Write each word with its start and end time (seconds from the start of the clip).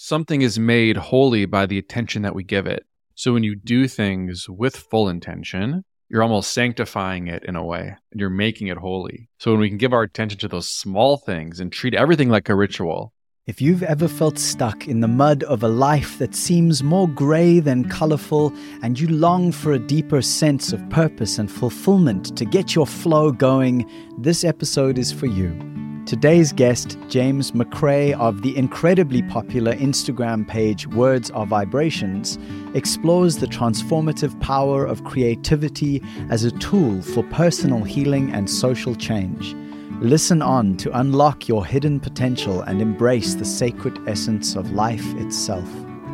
something 0.00 0.42
is 0.42 0.60
made 0.60 0.96
holy 0.96 1.44
by 1.44 1.66
the 1.66 1.76
attention 1.76 2.22
that 2.22 2.34
we 2.34 2.44
give 2.44 2.68
it. 2.68 2.86
So 3.16 3.32
when 3.32 3.42
you 3.42 3.56
do 3.56 3.88
things 3.88 4.48
with 4.48 4.76
full 4.76 5.08
intention, 5.08 5.84
you're 6.08 6.22
almost 6.22 6.52
sanctifying 6.52 7.26
it 7.26 7.44
in 7.44 7.56
a 7.56 7.64
way 7.64 7.96
and 8.12 8.20
you're 8.20 8.30
making 8.30 8.68
it 8.68 8.76
holy. 8.76 9.28
So 9.38 9.50
when 9.50 9.60
we 9.60 9.68
can 9.68 9.76
give 9.76 9.92
our 9.92 10.04
attention 10.04 10.38
to 10.38 10.48
those 10.48 10.70
small 10.70 11.16
things 11.16 11.58
and 11.58 11.72
treat 11.72 11.94
everything 11.94 12.28
like 12.28 12.48
a 12.48 12.54
ritual, 12.54 13.12
if 13.48 13.60
you've 13.60 13.82
ever 13.82 14.06
felt 14.06 14.38
stuck 14.38 14.86
in 14.86 15.00
the 15.00 15.08
mud 15.08 15.42
of 15.42 15.64
a 15.64 15.68
life 15.68 16.18
that 16.18 16.34
seems 16.34 16.80
more 16.80 17.08
grey 17.08 17.58
than 17.58 17.88
colourful, 17.88 18.52
and 18.82 19.00
you 19.00 19.08
long 19.08 19.50
for 19.50 19.72
a 19.72 19.78
deeper 19.80 20.22
sense 20.22 20.72
of 20.72 20.88
purpose 20.90 21.38
and 21.38 21.50
fulfillment 21.50 22.36
to 22.36 22.44
get 22.44 22.74
your 22.74 22.86
flow 22.86 23.32
going, 23.32 23.90
this 24.18 24.44
episode 24.44 24.96
is 24.96 25.10
for 25.10 25.26
you. 25.26 25.58
Today's 26.08 26.54
guest, 26.54 26.96
James 27.10 27.52
McCrae 27.52 28.18
of 28.18 28.40
the 28.40 28.56
incredibly 28.56 29.20
popular 29.20 29.74
Instagram 29.74 30.48
page 30.48 30.86
Words 30.86 31.30
Are 31.32 31.44
Vibrations, 31.44 32.38
explores 32.72 33.36
the 33.36 33.46
transformative 33.46 34.40
power 34.40 34.86
of 34.86 35.04
creativity 35.04 36.02
as 36.30 36.44
a 36.44 36.50
tool 36.52 37.02
for 37.02 37.22
personal 37.24 37.84
healing 37.84 38.32
and 38.32 38.48
social 38.48 38.94
change. 38.94 39.54
Listen 40.00 40.40
on 40.40 40.78
to 40.78 40.98
unlock 40.98 41.46
your 41.46 41.66
hidden 41.66 42.00
potential 42.00 42.62
and 42.62 42.80
embrace 42.80 43.34
the 43.34 43.44
sacred 43.44 43.98
essence 44.08 44.56
of 44.56 44.72
life 44.72 45.14
itself. 45.16 45.68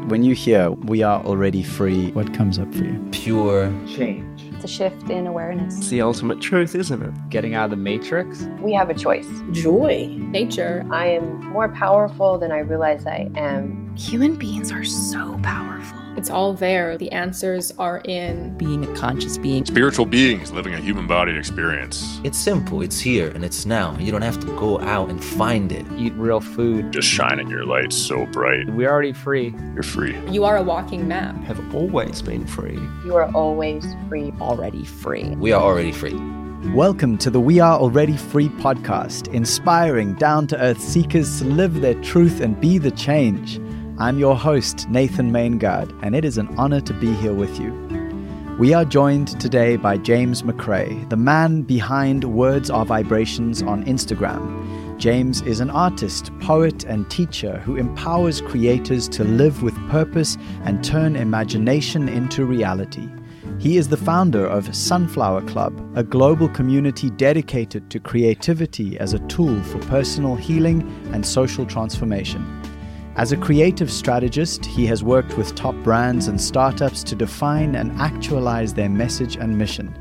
When 0.08 0.24
you 0.24 0.34
hear 0.34 0.72
we 0.72 1.04
are 1.04 1.22
already 1.22 1.62
free, 1.62 2.10
what 2.10 2.34
comes 2.34 2.58
up 2.58 2.74
for 2.74 2.82
you? 2.82 3.08
Pure 3.12 3.72
change. 3.86 4.33
It's 4.64 4.72
a 4.72 4.76
shift 4.76 5.10
in 5.10 5.26
awareness. 5.26 5.76
It's 5.76 5.88
the 5.90 6.00
ultimate 6.00 6.40
truth, 6.40 6.74
isn't 6.74 7.02
it? 7.02 7.12
Getting 7.28 7.54
out 7.54 7.64
of 7.66 7.70
the 7.70 7.76
matrix. 7.76 8.44
We 8.60 8.72
have 8.72 8.88
a 8.88 8.94
choice. 8.94 9.28
Joy. 9.52 10.16
Nature. 10.18 10.86
I 10.90 11.08
am 11.08 11.44
more 11.50 11.68
powerful 11.68 12.38
than 12.38 12.50
I 12.50 12.60
realize 12.60 13.04
I 13.04 13.30
am. 13.36 13.94
Human 13.94 14.36
beings 14.36 14.72
are 14.72 14.82
so 14.82 15.38
powerful. 15.42 16.03
It's 16.16 16.30
all 16.30 16.54
there. 16.54 16.96
The 16.96 17.10
answers 17.10 17.72
are 17.76 17.98
in 18.04 18.56
being 18.56 18.84
a 18.84 18.94
conscious 18.94 19.36
being. 19.36 19.66
Spiritual 19.66 20.06
beings 20.06 20.52
living 20.52 20.72
a 20.72 20.78
human 20.78 21.08
body 21.08 21.36
experience. 21.36 22.20
It's 22.22 22.38
simple, 22.38 22.82
it's 22.82 23.00
here 23.00 23.30
and 23.30 23.44
it's 23.44 23.66
now. 23.66 23.98
You 23.98 24.12
don't 24.12 24.22
have 24.22 24.38
to 24.40 24.46
go 24.56 24.80
out 24.80 25.10
and 25.10 25.22
find 25.22 25.72
it. 25.72 25.84
Eat 25.96 26.12
real 26.14 26.40
food. 26.40 26.92
Just 26.92 27.08
shining 27.08 27.50
your 27.50 27.66
light 27.66 27.92
so 27.92 28.26
bright. 28.26 28.70
We're 28.70 28.90
already 28.90 29.12
free. 29.12 29.56
You're 29.74 29.82
free. 29.82 30.16
You 30.30 30.44
are 30.44 30.56
a 30.56 30.62
walking 30.62 31.08
map. 31.08 31.34
Have 31.42 31.74
always 31.74 32.22
been 32.22 32.46
free. 32.46 32.78
You 33.04 33.16
are 33.16 33.28
always 33.34 33.84
free. 34.08 34.32
Already 34.40 34.84
free. 34.84 35.30
We 35.30 35.50
are 35.50 35.62
already 35.62 35.90
free. 35.90 36.14
Welcome 36.72 37.18
to 37.18 37.30
the 37.30 37.40
We 37.40 37.60
Are 37.60 37.78
Already 37.78 38.16
Free 38.16 38.48
podcast, 38.48 39.32
inspiring 39.34 40.14
down 40.14 40.46
to 40.46 40.58
earth 40.58 40.80
seekers 40.80 41.40
to 41.40 41.44
live 41.44 41.82
their 41.82 41.94
truth 42.02 42.40
and 42.40 42.58
be 42.58 42.78
the 42.78 42.90
change. 42.92 43.60
I'm 43.96 44.18
your 44.18 44.36
host, 44.36 44.88
Nathan 44.88 45.30
Maingard, 45.30 45.94
and 46.02 46.16
it 46.16 46.24
is 46.24 46.36
an 46.36 46.52
honor 46.58 46.80
to 46.80 46.92
be 46.92 47.12
here 47.14 47.32
with 47.32 47.60
you. 47.60 47.70
We 48.58 48.74
are 48.74 48.84
joined 48.84 49.40
today 49.40 49.76
by 49.76 49.98
James 49.98 50.42
McCrae, 50.42 51.08
the 51.10 51.16
man 51.16 51.62
behind 51.62 52.24
Words 52.24 52.70
Are 52.70 52.84
Vibrations 52.84 53.62
on 53.62 53.84
Instagram. 53.84 54.98
James 54.98 55.42
is 55.42 55.60
an 55.60 55.70
artist, 55.70 56.32
poet, 56.40 56.82
and 56.82 57.08
teacher 57.08 57.60
who 57.60 57.76
empowers 57.76 58.40
creators 58.40 59.08
to 59.10 59.22
live 59.22 59.62
with 59.62 59.76
purpose 59.90 60.36
and 60.64 60.82
turn 60.82 61.14
imagination 61.14 62.08
into 62.08 62.44
reality. 62.44 63.08
He 63.60 63.76
is 63.76 63.88
the 63.88 63.96
founder 63.96 64.44
of 64.44 64.74
Sunflower 64.74 65.42
Club, 65.42 65.72
a 65.94 66.02
global 66.02 66.48
community 66.48 67.10
dedicated 67.10 67.90
to 67.90 68.00
creativity 68.00 68.98
as 68.98 69.12
a 69.12 69.20
tool 69.28 69.62
for 69.62 69.78
personal 69.82 70.34
healing 70.34 70.82
and 71.12 71.24
social 71.24 71.64
transformation. 71.64 72.44
As 73.16 73.30
a 73.30 73.36
creative 73.36 73.92
strategist, 73.92 74.66
he 74.66 74.84
has 74.86 75.04
worked 75.04 75.38
with 75.38 75.54
top 75.54 75.76
brands 75.84 76.26
and 76.26 76.40
startups 76.40 77.04
to 77.04 77.14
define 77.14 77.76
and 77.76 77.92
actualize 78.00 78.74
their 78.74 78.88
message 78.88 79.36
and 79.36 79.56
mission. 79.56 79.96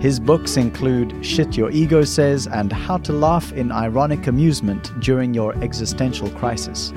His 0.00 0.18
books 0.18 0.56
include 0.56 1.24
Shit 1.24 1.58
Your 1.58 1.70
Ego 1.70 2.04
Says 2.04 2.46
and 2.46 2.72
How 2.72 2.96
to 2.98 3.12
Laugh 3.12 3.52
in 3.52 3.70
Ironic 3.70 4.28
Amusement 4.28 4.98
During 5.00 5.34
Your 5.34 5.54
Existential 5.62 6.30
Crisis. 6.30 6.90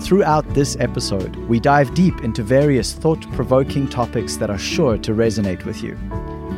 Throughout 0.00 0.46
this 0.52 0.76
episode, 0.78 1.36
we 1.48 1.58
dive 1.58 1.94
deep 1.94 2.20
into 2.20 2.42
various 2.42 2.92
thought 2.92 3.22
provoking 3.32 3.88
topics 3.88 4.36
that 4.36 4.50
are 4.50 4.58
sure 4.58 4.98
to 4.98 5.12
resonate 5.12 5.64
with 5.64 5.82
you. 5.82 5.98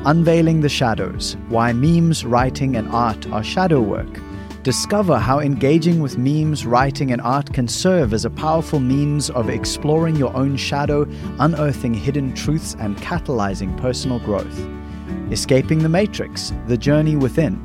Unveiling 0.06 0.60
the 0.60 0.68
Shadows 0.68 1.36
Why 1.50 1.72
Memes, 1.72 2.24
Writing, 2.24 2.74
and 2.74 2.88
Art 2.88 3.28
Are 3.30 3.44
Shadow 3.44 3.80
Work 3.80 4.18
Discover 4.68 5.18
how 5.18 5.38
engaging 5.40 5.98
with 5.98 6.18
memes, 6.18 6.66
writing, 6.66 7.10
and 7.10 7.22
art 7.22 7.54
can 7.54 7.66
serve 7.66 8.12
as 8.12 8.26
a 8.26 8.30
powerful 8.30 8.80
means 8.80 9.30
of 9.30 9.48
exploring 9.48 10.14
your 10.14 10.36
own 10.36 10.58
shadow, 10.58 11.08
unearthing 11.38 11.94
hidden 11.94 12.34
truths, 12.34 12.76
and 12.78 12.94
catalyzing 12.98 13.74
personal 13.80 14.18
growth. 14.18 14.68
Escaping 15.30 15.78
the 15.78 15.88
Matrix, 15.88 16.52
the 16.66 16.76
journey 16.76 17.16
within. 17.16 17.58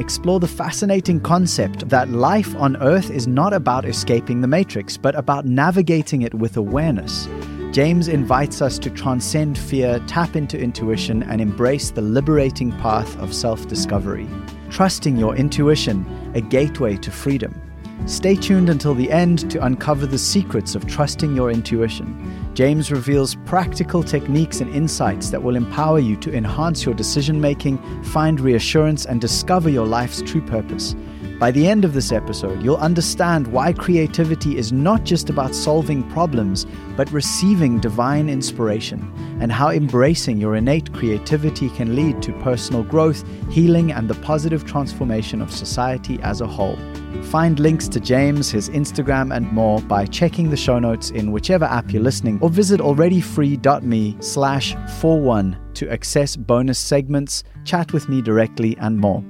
Explore 0.00 0.40
the 0.40 0.48
fascinating 0.48 1.20
concept 1.20 1.88
that 1.88 2.08
life 2.08 2.56
on 2.56 2.76
Earth 2.78 3.12
is 3.12 3.28
not 3.28 3.52
about 3.52 3.84
escaping 3.84 4.40
the 4.40 4.48
Matrix, 4.48 4.96
but 4.96 5.14
about 5.14 5.46
navigating 5.46 6.22
it 6.22 6.34
with 6.34 6.56
awareness. 6.56 7.28
James 7.70 8.08
invites 8.08 8.60
us 8.60 8.76
to 8.80 8.90
transcend 8.90 9.56
fear, 9.56 10.02
tap 10.08 10.34
into 10.34 10.58
intuition, 10.58 11.22
and 11.22 11.40
embrace 11.40 11.92
the 11.92 12.02
liberating 12.02 12.72
path 12.72 13.16
of 13.20 13.32
self 13.32 13.68
discovery. 13.68 14.28
Trusting 14.70 15.16
your 15.16 15.34
intuition, 15.34 16.06
a 16.34 16.40
gateway 16.40 16.96
to 16.98 17.10
freedom. 17.10 17.60
Stay 18.06 18.36
tuned 18.36 18.68
until 18.68 18.94
the 18.94 19.10
end 19.10 19.50
to 19.50 19.64
uncover 19.64 20.06
the 20.06 20.16
secrets 20.16 20.76
of 20.76 20.86
trusting 20.86 21.34
your 21.34 21.50
intuition. 21.50 22.16
James 22.54 22.92
reveals 22.92 23.34
practical 23.46 24.02
techniques 24.02 24.60
and 24.60 24.72
insights 24.74 25.30
that 25.30 25.42
will 25.42 25.56
empower 25.56 25.98
you 25.98 26.16
to 26.16 26.32
enhance 26.32 26.84
your 26.84 26.94
decision 26.94 27.40
making, 27.40 27.78
find 28.04 28.40
reassurance, 28.40 29.06
and 29.06 29.20
discover 29.20 29.68
your 29.68 29.86
life's 29.86 30.22
true 30.22 30.40
purpose. 30.40 30.94
By 31.40 31.50
the 31.50 31.66
end 31.66 31.86
of 31.86 31.94
this 31.94 32.12
episode, 32.12 32.62
you'll 32.62 32.76
understand 32.76 33.46
why 33.46 33.72
creativity 33.72 34.58
is 34.58 34.72
not 34.72 35.04
just 35.04 35.30
about 35.30 35.54
solving 35.54 36.02
problems, 36.10 36.66
but 36.98 37.10
receiving 37.12 37.80
divine 37.80 38.28
inspiration, 38.28 39.10
and 39.40 39.50
how 39.50 39.70
embracing 39.70 40.38
your 40.38 40.56
innate 40.56 40.92
creativity 40.92 41.70
can 41.70 41.96
lead 41.96 42.20
to 42.20 42.34
personal 42.40 42.82
growth, 42.82 43.24
healing, 43.48 43.90
and 43.90 44.06
the 44.06 44.16
positive 44.16 44.66
transformation 44.66 45.40
of 45.40 45.50
society 45.50 46.18
as 46.22 46.42
a 46.42 46.46
whole. 46.46 46.78
Find 47.22 47.58
links 47.58 47.88
to 47.88 48.00
James, 48.00 48.50
his 48.50 48.68
Instagram, 48.68 49.34
and 49.34 49.50
more 49.50 49.80
by 49.80 50.04
checking 50.04 50.50
the 50.50 50.58
show 50.58 50.78
notes 50.78 51.08
in 51.08 51.32
whichever 51.32 51.64
app 51.64 51.90
you're 51.90 52.02
listening, 52.02 52.38
or 52.42 52.50
visit 52.50 52.82
alreadyfree.me 52.82 54.18
slash 54.20 54.76
41 55.00 55.58
to 55.72 55.90
access 55.90 56.36
bonus 56.36 56.78
segments, 56.78 57.44
chat 57.64 57.94
with 57.94 58.10
me 58.10 58.20
directly, 58.20 58.76
and 58.76 58.98
more. 58.98 59.24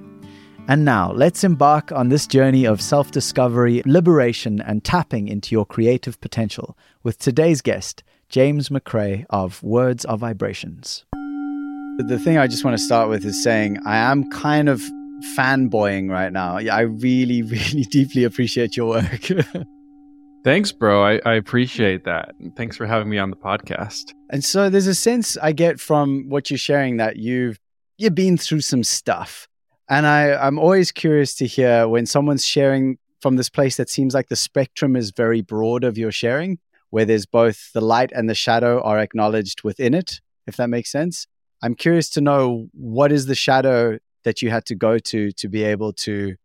And 0.70 0.84
now, 0.84 1.10
let's 1.10 1.42
embark 1.42 1.90
on 1.90 2.10
this 2.10 2.28
journey 2.28 2.64
of 2.64 2.80
self 2.80 3.10
discovery, 3.10 3.82
liberation, 3.86 4.60
and 4.60 4.84
tapping 4.84 5.26
into 5.26 5.52
your 5.52 5.66
creative 5.66 6.20
potential 6.20 6.78
with 7.02 7.18
today's 7.18 7.60
guest, 7.60 8.04
James 8.28 8.68
McCrae 8.68 9.26
of 9.30 9.60
Words 9.64 10.04
Are 10.04 10.16
Vibrations. 10.16 11.04
The 12.06 12.20
thing 12.22 12.38
I 12.38 12.46
just 12.46 12.64
want 12.64 12.78
to 12.78 12.84
start 12.84 13.08
with 13.08 13.24
is 13.24 13.42
saying 13.42 13.78
I 13.84 13.96
am 13.96 14.30
kind 14.30 14.68
of 14.68 14.80
fanboying 15.36 16.08
right 16.08 16.32
now. 16.32 16.58
I 16.58 16.82
really, 16.82 17.42
really 17.42 17.82
deeply 17.82 18.22
appreciate 18.22 18.76
your 18.76 18.90
work. 18.90 19.28
Thanks, 20.44 20.70
bro. 20.70 21.04
I, 21.04 21.20
I 21.26 21.34
appreciate 21.34 22.04
that. 22.04 22.32
And 22.38 22.54
thanks 22.54 22.76
for 22.76 22.86
having 22.86 23.10
me 23.10 23.18
on 23.18 23.30
the 23.30 23.36
podcast. 23.36 24.14
And 24.30 24.44
so 24.44 24.70
there's 24.70 24.86
a 24.86 24.94
sense 24.94 25.36
I 25.36 25.50
get 25.50 25.80
from 25.80 26.28
what 26.28 26.48
you're 26.48 26.58
sharing 26.58 26.98
that 26.98 27.16
you've 27.16 27.58
you've 27.98 28.14
been 28.14 28.38
through 28.38 28.62
some 28.62 28.84
stuff 28.84 29.49
and 29.90 30.06
I, 30.06 30.34
I'm 30.34 30.58
always 30.58 30.92
curious 30.92 31.34
to 31.34 31.46
hear 31.46 31.88
when 31.88 32.06
someone's 32.06 32.46
sharing 32.46 32.98
from 33.20 33.36
this 33.36 33.50
place 33.50 33.76
that 33.76 33.90
seems 33.90 34.14
like 34.14 34.28
the 34.28 34.36
spectrum 34.36 34.96
is 34.96 35.10
very 35.10 35.42
broad 35.42 35.84
of 35.84 35.98
your 35.98 36.12
sharing, 36.12 36.58
where 36.90 37.04
there's 37.04 37.26
both 37.26 37.72
the 37.72 37.80
light 37.80 38.12
and 38.14 38.30
the 38.30 38.34
shadow 38.34 38.80
are 38.82 38.98
acknowledged 39.00 39.62
within 39.64 39.92
it, 39.92 40.20
if 40.46 40.56
that 40.56 40.70
makes 40.70 40.90
sense. 40.90 41.26
I'm 41.62 41.74
curious 41.74 42.08
to 42.10 42.20
know 42.20 42.68
what 42.72 43.12
is 43.12 43.26
the 43.26 43.34
shadow 43.34 43.98
that 44.24 44.40
you 44.40 44.50
had 44.50 44.64
to 44.66 44.74
go 44.74 44.98
to 44.98 45.32
to 45.32 45.48
be 45.48 45.64
able 45.64 45.92
to 45.92 46.36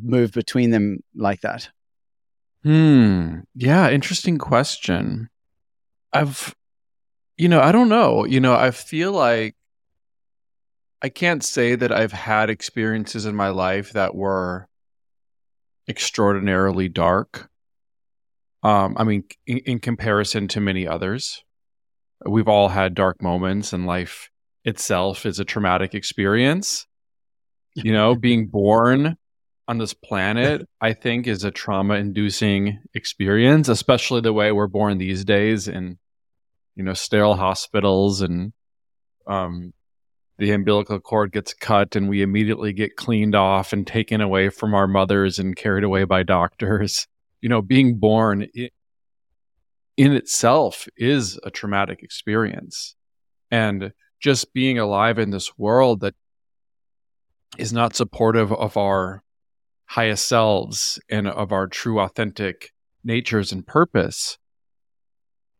move 0.00 0.32
between 0.32 0.70
them 0.70 1.00
like 1.14 1.40
that? 1.40 1.70
Hmm. 2.62 3.40
Yeah, 3.54 3.90
interesting 3.90 4.38
question. 4.38 5.28
I've, 6.12 6.54
you 7.36 7.48
know, 7.48 7.60
I 7.60 7.72
don't 7.72 7.88
know. 7.88 8.24
You 8.24 8.40
know, 8.40 8.54
I 8.54 8.70
feel 8.70 9.12
like 9.12 9.56
I 11.04 11.10
can't 11.10 11.44
say 11.44 11.74
that 11.74 11.92
I've 11.92 12.12
had 12.12 12.48
experiences 12.48 13.26
in 13.26 13.36
my 13.36 13.50
life 13.50 13.92
that 13.92 14.14
were 14.14 14.70
extraordinarily 15.86 16.88
dark. 16.88 17.50
Um, 18.62 18.96
I 18.96 19.04
mean, 19.04 19.24
in, 19.46 19.58
in 19.58 19.78
comparison 19.80 20.48
to 20.48 20.62
many 20.62 20.88
others, 20.88 21.44
we've 22.24 22.48
all 22.48 22.70
had 22.70 22.94
dark 22.94 23.20
moments, 23.20 23.74
and 23.74 23.84
life 23.84 24.30
itself 24.64 25.26
is 25.26 25.38
a 25.38 25.44
traumatic 25.44 25.94
experience. 25.94 26.86
You 27.74 27.92
know, 27.92 28.14
being 28.18 28.46
born 28.46 29.18
on 29.68 29.76
this 29.76 29.92
planet, 29.92 30.66
I 30.80 30.94
think, 30.94 31.26
is 31.26 31.44
a 31.44 31.50
trauma 31.50 31.96
inducing 31.96 32.78
experience, 32.94 33.68
especially 33.68 34.22
the 34.22 34.32
way 34.32 34.52
we're 34.52 34.68
born 34.68 34.96
these 34.96 35.22
days 35.22 35.68
in, 35.68 35.98
you 36.74 36.82
know, 36.82 36.94
sterile 36.94 37.36
hospitals 37.36 38.22
and 38.22 38.54
um, 39.26 39.74
the 40.38 40.50
umbilical 40.50 40.98
cord 41.00 41.32
gets 41.32 41.54
cut 41.54 41.96
and 41.96 42.08
we 42.08 42.22
immediately 42.22 42.72
get 42.72 42.96
cleaned 42.96 43.34
off 43.34 43.72
and 43.72 43.86
taken 43.86 44.20
away 44.20 44.48
from 44.48 44.74
our 44.74 44.86
mothers 44.86 45.38
and 45.38 45.56
carried 45.56 45.84
away 45.84 46.04
by 46.04 46.22
doctors. 46.22 47.06
You 47.40 47.50
know, 47.50 47.60
being 47.60 47.98
born 47.98 48.46
in 48.54 48.70
itself 49.98 50.88
is 50.96 51.38
a 51.44 51.50
traumatic 51.50 52.02
experience. 52.02 52.96
And 53.50 53.92
just 54.18 54.54
being 54.54 54.78
alive 54.78 55.18
in 55.18 55.28
this 55.28 55.58
world 55.58 56.00
that 56.00 56.14
is 57.58 57.70
not 57.70 57.94
supportive 57.94 58.50
of 58.50 58.78
our 58.78 59.22
highest 59.84 60.26
selves 60.26 60.98
and 61.10 61.28
of 61.28 61.52
our 61.52 61.66
true 61.66 62.00
authentic 62.00 62.72
natures 63.04 63.52
and 63.52 63.66
purpose 63.66 64.38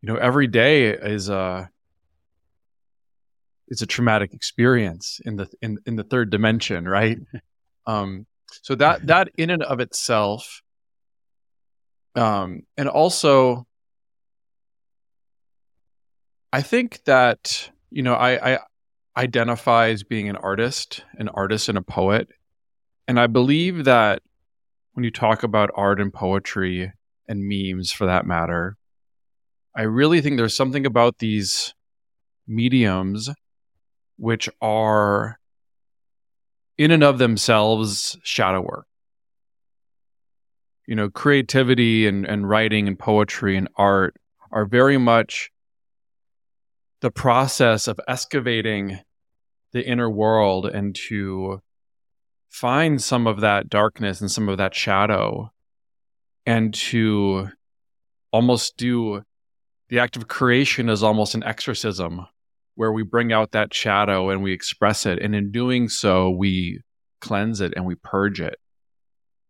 you 0.05 0.13
know 0.13 0.19
every 0.19 0.47
day 0.47 0.89
is 0.89 1.29
a 1.29 1.69
is 3.67 3.81
a 3.81 3.85
traumatic 3.85 4.33
experience 4.33 5.19
in 5.25 5.35
the 5.35 5.47
in, 5.61 5.77
in 5.85 5.95
the 5.95 6.03
third 6.03 6.29
dimension 6.29 6.87
right? 6.87 7.17
Um 7.87 8.25
so 8.63 8.73
that 8.75 9.05
that 9.05 9.29
in 9.37 9.51
and 9.51 9.61
of 9.61 9.79
itself 9.79 10.63
um 12.15 12.63
and 12.77 12.89
also 12.89 13.67
i 16.51 16.63
think 16.63 17.03
that 17.03 17.69
you 17.91 18.01
know 18.01 18.15
i 18.15 18.53
i 18.53 18.59
identify 19.17 19.89
as 19.89 20.03
being 20.03 20.29
an 20.29 20.35
artist 20.35 21.03
an 21.17 21.29
artist 21.29 21.69
and 21.69 21.77
a 21.77 21.81
poet. 21.81 22.27
And 23.07 23.19
I 23.19 23.27
believe 23.27 23.85
that 23.85 24.21
when 24.93 25.03
you 25.03 25.11
talk 25.11 25.43
about 25.43 25.69
art 25.75 26.01
and 26.01 26.11
poetry 26.11 26.91
and 27.27 27.47
memes 27.47 27.91
for 27.91 28.07
that 28.07 28.25
matter, 28.25 28.77
I 29.75 29.83
really 29.83 30.21
think 30.21 30.37
there's 30.37 30.55
something 30.55 30.85
about 30.85 31.19
these 31.19 31.73
mediums 32.47 33.29
which 34.17 34.49
are 34.61 35.39
in 36.77 36.91
and 36.91 37.03
of 37.03 37.17
themselves 37.17 38.17
shadow 38.23 38.61
work. 38.61 38.87
You 40.87 40.95
know, 40.95 41.09
creativity 41.09 42.07
and, 42.07 42.25
and 42.25 42.47
writing 42.47 42.87
and 42.87 42.97
poetry 42.97 43.57
and 43.57 43.67
art 43.75 44.15
are 44.51 44.65
very 44.65 44.97
much 44.97 45.51
the 47.01 47.11
process 47.11 47.87
of 47.87 47.99
excavating 48.07 48.99
the 49.73 49.85
inner 49.85 50.09
world 50.09 50.65
and 50.65 50.95
to 50.95 51.61
find 52.49 53.01
some 53.01 53.27
of 53.27 53.41
that 53.41 53.69
darkness 53.69 54.21
and 54.21 54.31
some 54.31 54.47
of 54.47 54.57
that 54.57 54.73
shadow 54.73 55.51
and 56.45 56.73
to 56.73 57.49
almost 58.31 58.77
do 58.77 59.23
the 59.89 59.99
act 59.99 60.15
of 60.15 60.27
creation 60.27 60.89
is 60.89 61.03
almost 61.03 61.35
an 61.35 61.43
exorcism 61.43 62.25
where 62.75 62.91
we 62.91 63.03
bring 63.03 63.33
out 63.33 63.51
that 63.51 63.73
shadow 63.73 64.29
and 64.29 64.43
we 64.43 64.51
express 64.51 65.05
it. 65.05 65.19
And 65.21 65.33
in 65.33 65.51
doing 65.51 65.89
so 65.89 66.29
we 66.29 66.81
cleanse 67.21 67.61
it 67.61 67.73
and 67.75 67.85
we 67.85 67.95
purge 67.95 68.39
it. 68.39 68.59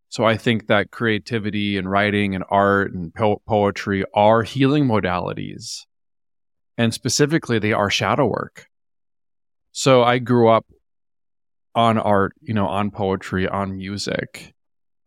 So 0.10 0.24
i 0.24 0.38
think 0.38 0.68
that 0.68 0.92
creativity 0.92 1.77
and 1.77 1.89
writing 1.89 2.36
and 2.36 2.44
art 2.50 2.94
and 2.94 3.13
po- 3.13 3.42
poetry 3.48 4.06
are 4.13 4.44
healing 4.44 4.86
modalities. 4.86 5.81
And 6.77 6.94
specifically 6.94 7.60
they 7.60 7.74
are 7.74 7.89
shadow 7.89 8.25
work. 8.27 8.68
So 9.72 10.04
i 10.04 10.19
grew 10.19 10.48
up 10.50 10.66
on 11.75 11.98
art, 11.98 12.33
you 12.42 12.54
know, 12.54 12.68
on 12.68 12.89
poetry, 12.89 13.48
on 13.48 13.77
music, 13.77 14.54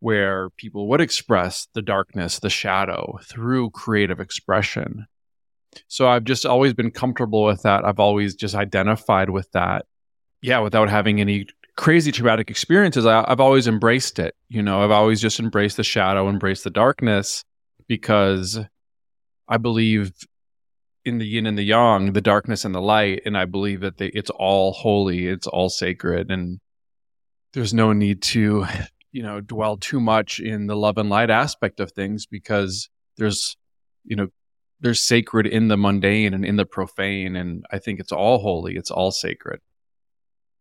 where 0.00 0.50
people 0.50 0.88
would 0.88 1.00
express 1.00 1.66
the 1.72 1.82
darkness, 1.82 2.38
the 2.38 2.50
shadow 2.50 3.18
through 3.24 3.70
creative 3.70 4.20
expression. 4.20 5.06
So 5.88 6.08
I've 6.08 6.24
just 6.24 6.46
always 6.46 6.74
been 6.74 6.90
comfortable 6.90 7.44
with 7.44 7.62
that. 7.62 7.84
I've 7.84 8.00
always 8.00 8.34
just 8.34 8.54
identified 8.54 9.30
with 9.30 9.50
that. 9.52 9.86
Yeah, 10.40 10.60
without 10.60 10.88
having 10.88 11.20
any 11.20 11.46
crazy 11.76 12.12
traumatic 12.12 12.50
experiences, 12.50 13.06
I, 13.06 13.24
have 13.28 13.40
always 13.40 13.66
embraced 13.66 14.18
it. 14.18 14.34
You 14.48 14.62
know, 14.62 14.82
I've 14.82 14.90
always 14.90 15.20
just 15.20 15.40
embraced 15.40 15.76
the 15.76 15.84
shadow, 15.84 16.28
embraced 16.28 16.64
the 16.64 16.70
darkness 16.70 17.44
because 17.86 18.58
I 19.48 19.56
believe 19.56 20.12
in 21.04 21.18
the 21.18 21.26
yin 21.26 21.46
and 21.46 21.56
the 21.56 21.62
yang, 21.62 22.12
the 22.12 22.20
darkness 22.20 22.64
and 22.64 22.74
the 22.74 22.82
light, 22.82 23.22
and 23.24 23.36
I 23.36 23.46
believe 23.46 23.80
that 23.80 23.96
they, 23.96 24.08
it's 24.08 24.30
all 24.30 24.72
holy, 24.72 25.26
it's 25.26 25.46
all 25.46 25.68
sacred, 25.68 26.30
and 26.30 26.60
there's 27.54 27.72
no 27.72 27.92
need 27.92 28.22
to, 28.22 28.66
you 29.12 29.22
know, 29.22 29.40
dwell 29.40 29.76
too 29.76 30.00
much 30.00 30.38
in 30.38 30.66
the 30.66 30.76
love 30.76 30.98
and 30.98 31.08
light 31.08 31.30
aspect 31.30 31.80
of 31.80 31.92
things 31.92 32.26
because 32.26 32.90
there's, 33.16 33.56
you 34.04 34.16
know, 34.16 34.28
there's 34.80 35.00
sacred 35.00 35.46
in 35.46 35.68
the 35.68 35.76
mundane 35.76 36.34
and 36.34 36.44
in 36.44 36.56
the 36.56 36.66
profane, 36.66 37.36
and 37.36 37.64
I 37.70 37.78
think 37.78 38.00
it's 38.00 38.12
all 38.12 38.38
holy, 38.38 38.76
it's 38.76 38.90
all 38.90 39.10
sacred. 39.10 39.60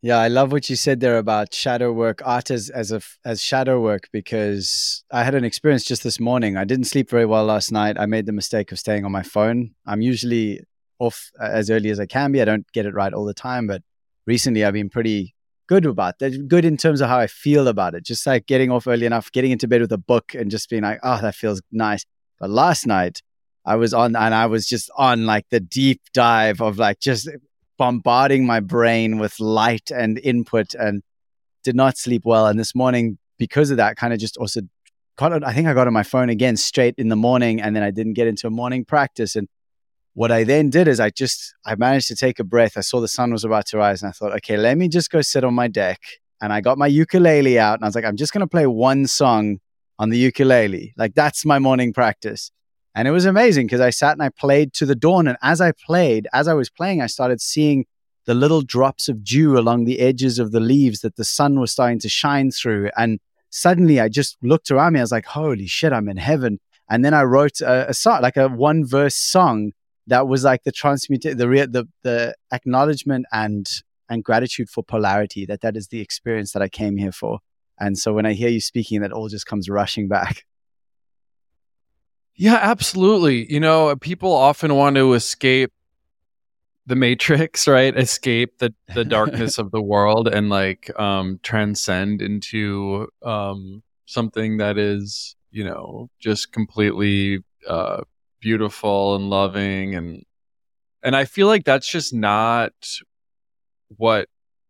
Yeah, 0.02 0.18
I 0.20 0.28
love 0.28 0.52
what 0.52 0.70
you 0.70 0.76
said 0.76 1.00
there 1.00 1.18
about 1.18 1.54
shadow 1.54 1.92
work, 1.92 2.22
art 2.24 2.52
as 2.52 2.70
as 2.70 2.92
a 2.92 3.02
as 3.26 3.42
shadow 3.42 3.82
work 3.82 4.10
because 4.12 5.04
I 5.12 5.24
had 5.24 5.34
an 5.34 5.44
experience 5.44 5.84
just 5.84 6.04
this 6.04 6.20
morning. 6.20 6.56
I 6.56 6.66
didn't 6.66 6.86
sleep 6.86 7.10
very 7.10 7.26
well 7.26 7.46
last 7.46 7.72
night. 7.72 7.98
I 8.00 8.06
made 8.06 8.28
the 8.28 8.32
mistake 8.32 8.72
of 8.72 8.78
staying 8.78 9.06
on 9.06 9.12
my 9.12 9.24
phone. 9.24 9.72
I'm 9.88 10.02
usually 10.02 10.62
off 11.00 11.32
uh, 11.40 11.50
as 11.52 11.70
early 11.72 11.90
as 11.90 12.00
I 12.00 12.06
can 12.06 12.32
be. 12.32 12.42
I 12.42 12.46
don't 12.46 12.72
get 12.74 12.86
it 12.86 12.94
right 12.94 13.12
all 13.12 13.26
the 13.26 13.34
time, 13.34 13.66
but 13.66 13.82
recently 14.28 14.64
I've 14.64 14.74
been 14.74 14.90
pretty 14.90 15.34
good 15.68 15.86
about 15.86 16.20
that. 16.20 16.48
Good 16.48 16.64
in 16.64 16.78
terms 16.78 17.02
of 17.02 17.10
how 17.10 17.18
I 17.18 17.28
feel 17.28 17.68
about 17.68 17.96
it. 17.96 18.04
Just 18.04 18.26
like 18.28 18.46
getting 18.46 18.72
off 18.72 18.88
early 18.88 19.06
enough, 19.06 19.32
getting 19.32 19.52
into 19.52 19.68
bed 19.68 19.82
with 19.82 19.92
a 19.92 19.98
book 19.98 20.36
and 20.36 20.52
just 20.52 20.70
being 20.70 20.84
like, 20.84 21.00
oh, 21.02 21.20
that 21.22 21.36
feels 21.36 21.62
nice. 21.72 22.06
But 22.40 22.52
last 22.52 22.86
night 22.86 23.22
I 23.68 23.76
was 23.76 23.94
on 23.94 24.16
and 24.16 24.34
I 24.34 24.46
was 24.46 24.66
just 24.66 24.90
on 24.98 25.26
like 25.26 25.46
the 25.50 25.60
deep 25.60 26.02
dive 26.14 26.62
of 26.62 26.78
like 26.78 27.02
just 27.02 27.28
bombarding 27.78 28.46
my 28.46 28.62
brain 28.62 29.20
with 29.20 29.42
light 29.42 29.92
and 29.92 30.18
input 30.20 30.74
and 30.74 31.04
did 31.66 31.76
not 31.76 31.98
sleep 31.98 32.22
well. 32.24 32.48
And 32.48 32.58
this 32.58 32.74
morning, 32.74 33.18
because 33.38 33.70
of 33.70 33.76
that, 33.76 33.98
kind 33.98 34.14
of 34.14 34.20
just 34.20 34.38
also 34.38 34.62
got, 35.18 35.44
I 35.44 35.52
think 35.52 35.68
I 35.68 35.74
got 35.74 35.86
on 35.86 35.92
my 35.92 36.04
phone 36.04 36.30
again 36.30 36.56
straight 36.56 36.96
in 36.98 37.10
the 37.10 37.18
morning 37.18 37.62
and 37.62 37.76
then 37.76 37.84
I 37.84 37.92
didn't 37.92 38.14
get 38.14 38.26
into 38.26 38.48
a 38.48 38.50
morning 38.50 38.86
practice. 38.86 39.36
And 39.36 39.50
what 40.14 40.32
I 40.32 40.46
then 40.46 40.70
did 40.70 40.88
is 40.88 41.02
I 41.02 41.10
just, 41.10 41.54
I 41.66 41.76
managed 41.76 42.08
to 42.08 42.16
take 42.16 42.40
a 42.40 42.46
breath. 42.46 42.78
I 42.78 42.82
saw 42.82 43.02
the 43.02 43.10
sun 43.10 43.34
was 43.34 43.44
about 43.44 43.66
to 43.68 43.78
rise 43.78 44.02
and 44.02 44.08
I 44.08 44.14
thought, 44.14 44.34
okay, 44.38 44.56
let 44.56 44.78
me 44.78 44.88
just 44.88 45.12
go 45.12 45.22
sit 45.22 45.44
on 45.44 45.54
my 45.54 45.68
deck. 45.68 46.00
And 46.40 46.54
I 46.54 46.62
got 46.62 46.78
my 46.78 46.88
ukulele 46.88 47.60
out 47.60 47.76
and 47.76 47.84
I 47.84 47.88
was 47.90 47.96
like, 47.96 48.06
I'm 48.06 48.16
just 48.16 48.32
to 48.32 48.48
play 48.48 48.66
one 48.66 49.08
song 49.08 49.60
on 50.00 50.10
the 50.10 50.18
ukulele. 50.18 50.94
Like 50.96 51.16
that's 51.16 51.44
my 51.44 51.60
morning 51.60 51.92
practice. 51.92 52.50
And 52.98 53.08
it 53.08 53.12
was 53.12 53.26
amazing 53.26 53.68
because 53.68 53.80
I 53.80 53.92
sat 53.92 54.14
and 54.14 54.24
I 54.24 54.30
played 54.30 54.74
to 54.74 54.86
the 54.88 54.96
dawn. 54.96 55.28
And 55.28 55.38
as 55.44 55.62
I 55.62 55.72
played, 55.72 56.28
as 56.34 56.48
I 56.48 56.56
was 56.56 56.68
playing, 56.68 57.00
I 57.00 57.06
started 57.06 57.40
seeing 57.40 57.86
the 58.26 58.34
little 58.34 58.64
drops 58.64 59.08
of 59.08 59.24
dew 59.24 59.56
along 59.56 59.86
the 59.86 60.00
edges 60.00 60.40
of 60.40 60.52
the 60.52 60.60
leaves 60.60 61.02
that 61.02 61.16
the 61.16 61.24
sun 61.24 61.60
was 61.60 61.72
starting 61.72 62.00
to 62.00 62.10
shine 62.10 62.50
through. 62.50 62.90
And 62.98 63.20
suddenly 63.52 64.00
I 64.00 64.10
just 64.10 64.36
looked 64.42 64.72
around 64.72 64.94
me. 64.94 65.00
I 65.00 65.04
was 65.04 65.12
like, 65.12 65.28
holy 65.28 65.68
shit, 65.68 65.94
I'm 65.94 66.10
in 66.10 66.18
heaven. 66.18 66.60
And 66.90 67.06
then 67.06 67.14
I 67.14 67.22
wrote 67.22 67.62
a, 67.62 67.92
a 67.92 67.94
song, 67.94 68.24
like 68.24 68.36
a 68.36 68.48
one 68.48 68.84
verse 68.84 69.16
song 69.16 69.74
that 70.08 70.28
was 70.28 70.44
like 70.44 70.64
the 70.64 70.72
transmute, 70.72 71.22
the, 71.22 71.48
re- 71.48 71.68
the, 71.68 71.88
the 72.02 72.34
acknowledgement 72.52 73.28
and, 73.32 73.70
and 74.10 74.24
gratitude 74.24 74.72
for 74.72 74.84
polarity, 74.84 75.46
that 75.46 75.62
that 75.62 75.78
is 75.78 75.90
the 75.90 76.02
experience 76.02 76.52
that 76.54 76.64
I 76.64 76.68
came 76.68 76.98
here 76.98 77.12
for. 77.12 77.42
And 77.80 77.96
so 77.96 78.12
when 78.12 78.26
I 78.26 78.34
hear 78.34 78.50
you 78.50 78.60
speaking, 78.60 79.02
that 79.02 79.12
all 79.12 79.28
just 79.28 79.46
comes 79.46 79.70
rushing 79.70 80.08
back. 80.08 80.46
Yeah, 82.38 82.60
absolutely. 82.62 83.52
You 83.52 83.60
know, 83.60 83.96
people 83.96 84.32
often 84.32 84.76
want 84.76 84.96
to 84.96 85.14
escape 85.14 85.72
the 86.86 86.96
matrix, 86.96 87.68
right? 87.68 87.96
Escape 87.98 88.60
the 88.60 88.74
the 88.94 89.04
darkness 89.04 89.58
of 89.58 89.72
the 89.72 89.82
world 89.82 90.28
and 90.28 90.50
like 90.50 90.98
um 91.00 91.40
transcend 91.44 92.22
into 92.22 93.08
um 93.24 93.84
something 94.06 94.58
that 94.58 94.78
is, 94.78 95.36
you 95.52 95.64
know, 95.64 96.10
just 96.20 96.52
completely 96.52 97.40
uh 97.68 98.02
beautiful 98.40 99.16
and 99.16 99.30
loving 99.30 99.96
and 99.96 100.24
and 101.04 101.16
I 101.16 101.26
feel 101.26 101.48
like 101.48 101.66
that's 101.66 101.90
just 101.90 102.14
not 102.14 102.74
what 103.98 104.28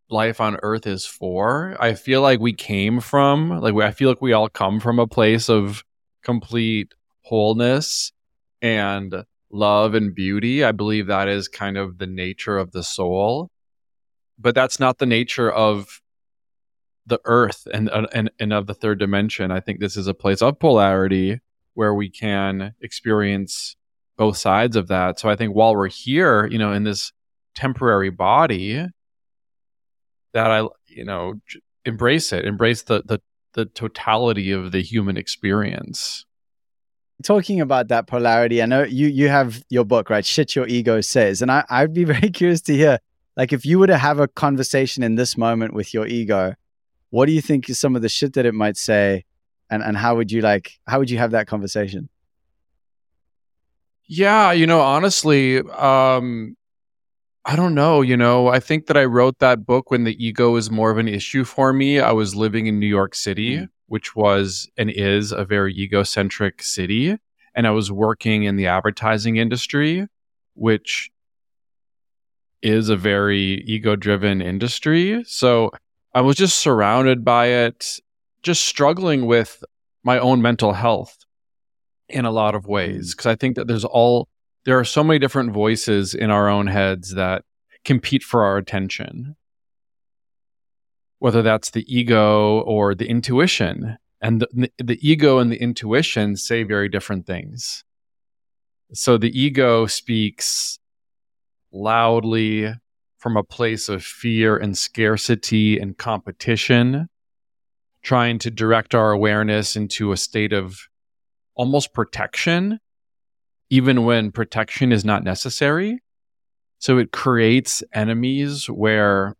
life 0.09 0.39
on 0.39 0.57
earth 0.63 0.87
is 0.87 1.05
for. 1.05 1.75
I 1.79 1.93
feel 1.93 2.21
like 2.21 2.39
we 2.39 2.53
came 2.53 2.99
from 3.01 3.59
like 3.59 3.75
I 3.75 3.91
feel 3.91 4.09
like 4.09 4.21
we 4.21 4.33
all 4.33 4.49
come 4.49 4.79
from 4.79 4.99
a 4.99 5.07
place 5.07 5.49
of 5.49 5.83
complete 6.23 6.93
wholeness 7.27 8.11
and 8.61 9.23
love 9.51 9.93
and 9.93 10.15
beauty. 10.15 10.63
I 10.63 10.71
believe 10.71 11.07
that 11.07 11.27
is 11.27 11.47
kind 11.47 11.77
of 11.77 11.97
the 11.97 12.07
nature 12.07 12.57
of 12.57 12.71
the 12.71 12.83
soul. 12.83 13.49
But 14.39 14.55
that's 14.55 14.79
not 14.79 14.99
the 14.99 15.05
nature 15.05 15.51
of 15.51 16.01
the 17.05 17.19
earth 17.25 17.67
and, 17.73 17.89
uh, 17.89 18.07
and, 18.13 18.29
and 18.39 18.53
of 18.53 18.67
the 18.67 18.73
third 18.73 18.99
dimension. 18.99 19.49
I 19.49 19.61
think 19.61 19.79
this 19.79 19.97
is 19.97 20.07
a 20.07 20.13
place 20.13 20.41
of 20.41 20.59
polarity 20.59 21.39
where 21.73 21.93
we 21.93 22.09
can 22.09 22.73
experience 22.81 23.75
both 24.17 24.37
sides 24.37 24.75
of 24.75 24.87
that. 24.87 25.19
So 25.19 25.29
I 25.29 25.35
think 25.35 25.55
while 25.55 25.75
we're 25.75 25.87
here, 25.89 26.45
you 26.45 26.57
know, 26.57 26.71
in 26.71 26.83
this 26.83 27.11
temporary 27.55 28.09
body, 28.09 28.85
that 30.33 30.51
I, 30.51 30.67
you 30.87 31.05
know, 31.05 31.35
embrace 31.85 32.31
it, 32.33 32.45
embrace 32.45 32.83
the, 32.83 33.01
the, 33.05 33.21
the 33.53 33.65
totality 33.65 34.51
of 34.51 34.71
the 34.71 34.81
human 34.81 35.17
experience. 35.17 36.26
Talking 37.23 37.61
about 37.61 37.87
that 37.87 38.05
polarity, 38.05 38.61
I 38.61 38.67
know 38.67 38.83
you 38.83 39.07
you 39.07 39.27
have 39.29 39.63
your 39.69 39.85
book, 39.85 40.09
right? 40.09 40.25
Shit 40.25 40.55
Your 40.55 40.67
Ego 40.67 41.01
Says. 41.01 41.41
And 41.41 41.51
I, 41.51 41.65
I'd 41.69 41.93
be 41.93 42.03
very 42.13 42.29
curious 42.29 42.61
to 42.61 42.73
hear, 42.73 42.99
like, 43.35 43.51
if 43.51 43.65
you 43.65 43.79
were 43.79 43.87
to 43.87 43.97
have 43.97 44.19
a 44.19 44.27
conversation 44.27 45.03
in 45.03 45.15
this 45.15 45.37
moment 45.37 45.73
with 45.73 45.93
your 45.93 46.05
ego, 46.05 46.53
what 47.09 47.25
do 47.25 47.31
you 47.31 47.41
think 47.41 47.69
is 47.69 47.79
some 47.79 47.95
of 47.95 48.01
the 48.01 48.09
shit 48.09 48.33
that 48.33 48.45
it 48.45 48.53
might 48.53 48.77
say? 48.77 49.25
And 49.69 49.83
and 49.83 49.97
how 49.97 50.15
would 50.15 50.31
you 50.31 50.41
like 50.41 50.79
how 50.87 50.99
would 50.99 51.09
you 51.09 51.17
have 51.17 51.31
that 51.31 51.47
conversation? 51.47 52.09
Yeah, 54.07 54.53
you 54.53 54.65
know, 54.65 54.79
honestly, 54.79 55.59
um, 55.59 56.55
I 57.43 57.55
don't 57.55 57.75
know. 57.75 58.01
You 58.01 58.15
know, 58.15 58.47
I 58.47 58.59
think 58.59 58.87
that 58.87 58.97
I 58.97 59.05
wrote 59.05 59.39
that 59.39 59.65
book 59.65 59.91
when 59.91 60.05
the 60.05 60.25
ego 60.25 60.51
was 60.51 60.71
more 60.71 60.91
of 60.91 60.97
an 60.97 61.07
issue 61.07 61.43
for 61.43 61.73
me. 61.73 61.99
I 61.99 62.11
was 62.11 62.35
living 62.35 62.67
in 62.67 62.79
New 62.79 62.87
York 62.87 63.15
City, 63.15 63.57
mm. 63.57 63.69
Which 63.87 64.15
was 64.15 64.69
and 64.77 64.89
is 64.89 65.31
a 65.31 65.45
very 65.45 65.73
egocentric 65.73 66.61
city. 66.61 67.17
And 67.55 67.65
I 67.65 67.71
was 67.71 67.91
working 67.91 68.43
in 68.43 68.55
the 68.55 68.67
advertising 68.67 69.37
industry, 69.37 70.07
which 70.53 71.09
is 72.61 72.89
a 72.89 72.95
very 72.95 73.63
ego 73.65 73.95
driven 73.95 74.41
industry. 74.41 75.23
So 75.25 75.71
I 76.13 76.21
was 76.21 76.35
just 76.35 76.59
surrounded 76.59 77.23
by 77.23 77.47
it, 77.47 77.99
just 78.43 78.65
struggling 78.65 79.25
with 79.25 79.63
my 80.03 80.19
own 80.19 80.41
mental 80.41 80.73
health 80.73 81.17
in 82.09 82.25
a 82.25 82.31
lot 82.31 82.55
of 82.55 82.67
ways 82.67 83.13
because 83.13 83.29
mm. 83.29 83.31
I 83.31 83.35
think 83.35 83.55
that 83.55 83.67
there's 83.67 83.85
all 83.85 84.27
there 84.65 84.77
are 84.77 84.85
so 84.85 85.03
many 85.03 85.17
different 85.17 85.53
voices 85.53 86.13
in 86.13 86.29
our 86.29 86.49
own 86.49 86.67
heads 86.67 87.13
that 87.13 87.43
compete 87.85 88.21
for 88.23 88.43
our 88.43 88.57
attention. 88.57 89.36
Whether 91.19 91.41
that's 91.41 91.71
the 91.71 91.85
ego 91.87 92.61
or 92.61 92.93
the 92.93 93.07
intuition, 93.07 93.97
and 94.21 94.41
the, 94.41 94.71
the 94.77 94.99
ego 95.01 95.39
and 95.39 95.51
the 95.51 95.61
intuition 95.61 96.35
say 96.35 96.63
very 96.63 96.89
different 96.89 97.25
things. 97.25 97.83
So 98.93 99.17
the 99.17 99.37
ego 99.39 99.85
speaks 99.85 100.79
loudly 101.71 102.73
from 103.17 103.35
a 103.35 103.43
place 103.43 103.89
of 103.89 104.03
fear 104.03 104.55
and 104.57 104.77
scarcity 104.77 105.79
and 105.79 105.97
competition, 105.97 107.09
trying 108.01 108.39
to 108.39 108.51
direct 108.51 108.95
our 108.95 109.11
awareness 109.11 109.75
into 109.75 110.11
a 110.11 110.17
state 110.17 110.53
of 110.53 110.87
almost 111.55 111.93
protection, 111.93 112.79
even 113.69 114.05
when 114.05 114.31
protection 114.31 114.91
is 114.91 115.03
not 115.03 115.23
necessary. 115.23 115.99
So 116.79 116.99
it 116.99 117.11
creates 117.11 117.83
enemies 117.91 118.69
where 118.69 119.35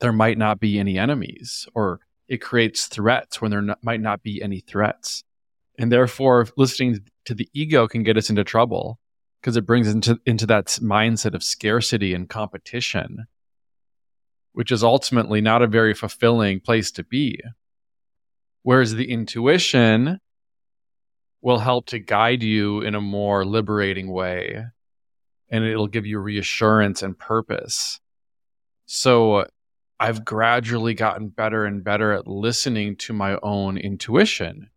there 0.00 0.12
might 0.12 0.38
not 0.38 0.60
be 0.60 0.78
any 0.78 0.98
enemies, 0.98 1.66
or 1.74 2.00
it 2.28 2.38
creates 2.38 2.86
threats 2.86 3.40
when 3.40 3.50
there 3.50 3.62
not, 3.62 3.82
might 3.82 4.00
not 4.00 4.22
be 4.22 4.42
any 4.42 4.60
threats. 4.60 5.24
And 5.78 5.90
therefore, 5.90 6.48
listening 6.56 7.00
to 7.24 7.34
the 7.34 7.48
ego 7.52 7.86
can 7.86 8.02
get 8.02 8.16
us 8.16 8.30
into 8.30 8.44
trouble 8.44 8.98
because 9.40 9.56
it 9.56 9.66
brings 9.66 9.88
into 9.88 10.20
into 10.26 10.46
that 10.46 10.66
mindset 10.82 11.34
of 11.34 11.42
scarcity 11.42 12.14
and 12.14 12.28
competition, 12.28 13.26
which 14.52 14.70
is 14.70 14.84
ultimately 14.84 15.40
not 15.40 15.62
a 15.62 15.66
very 15.66 15.94
fulfilling 15.94 16.60
place 16.60 16.90
to 16.92 17.04
be. 17.04 17.40
Whereas 18.62 18.94
the 18.94 19.10
intuition 19.10 20.20
will 21.40 21.58
help 21.58 21.86
to 21.86 21.98
guide 21.98 22.42
you 22.42 22.82
in 22.82 22.94
a 22.94 23.00
more 23.00 23.46
liberating 23.46 24.10
way 24.10 24.66
and 25.50 25.64
it'll 25.64 25.88
give 25.88 26.06
you 26.06 26.18
reassurance 26.18 27.02
and 27.02 27.18
purpose. 27.18 28.00
So 28.86 29.46
I've 30.00 30.24
gradually 30.24 30.94
gotten 30.94 31.28
better 31.28 31.66
and 31.66 31.84
better 31.84 32.12
at 32.12 32.26
listening 32.26 32.96
to 32.96 33.12
my 33.12 33.38
own 33.42 33.76
intuition. 33.76 34.70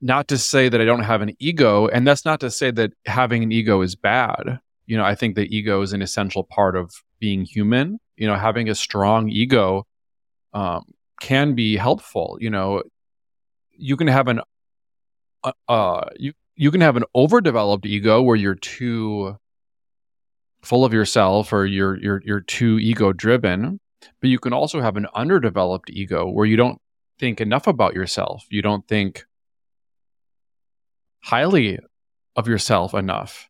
Not 0.00 0.26
to 0.28 0.38
say 0.38 0.70
that 0.70 0.80
I 0.80 0.86
don't 0.86 1.02
have 1.02 1.20
an 1.20 1.36
ego, 1.38 1.86
and 1.88 2.06
that's 2.06 2.24
not 2.24 2.40
to 2.40 2.50
say 2.50 2.70
that 2.70 2.92
having 3.04 3.42
an 3.42 3.52
ego 3.52 3.82
is 3.82 3.94
bad. 3.94 4.58
You 4.86 4.96
know, 4.96 5.04
I 5.04 5.14
think 5.14 5.34
the 5.34 5.54
ego 5.54 5.82
is 5.82 5.92
an 5.92 6.00
essential 6.00 6.44
part 6.44 6.76
of 6.76 6.92
being 7.20 7.44
human. 7.44 8.00
You 8.16 8.26
know, 8.26 8.36
having 8.36 8.70
a 8.70 8.74
strong 8.74 9.28
ego 9.28 9.86
um, 10.54 10.84
can 11.20 11.54
be 11.54 11.76
helpful. 11.76 12.38
You 12.40 12.48
know, 12.48 12.82
you 13.70 13.98
can 13.98 14.06
have 14.06 14.28
an 14.28 14.40
uh, 15.42 15.52
uh, 15.68 16.08
you 16.16 16.32
you 16.56 16.70
can 16.70 16.80
have 16.80 16.96
an 16.96 17.04
overdeveloped 17.14 17.84
ego 17.84 18.22
where 18.22 18.36
you're 18.36 18.54
too 18.54 19.36
full 20.64 20.84
of 20.84 20.92
yourself 20.92 21.52
or 21.52 21.66
you're 21.66 21.96
you're 21.98 22.22
you're 22.24 22.40
too 22.40 22.78
ego 22.78 23.12
driven 23.12 23.80
but 24.20 24.30
you 24.30 24.38
can 24.38 24.52
also 24.52 24.80
have 24.80 24.96
an 24.96 25.06
underdeveloped 25.14 25.90
ego 25.90 26.28
where 26.28 26.46
you 26.46 26.56
don't 26.56 26.80
think 27.18 27.40
enough 27.40 27.66
about 27.66 27.94
yourself. 27.94 28.44
You 28.50 28.62
don't 28.62 28.86
think 28.86 29.24
highly 31.20 31.78
of 32.36 32.48
yourself 32.48 32.94
enough. 32.94 33.48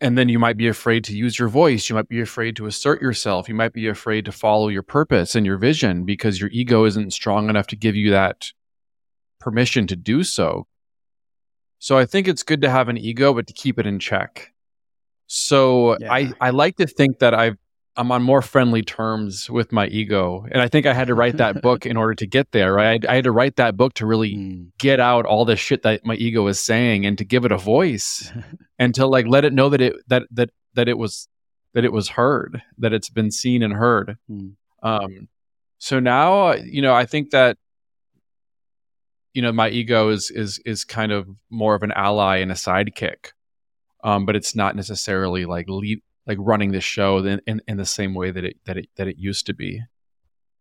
And 0.00 0.18
then 0.18 0.28
you 0.28 0.38
might 0.38 0.56
be 0.56 0.68
afraid 0.68 1.04
to 1.04 1.16
use 1.16 1.38
your 1.38 1.48
voice. 1.48 1.88
You 1.88 1.96
might 1.96 2.08
be 2.08 2.20
afraid 2.20 2.56
to 2.56 2.66
assert 2.66 3.00
yourself. 3.00 3.48
You 3.48 3.54
might 3.54 3.72
be 3.72 3.88
afraid 3.88 4.24
to 4.26 4.32
follow 4.32 4.68
your 4.68 4.82
purpose 4.82 5.34
and 5.34 5.46
your 5.46 5.56
vision 5.56 6.04
because 6.04 6.40
your 6.40 6.50
ego 6.50 6.84
isn't 6.84 7.12
strong 7.12 7.48
enough 7.48 7.68
to 7.68 7.76
give 7.76 7.96
you 7.96 8.10
that 8.10 8.52
permission 9.38 9.86
to 9.86 9.96
do 9.96 10.24
so. 10.24 10.66
So 11.78 11.96
I 11.98 12.06
think 12.06 12.28
it's 12.28 12.42
good 12.42 12.62
to 12.62 12.70
have 12.70 12.88
an 12.88 12.98
ego, 12.98 13.34
but 13.34 13.46
to 13.46 13.52
keep 13.52 13.78
it 13.78 13.86
in 13.86 13.98
check. 13.98 14.53
So 15.36 15.98
yeah. 15.98 16.12
I, 16.12 16.32
I 16.40 16.50
like 16.50 16.76
to 16.76 16.86
think 16.86 17.18
that 17.18 17.34
I've 17.34 17.56
I'm 17.96 18.12
on 18.12 18.22
more 18.22 18.40
friendly 18.40 18.82
terms 18.82 19.50
with 19.50 19.72
my 19.72 19.88
ego. 19.88 20.46
And 20.50 20.62
I 20.62 20.68
think 20.68 20.86
I 20.86 20.94
had 20.94 21.08
to 21.08 21.14
write 21.14 21.38
that 21.38 21.60
book 21.66 21.86
in 21.86 21.96
order 21.96 22.14
to 22.14 22.26
get 22.26 22.52
there, 22.52 22.72
right? 22.72 23.04
I, 23.04 23.12
I 23.12 23.14
had 23.16 23.24
to 23.24 23.32
write 23.32 23.56
that 23.56 23.76
book 23.76 23.94
to 23.94 24.06
really 24.06 24.34
mm. 24.34 24.70
get 24.78 25.00
out 25.00 25.26
all 25.26 25.44
the 25.44 25.56
shit 25.56 25.82
that 25.82 26.04
my 26.04 26.14
ego 26.14 26.46
is 26.46 26.60
saying 26.60 27.04
and 27.04 27.18
to 27.18 27.24
give 27.24 27.44
it 27.44 27.50
a 27.50 27.58
voice 27.58 28.32
and 28.78 28.94
to 28.94 29.06
like 29.06 29.26
let 29.26 29.44
it 29.44 29.52
know 29.52 29.68
that 29.70 29.80
it 29.80 29.96
that 30.06 30.22
that 30.30 30.50
that 30.74 30.88
it 30.88 30.98
was 30.98 31.28
that 31.72 31.84
it 31.84 31.92
was 31.92 32.10
heard, 32.10 32.62
that 32.78 32.92
it's 32.92 33.10
been 33.10 33.32
seen 33.32 33.64
and 33.64 33.72
heard. 33.72 34.16
Mm. 34.30 34.52
Um 34.84 35.28
so 35.78 35.98
now, 35.98 36.52
you 36.52 36.80
know, 36.80 36.94
I 36.94 37.06
think 37.06 37.30
that 37.30 37.58
you 39.32 39.42
know 39.42 39.50
my 39.50 39.68
ego 39.68 40.10
is 40.10 40.30
is 40.30 40.60
is 40.64 40.84
kind 40.84 41.10
of 41.10 41.28
more 41.50 41.74
of 41.74 41.82
an 41.82 41.92
ally 41.92 42.36
and 42.36 42.52
a 42.52 42.54
sidekick 42.54 43.32
um, 44.04 44.26
but 44.26 44.36
it's 44.36 44.54
not 44.54 44.76
necessarily 44.76 45.44
like 45.44 45.66
lead 45.68 46.00
like 46.26 46.38
running 46.40 46.72
the 46.72 46.80
show 46.80 47.18
in, 47.18 47.40
in, 47.46 47.60
in 47.66 47.76
the 47.76 47.84
same 47.84 48.14
way 48.14 48.30
that 48.30 48.44
it 48.44 48.56
that 48.66 48.76
it 48.76 48.88
that 48.96 49.08
it 49.08 49.16
used 49.18 49.46
to 49.46 49.54
be 49.54 49.82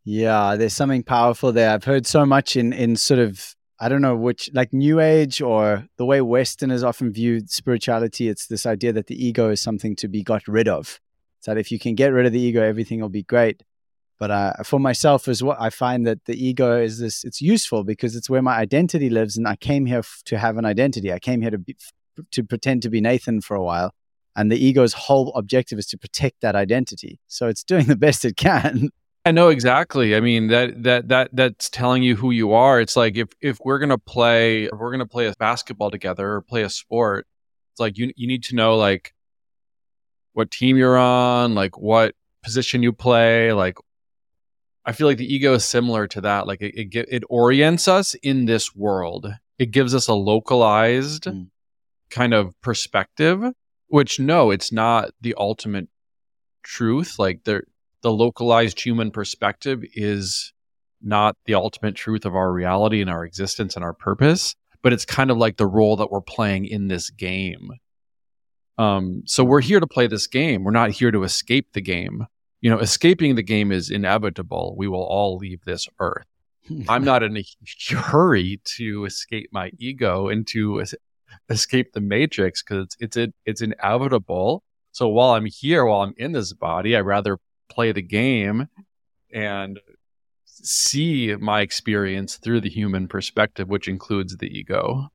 yeah 0.03 0.55
there's 0.55 0.73
something 0.73 1.03
powerful 1.03 1.51
there 1.51 1.69
i've 1.69 1.83
heard 1.83 2.07
so 2.07 2.25
much 2.25 2.55
in 2.55 2.73
in 2.73 2.95
sort 2.95 3.19
of 3.19 3.55
i 3.79 3.87
don't 3.87 4.01
know 4.01 4.15
which 4.15 4.49
like 4.53 4.73
new 4.73 4.99
age 4.99 5.41
or 5.41 5.87
the 5.97 6.05
way 6.05 6.21
westerners 6.21 6.83
often 6.83 7.13
view 7.13 7.41
spirituality 7.45 8.27
it's 8.27 8.47
this 8.47 8.65
idea 8.65 8.91
that 8.91 9.07
the 9.07 9.25
ego 9.25 9.49
is 9.49 9.61
something 9.61 9.95
to 9.95 10.07
be 10.07 10.23
got 10.23 10.47
rid 10.47 10.67
of 10.67 10.99
so 11.39 11.53
that 11.53 11.59
if 11.59 11.71
you 11.71 11.79
can 11.79 11.93
get 11.95 12.11
rid 12.11 12.25
of 12.25 12.33
the 12.33 12.41
ego 12.41 12.61
everything 12.61 12.99
will 12.99 13.09
be 13.09 13.23
great 13.23 13.61
but 14.19 14.31
uh, 14.31 14.53
for 14.63 14.79
myself 14.79 15.27
as 15.27 15.43
well, 15.43 15.57
I 15.59 15.69
find 15.69 16.07
that 16.07 16.23
the 16.25 16.35
ego 16.41 16.81
is 16.81 16.99
this, 16.99 17.25
it's 17.25 17.41
useful 17.41 17.83
because 17.83 18.15
it's 18.15 18.29
where 18.29 18.41
my 18.41 18.55
identity 18.55 19.09
lives. 19.09 19.35
And 19.35 19.45
I 19.45 19.57
came 19.57 19.85
here 19.85 19.99
f- 19.99 20.21
to 20.27 20.37
have 20.37 20.55
an 20.57 20.63
identity. 20.63 21.11
I 21.11 21.19
came 21.19 21.41
here 21.41 21.51
to 21.51 21.57
be, 21.57 21.75
to 22.31 22.43
pretend 22.43 22.81
to 22.83 22.89
be 22.89 23.01
Nathan 23.01 23.41
for 23.41 23.55
a 23.55 23.63
while. 23.63 23.93
And 24.35 24.51
the 24.51 24.63
ego's 24.63 24.93
whole 24.93 25.33
objective 25.35 25.77
is 25.77 25.85
to 25.87 25.97
protect 25.97 26.41
that 26.41 26.55
identity. 26.55 27.19
So 27.27 27.47
it's 27.47 27.63
doing 27.63 27.85
the 27.87 27.95
best 27.95 28.25
it 28.25 28.37
can. 28.37 28.89
I 29.25 29.31
know 29.31 29.47
exactly. 29.49 30.15
I 30.15 30.19
mean 30.19 30.47
that 30.47 30.83
that 30.83 31.07
that 31.07 31.29
that's 31.31 31.69
telling 31.69 32.03
you 32.03 32.15
who 32.15 32.31
you 32.31 32.51
are. 32.51 32.81
It's 32.81 32.97
like 32.97 33.15
if 33.15 33.29
if 33.41 33.57
we're 33.63 33.79
gonna 33.79 33.97
play 33.97 34.63
if 34.65 34.73
we're 34.73 34.91
gonna 34.91 35.05
play 35.05 35.27
a 35.27 35.33
basketball 35.39 35.91
together 35.91 36.33
or 36.33 36.41
play 36.41 36.63
a 36.63 36.69
sport, 36.69 37.25
it's 37.71 37.79
like 37.79 37.97
you 37.97 38.11
you 38.17 38.27
need 38.27 38.43
to 38.45 38.55
know 38.55 38.75
like 38.75 39.13
what 40.33 40.51
team 40.51 40.75
you're 40.75 40.97
on, 40.97 41.55
like 41.55 41.77
what 41.77 42.15
position 42.43 42.83
you 42.83 42.91
play, 42.91 43.53
like 43.53 43.77
I 44.85 44.91
feel 44.91 45.07
like 45.07 45.17
the 45.17 45.33
ego 45.33 45.53
is 45.53 45.63
similar 45.63 46.07
to 46.07 46.21
that. 46.21 46.45
Like 46.45 46.61
it, 46.61 46.75
it, 46.75 47.07
it 47.09 47.23
orients 47.29 47.87
us 47.87 48.15
in 48.15 48.45
this 48.45 48.75
world. 48.75 49.33
It 49.57 49.71
gives 49.71 49.95
us 49.95 50.07
a 50.07 50.13
localized 50.13 51.23
mm. 51.23 51.47
Kind 52.13 52.33
of 52.33 52.59
perspective, 52.61 53.43
which 53.87 54.19
no, 54.19 54.51
it's 54.51 54.71
not 54.71 55.11
the 55.21 55.35
ultimate 55.37 55.89
truth. 56.63 57.19
Like 57.19 57.43
the 57.43 57.63
the 58.01 58.11
localized 58.11 58.79
human 58.79 59.11
perspective 59.11 59.83
is 59.93 60.53
not 61.01 61.35
the 61.45 61.55
ultimate 61.55 61.95
truth 61.95 62.25
of 62.25 62.35
our 62.35 62.51
reality 62.51 63.01
and 63.01 63.09
our 63.09 63.25
existence 63.25 63.75
and 63.75 63.83
our 63.83 63.93
purpose, 63.93 64.55
but 64.81 64.93
it's 64.93 65.05
kind 65.05 65.31
of 65.31 65.37
like 65.37 65.57
the 65.57 65.67
role 65.67 65.97
that 65.97 66.11
we're 66.11 66.21
playing 66.21 66.65
in 66.65 66.87
this 66.87 67.09
game. 67.09 67.71
Um, 68.77 69.23
so 69.25 69.43
we're 69.43 69.61
here 69.61 69.79
to 69.79 69.87
play 69.87 70.07
this 70.07 70.27
game. 70.27 70.63
We're 70.63 70.71
not 70.71 70.91
here 70.91 71.11
to 71.11 71.23
escape 71.23 71.67
the 71.73 71.81
game 71.81 72.27
you 72.63 72.69
know, 72.69 72.79
escaping 72.79 73.35
the 73.35 73.43
game 73.43 73.73
is 73.73 73.91
inevitable. 73.91 74.73
We 74.77 74.87
will 74.87 75.03
all 75.03 75.35
leave 75.35 75.65
this 75.65 75.85
earth. 75.99 76.25
I'm 76.87 77.03
not 77.03 77.21
in 77.21 77.35
a 77.35 77.43
hurry 77.93 78.61
to 78.77 79.03
escape 79.03 79.49
my 79.51 79.71
ego 79.77 80.29
and 80.29 80.47
to 80.47 80.81
escape 81.49 81.93
the 81.93 82.01
matrix 82.01 82.63
because 82.63 82.95
it's 82.99 83.17
it's 83.17 83.33
it's 83.45 83.61
inevitable. 83.61 84.63
So 84.91 85.07
while 85.07 85.31
I'm 85.31 85.45
here, 85.45 85.85
while 85.85 86.01
I'm 86.01 86.13
in 86.17 86.33
this 86.33 86.53
body, 86.53 86.95
I 86.95 87.01
rather 87.01 87.39
play 87.69 87.91
the 87.91 88.01
game 88.01 88.67
and 89.33 89.79
see 90.45 91.35
my 91.39 91.61
experience 91.61 92.37
through 92.37 92.61
the 92.61 92.69
human 92.69 93.07
perspective, 93.07 93.67
which 93.67 93.87
includes 93.87 94.37
the 94.37 94.47
ego. 94.47 95.09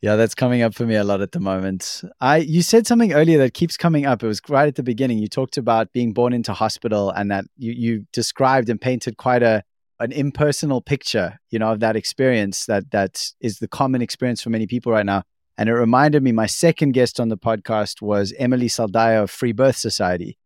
Yeah, 0.00 0.16
that's 0.16 0.34
coming 0.34 0.60
up 0.60 0.74
for 0.74 0.84
me 0.84 0.96
a 0.96 1.04
lot 1.04 1.22
at 1.22 1.32
the 1.32 1.40
moment. 1.40 2.02
I 2.20 2.36
you 2.36 2.60
said 2.60 2.86
something 2.86 3.14
earlier 3.14 3.38
that 3.38 3.54
keeps 3.54 3.78
coming 3.78 4.04
up. 4.04 4.22
It 4.22 4.26
was 4.26 4.40
right 4.50 4.68
at 4.68 4.74
the 4.74 4.82
beginning. 4.82 5.18
You 5.18 5.28
talked 5.28 5.56
about 5.56 5.92
being 5.92 6.12
born 6.12 6.34
into 6.34 6.52
hospital 6.52 7.10
and 7.10 7.30
that 7.30 7.46
you 7.56 7.72
you 7.72 8.06
described 8.12 8.68
and 8.68 8.78
painted 8.78 9.16
quite 9.16 9.42
a 9.42 9.62
an 10.00 10.12
impersonal 10.12 10.80
picture, 10.80 11.38
you 11.50 11.58
know, 11.58 11.72
of 11.72 11.80
that 11.80 11.96
experience 11.96 12.66
that 12.66 12.90
that 12.90 13.30
is 13.40 13.58
the 13.58 13.68
common 13.68 14.02
experience 14.02 14.42
for 14.42 14.50
many 14.50 14.66
people 14.66 14.92
right 14.92 15.06
now. 15.06 15.22
And 15.56 15.68
it 15.68 15.74
reminded 15.74 16.22
me 16.22 16.32
my 16.32 16.46
second 16.46 16.92
guest 16.92 17.20
on 17.20 17.28
the 17.28 17.38
podcast 17.38 18.02
was 18.02 18.32
Emilee 18.38 18.68
Saldaya 18.68 19.22
of 19.22 19.30
Free 19.30 19.52
Birth 19.52 19.76
Society. 19.76 20.36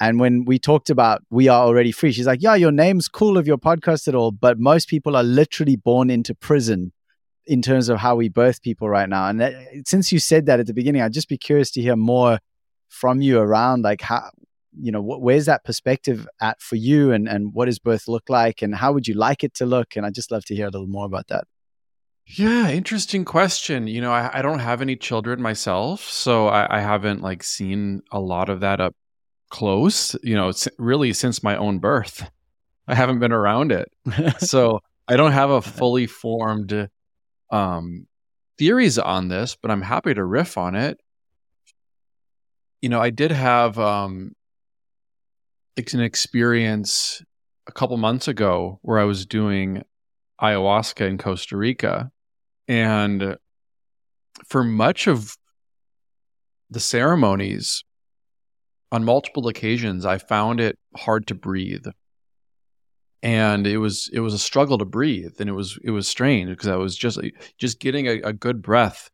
And 0.00 0.20
when 0.20 0.44
we 0.44 0.58
talked 0.58 0.90
about 0.90 1.22
we 1.30 1.48
are 1.48 1.64
already 1.64 1.92
free, 1.92 2.12
she's 2.12 2.26
like, 2.26 2.42
Yeah, 2.42 2.54
your 2.54 2.72
name's 2.72 3.08
cool 3.08 3.36
of 3.36 3.46
your 3.46 3.58
podcast 3.58 4.08
at 4.08 4.14
all, 4.14 4.32
but 4.32 4.58
most 4.58 4.88
people 4.88 5.16
are 5.16 5.22
literally 5.22 5.76
born 5.76 6.10
into 6.10 6.34
prison 6.34 6.92
in 7.46 7.62
terms 7.62 7.88
of 7.88 7.98
how 7.98 8.14
we 8.14 8.28
birth 8.28 8.62
people 8.62 8.88
right 8.88 9.08
now. 9.08 9.28
And 9.28 9.40
that, 9.40 9.54
since 9.86 10.12
you 10.12 10.18
said 10.18 10.46
that 10.46 10.60
at 10.60 10.66
the 10.66 10.74
beginning, 10.74 11.02
I'd 11.02 11.12
just 11.12 11.28
be 11.28 11.38
curious 11.38 11.70
to 11.72 11.80
hear 11.80 11.96
more 11.96 12.38
from 12.88 13.22
you 13.22 13.38
around 13.38 13.82
like 13.82 14.02
how, 14.02 14.30
you 14.80 14.92
know, 14.92 15.02
wh- 15.02 15.20
where's 15.20 15.46
that 15.46 15.64
perspective 15.64 16.26
at 16.40 16.60
for 16.60 16.76
you 16.76 17.12
and, 17.12 17.28
and 17.28 17.52
what 17.52 17.66
does 17.66 17.78
birth 17.78 18.08
look 18.08 18.28
like 18.28 18.62
and 18.62 18.74
how 18.74 18.92
would 18.92 19.06
you 19.06 19.14
like 19.14 19.44
it 19.44 19.54
to 19.54 19.66
look? 19.66 19.96
And 19.96 20.04
I'd 20.06 20.14
just 20.14 20.30
love 20.30 20.44
to 20.46 20.54
hear 20.54 20.66
a 20.66 20.70
little 20.70 20.86
more 20.86 21.06
about 21.06 21.28
that. 21.28 21.44
Yeah, 22.26 22.68
interesting 22.68 23.24
question. 23.24 23.86
You 23.86 24.02
know, 24.02 24.12
I, 24.12 24.38
I 24.38 24.42
don't 24.42 24.58
have 24.58 24.82
any 24.82 24.96
children 24.96 25.40
myself, 25.40 26.02
so 26.02 26.48
I, 26.48 26.78
I 26.78 26.80
haven't 26.80 27.22
like 27.22 27.42
seen 27.42 28.02
a 28.12 28.20
lot 28.20 28.50
of 28.50 28.60
that 28.60 28.80
up 28.80 28.94
close, 29.48 30.14
you 30.22 30.34
know, 30.34 30.52
really 30.78 31.14
since 31.14 31.42
my 31.42 31.56
own 31.56 31.78
birth. 31.78 32.30
I 32.86 32.94
haven't 32.94 33.18
been 33.18 33.32
around 33.32 33.72
it. 33.72 33.90
so 34.38 34.80
I 35.08 35.16
don't 35.16 35.32
have 35.32 35.50
a 35.50 35.62
fully 35.62 36.06
formed 36.06 36.88
um, 37.50 38.06
theories 38.58 38.98
on 38.98 39.28
this, 39.28 39.56
but 39.60 39.70
I'm 39.70 39.82
happy 39.82 40.12
to 40.12 40.24
riff 40.24 40.58
on 40.58 40.74
it. 40.74 41.00
You 42.82 42.90
know, 42.90 43.00
I 43.00 43.10
did 43.10 43.30
have 43.30 43.78
um, 43.78 44.32
an 45.78 46.00
experience 46.00 47.22
a 47.66 47.72
couple 47.72 47.96
months 47.96 48.28
ago 48.28 48.78
where 48.82 48.98
I 48.98 49.04
was 49.04 49.26
doing 49.26 49.82
ayahuasca 50.40 51.06
in 51.06 51.18
Costa 51.18 51.56
Rica. 51.56 52.10
And 52.66 53.36
for 54.46 54.64
much 54.64 55.06
of 55.06 55.36
the 56.70 56.80
ceremonies, 56.80 57.84
on 58.90 59.04
multiple 59.04 59.48
occasions, 59.48 60.04
I 60.04 60.18
found 60.18 60.60
it 60.60 60.78
hard 60.96 61.26
to 61.28 61.34
breathe 61.34 61.86
and 63.22 63.66
it 63.66 63.78
was 63.78 64.08
it 64.12 64.20
was 64.20 64.34
a 64.34 64.38
struggle 64.38 64.78
to 64.78 64.84
breathe 64.84 65.34
and 65.40 65.48
it 65.48 65.52
was 65.52 65.78
it 65.82 65.90
was 65.90 66.06
strange 66.06 66.48
because 66.48 66.68
i 66.68 66.76
was 66.76 66.96
just 66.96 67.18
just 67.58 67.80
getting 67.80 68.06
a, 68.06 68.20
a, 68.20 68.32
good 68.32 68.62
breath 68.62 69.10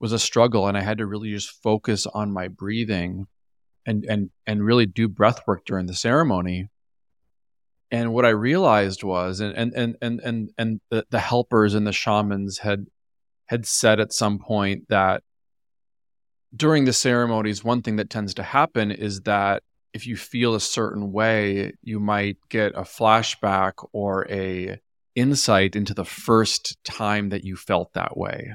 was 0.00 0.12
a 0.12 0.18
struggle 0.18 0.66
and 0.66 0.76
i 0.76 0.82
had 0.82 0.98
to 0.98 1.06
really 1.06 1.30
just 1.30 1.50
focus 1.62 2.06
on 2.06 2.30
my 2.30 2.48
breathing 2.48 3.26
and 3.86 4.04
and 4.04 4.30
and 4.46 4.64
really 4.64 4.86
do 4.86 5.08
breath 5.08 5.40
work 5.46 5.64
during 5.64 5.86
the 5.86 5.94
ceremony 5.94 6.68
and 7.90 8.12
what 8.12 8.24
i 8.24 8.30
realized 8.30 9.02
was 9.02 9.40
and 9.40 9.56
and 9.56 9.72
and 9.74 9.96
and 10.00 10.20
and, 10.20 10.50
and 10.58 10.80
the, 10.90 11.04
the 11.10 11.20
helpers 11.20 11.74
and 11.74 11.86
the 11.86 11.92
shamans 11.92 12.58
had 12.58 12.86
had 13.46 13.66
said 13.66 14.00
at 14.00 14.12
some 14.12 14.38
point 14.38 14.88
that 14.88 15.22
during 16.54 16.84
the 16.84 16.92
ceremonies 16.92 17.64
one 17.64 17.82
thing 17.82 17.96
that 17.96 18.10
tends 18.10 18.34
to 18.34 18.42
happen 18.42 18.90
is 18.90 19.22
that 19.22 19.62
if 19.92 20.06
you 20.06 20.16
feel 20.16 20.54
a 20.54 20.60
certain 20.60 21.12
way, 21.12 21.74
you 21.82 22.00
might 22.00 22.38
get 22.48 22.74
a 22.74 22.82
flashback 22.82 23.72
or 23.92 24.26
a 24.30 24.78
insight 25.14 25.76
into 25.76 25.92
the 25.92 26.04
first 26.04 26.82
time 26.84 27.28
that 27.28 27.44
you 27.44 27.56
felt 27.56 27.92
that 27.92 28.16
way. 28.16 28.52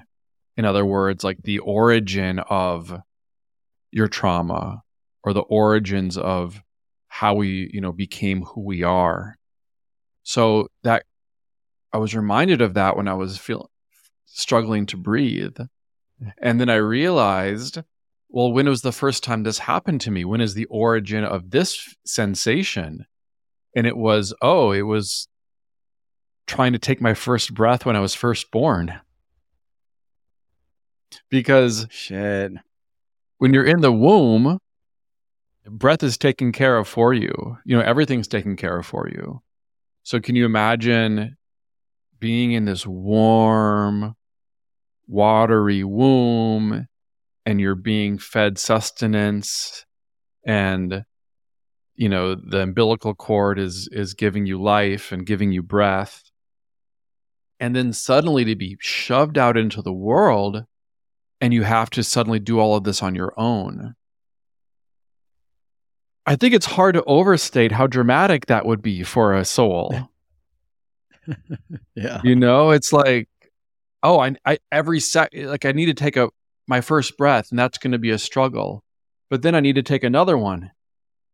In 0.55 0.65
other 0.65 0.85
words, 0.85 1.23
like 1.23 1.41
the 1.43 1.59
origin 1.59 2.39
of 2.39 2.99
your 3.91 4.07
trauma 4.07 4.81
or 5.27 5.33
the 5.33 5.41
origins 5.41 6.17
of 6.17 6.61
how 7.07 7.33
we, 7.33 7.69
you 7.73 7.81
know, 7.81 7.91
became 7.91 8.43
who 8.43 8.61
we 8.61 8.83
are. 8.83 9.37
So 10.23 10.67
that 10.83 11.03
I 11.91 11.97
was 11.97 12.15
reminded 12.15 12.61
of 12.61 12.75
that 12.75 12.95
when 12.95 13.07
I 13.07 13.13
was 13.13 13.37
feeling 13.37 13.67
struggling 14.25 14.85
to 14.87 14.97
breathe. 14.97 15.57
And 16.41 16.59
then 16.59 16.69
I 16.69 16.75
realized 16.75 17.79
well, 18.29 18.51
when 18.51 18.67
was 18.67 18.81
the 18.81 18.91
first 18.91 19.23
time 19.23 19.43
this 19.43 19.59
happened 19.59 20.01
to 20.01 20.11
me? 20.11 20.25
When 20.25 20.41
is 20.41 20.53
the 20.53 20.65
origin 20.65 21.23
of 21.23 21.49
this 21.49 21.95
sensation? 22.05 23.05
And 23.75 23.87
it 23.87 23.95
was, 23.95 24.33
oh, 24.41 24.71
it 24.71 24.81
was 24.81 25.27
trying 26.45 26.73
to 26.73 26.79
take 26.79 27.01
my 27.01 27.13
first 27.13 27.53
breath 27.53 27.85
when 27.85 27.95
I 27.95 27.99
was 27.99 28.15
first 28.15 28.51
born. 28.51 28.99
Because 31.29 31.87
shit. 31.89 32.51
When 33.37 33.53
you're 33.53 33.65
in 33.65 33.81
the 33.81 33.91
womb, 33.91 34.59
breath 35.69 36.03
is 36.03 36.17
taken 36.17 36.51
care 36.51 36.77
of 36.77 36.87
for 36.87 37.13
you. 37.13 37.57
You 37.65 37.77
know, 37.77 37.83
everything's 37.83 38.27
taken 38.27 38.55
care 38.55 38.77
of 38.77 38.85
for 38.85 39.09
you. 39.09 39.41
So 40.03 40.19
can 40.19 40.35
you 40.35 40.45
imagine 40.45 41.37
being 42.19 42.53
in 42.53 42.65
this 42.65 42.85
warm, 42.85 44.15
watery 45.07 45.83
womb 45.83 46.87
and 47.45 47.61
you're 47.61 47.75
being 47.75 48.17
fed 48.17 48.57
sustenance 48.57 49.85
and 50.45 51.03
you 51.95 52.09
know 52.09 52.35
the 52.35 52.61
umbilical 52.61 53.15
cord 53.15 53.57
is 53.57 53.87
is 53.91 54.13
giving 54.13 54.45
you 54.45 54.61
life 54.61 55.11
and 55.13 55.25
giving 55.25 55.51
you 55.53 55.63
breath 55.63 56.23
and 57.59 57.75
then 57.75 57.93
suddenly 57.93 58.43
to 58.43 58.55
be 58.55 58.77
shoved 58.81 59.37
out 59.37 59.55
into 59.55 59.81
the 59.81 59.93
world 59.93 60.65
and 61.39 61.53
you 61.53 61.63
have 61.63 61.89
to 61.89 62.03
suddenly 62.03 62.39
do 62.39 62.59
all 62.59 62.75
of 62.75 62.83
this 62.83 63.01
on 63.01 63.15
your 63.15 63.33
own 63.37 63.95
i 66.27 66.35
think 66.35 66.53
it's 66.53 66.65
hard 66.65 66.93
to 66.93 67.03
overstate 67.05 67.71
how 67.71 67.87
dramatic 67.87 68.45
that 68.45 68.65
would 68.65 68.81
be 68.81 69.03
for 69.03 69.33
a 69.33 69.43
soul 69.43 70.09
yeah 71.95 72.21
you 72.23 72.35
know 72.35 72.69
it's 72.69 72.93
like 72.93 73.27
oh 74.03 74.19
i, 74.19 74.35
I 74.45 74.59
every 74.71 74.99
sec 74.99 75.31
like 75.33 75.65
i 75.65 75.71
need 75.71 75.87
to 75.87 75.93
take 75.95 76.15
a 76.15 76.29
my 76.67 76.81
first 76.81 77.17
breath, 77.17 77.49
and 77.49 77.57
that's 77.57 77.77
going 77.77 77.93
to 77.93 77.97
be 77.97 78.11
a 78.11 78.19
struggle. 78.19 78.83
But 79.29 79.41
then 79.41 79.55
I 79.55 79.61
need 79.61 79.75
to 79.75 79.83
take 79.83 80.03
another 80.03 80.37
one. 80.37 80.71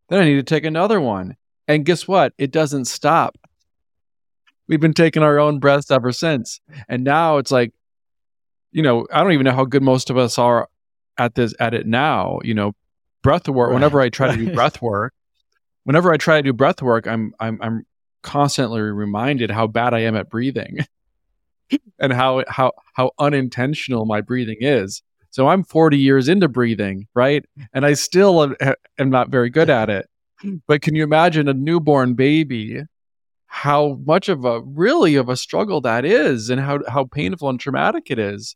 Then 0.10 0.22
I 0.22 0.26
need 0.26 0.36
to 0.36 0.44
take 0.44 0.64
another 0.64 1.02
one. 1.02 1.36
And 1.68 1.86
guess 1.86 2.08
what? 2.08 2.34
It 2.38 2.52
doesn't 2.52 2.86
stop. 2.86 3.38
We've 4.68 4.80
been 4.80 4.94
taking 4.94 5.24
our 5.24 5.40
own 5.40 5.60
breaths 5.60 5.92
ever 5.92 6.12
since. 6.12 6.62
And 6.88 7.04
now 7.04 7.38
it's 7.38 7.52
like, 7.52 7.74
you 8.72 8.82
know, 8.82 9.08
I 9.12 9.24
don't 9.24 9.34
even 9.34 9.46
know 9.46 9.54
how 9.54 9.66
good 9.66 9.84
most 9.84 10.10
of 10.10 10.18
us 10.18 10.38
are 10.38 10.70
at 11.18 11.36
this 11.36 11.54
at 11.60 11.74
it 11.74 11.86
now. 11.86 12.40
You 12.44 12.54
know, 12.54 12.74
breath 13.24 13.50
work. 13.50 13.70
Right. 13.70 13.74
Whenever 13.74 14.00
I 14.00 14.10
try 14.10 14.36
to 14.36 14.38
do 14.38 14.54
breath 14.54 14.82
work, 14.82 15.14
whenever 15.86 16.14
I 16.14 16.18
try 16.18 16.38
to 16.38 16.44
do 16.44 16.54
breath 16.54 16.82
work, 16.82 17.08
I'm 17.08 17.34
I'm 17.40 17.60
I'm 17.62 17.86
constantly 18.22 18.82
reminded 18.82 19.50
how 19.50 19.66
bad 19.68 19.94
I 19.94 20.00
am 20.02 20.16
at 20.16 20.30
breathing, 20.30 20.86
and 22.00 22.14
how 22.14 22.44
how 22.48 22.74
how 22.94 23.12
unintentional 23.18 24.06
my 24.06 24.22
breathing 24.22 24.58
is. 24.60 25.02
So 25.32 25.48
I'm 25.48 25.64
40 25.64 25.98
years 25.98 26.30
into 26.30 26.48
breathing, 26.48 27.08
right? 27.16 27.44
And 27.74 27.88
I 27.88 27.94
still 27.94 28.44
am, 28.44 28.76
am 29.00 29.10
not 29.10 29.30
very 29.30 29.50
good 29.50 29.68
at 29.68 29.90
it. 29.90 30.08
But 30.68 30.84
can 30.84 30.94
you 30.94 31.04
imagine 31.04 31.48
a 31.48 31.54
newborn 31.54 32.14
baby? 32.14 32.84
How 33.48 34.00
much 34.06 34.30
of 34.30 34.46
a 34.46 34.62
really 34.62 35.16
of 35.16 35.30
a 35.30 35.38
struggle 35.38 35.82
that 35.82 36.06
is, 36.06 36.50
and 36.50 36.60
how 36.60 36.80
how 36.88 37.06
painful 37.06 37.50
and 37.50 37.60
traumatic 37.60 38.12
it 38.12 38.20
is. 38.20 38.56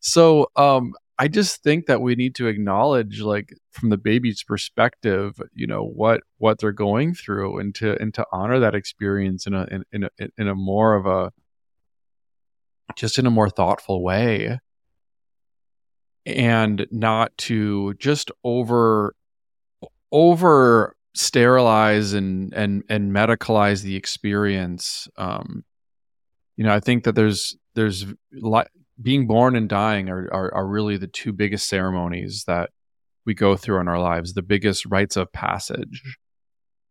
So 0.00 0.50
um, 0.56 0.94
I 1.20 1.28
just 1.28 1.62
think 1.62 1.84
that 1.84 2.00
we 2.00 2.14
need 2.14 2.34
to 2.36 2.46
acknowledge, 2.46 3.20
like 3.20 3.54
from 3.72 3.90
the 3.90 3.98
baby's 3.98 4.42
perspective, 4.42 5.38
you 5.52 5.66
know 5.66 5.84
what 5.84 6.22
what 6.38 6.58
they're 6.58 6.72
going 6.72 7.12
through, 7.12 7.58
and 7.58 7.74
to 7.74 8.00
and 8.00 8.14
to 8.14 8.24
honor 8.32 8.58
that 8.60 8.74
experience 8.74 9.46
in 9.46 9.52
a 9.52 9.66
in, 9.70 9.84
in 9.92 10.04
a 10.04 10.10
in 10.38 10.48
a 10.48 10.54
more 10.54 10.94
of 10.94 11.04
a 11.04 11.30
just 12.96 13.18
in 13.18 13.26
a 13.26 13.30
more 13.30 13.50
thoughtful 13.50 14.02
way. 14.02 14.58
And 16.24 16.86
not 16.90 17.36
to 17.38 17.92
just 17.94 18.30
over 18.42 19.14
over 20.10 20.96
sterilize 21.14 22.14
and 22.14 22.54
and 22.54 22.82
and 22.88 23.12
medicalize 23.12 23.82
the 23.82 23.96
experience. 23.96 25.06
Um 25.18 25.64
you 26.56 26.64
know 26.64 26.74
i 26.74 26.80
think 26.80 27.04
that 27.04 27.14
there's 27.14 27.56
there's 27.74 28.04
li- 28.32 28.64
being 29.00 29.26
born 29.26 29.56
and 29.56 29.68
dying 29.68 30.08
are, 30.08 30.28
are 30.32 30.54
are 30.54 30.66
really 30.66 30.96
the 30.96 31.06
two 31.06 31.32
biggest 31.32 31.68
ceremonies 31.68 32.44
that 32.46 32.70
we 33.24 33.34
go 33.34 33.56
through 33.56 33.80
in 33.80 33.88
our 33.88 34.00
lives 34.00 34.34
the 34.34 34.42
biggest 34.42 34.86
rites 34.86 35.16
of 35.16 35.32
passage 35.32 36.18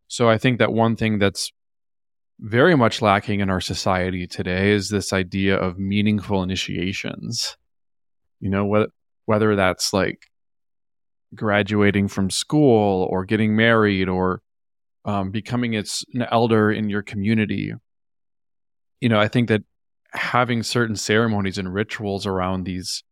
so 0.08 0.30
i 0.30 0.38
think 0.38 0.60
that 0.60 0.74
one 0.74 0.96
thing 0.96 1.20
that's 1.20 1.52
very 2.40 2.76
much 2.76 3.02
lacking 3.02 3.42
in 3.42 3.50
our 3.50 3.60
society 3.60 4.26
today 4.26 4.72
is 4.72 4.90
this 4.90 5.12
idea 5.12 5.58
of 5.58 5.78
meaningful 5.78 6.42
initiations 6.42 7.58
you 8.40 8.50
know 8.50 8.66
what 8.66 8.90
whether 9.26 9.56
that's 9.56 9.94
like 9.94 10.30
graduating 11.36 12.08
from 12.08 12.30
school 12.30 13.08
or 13.10 13.26
getting 13.26 13.56
married 13.56 14.10
or 14.10 14.42
um, 15.06 15.32
becoming 15.32 15.74
its 15.74 16.04
an 16.14 16.26
elder 16.32 16.72
in 16.72 16.90
your 16.90 17.02
community. 17.02 17.74
You 19.02 19.10
know, 19.10 19.20
I 19.20 19.28
think 19.28 19.50
that 19.50 19.64
having 20.14 20.64
certain 20.64 20.96
ceremonies 20.96 21.58
and 21.58 21.74
rituals 21.74 22.26
around 22.26 22.64
these 22.64 23.04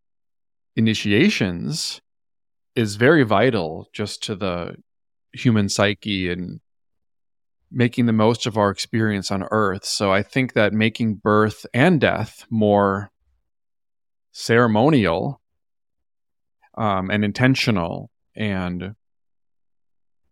initiations 0.75 2.01
is 2.75 2.95
very 2.95 3.23
vital 3.23 3.88
just 3.93 4.23
to 4.23 4.36
the 4.36 4.75
human 5.33 5.69
psyche 5.69 6.31
and 6.31 6.60
making 7.71 8.05
the 8.05 8.13
most 8.13 8.45
of 8.45 8.57
our 8.57 8.69
experience 8.69 9.31
on 9.31 9.43
earth. 9.51 9.86
So 9.86 10.12
I 10.12 10.23
think 10.23 10.53
that 10.53 10.73
making 10.73 11.15
birth 11.15 11.65
and 11.73 11.99
death 11.99 12.45
more 12.49 13.12
ceremonial 14.31 15.41
um, 16.77 17.10
and 17.10 17.25
intentional 17.25 18.12
and 18.36 18.95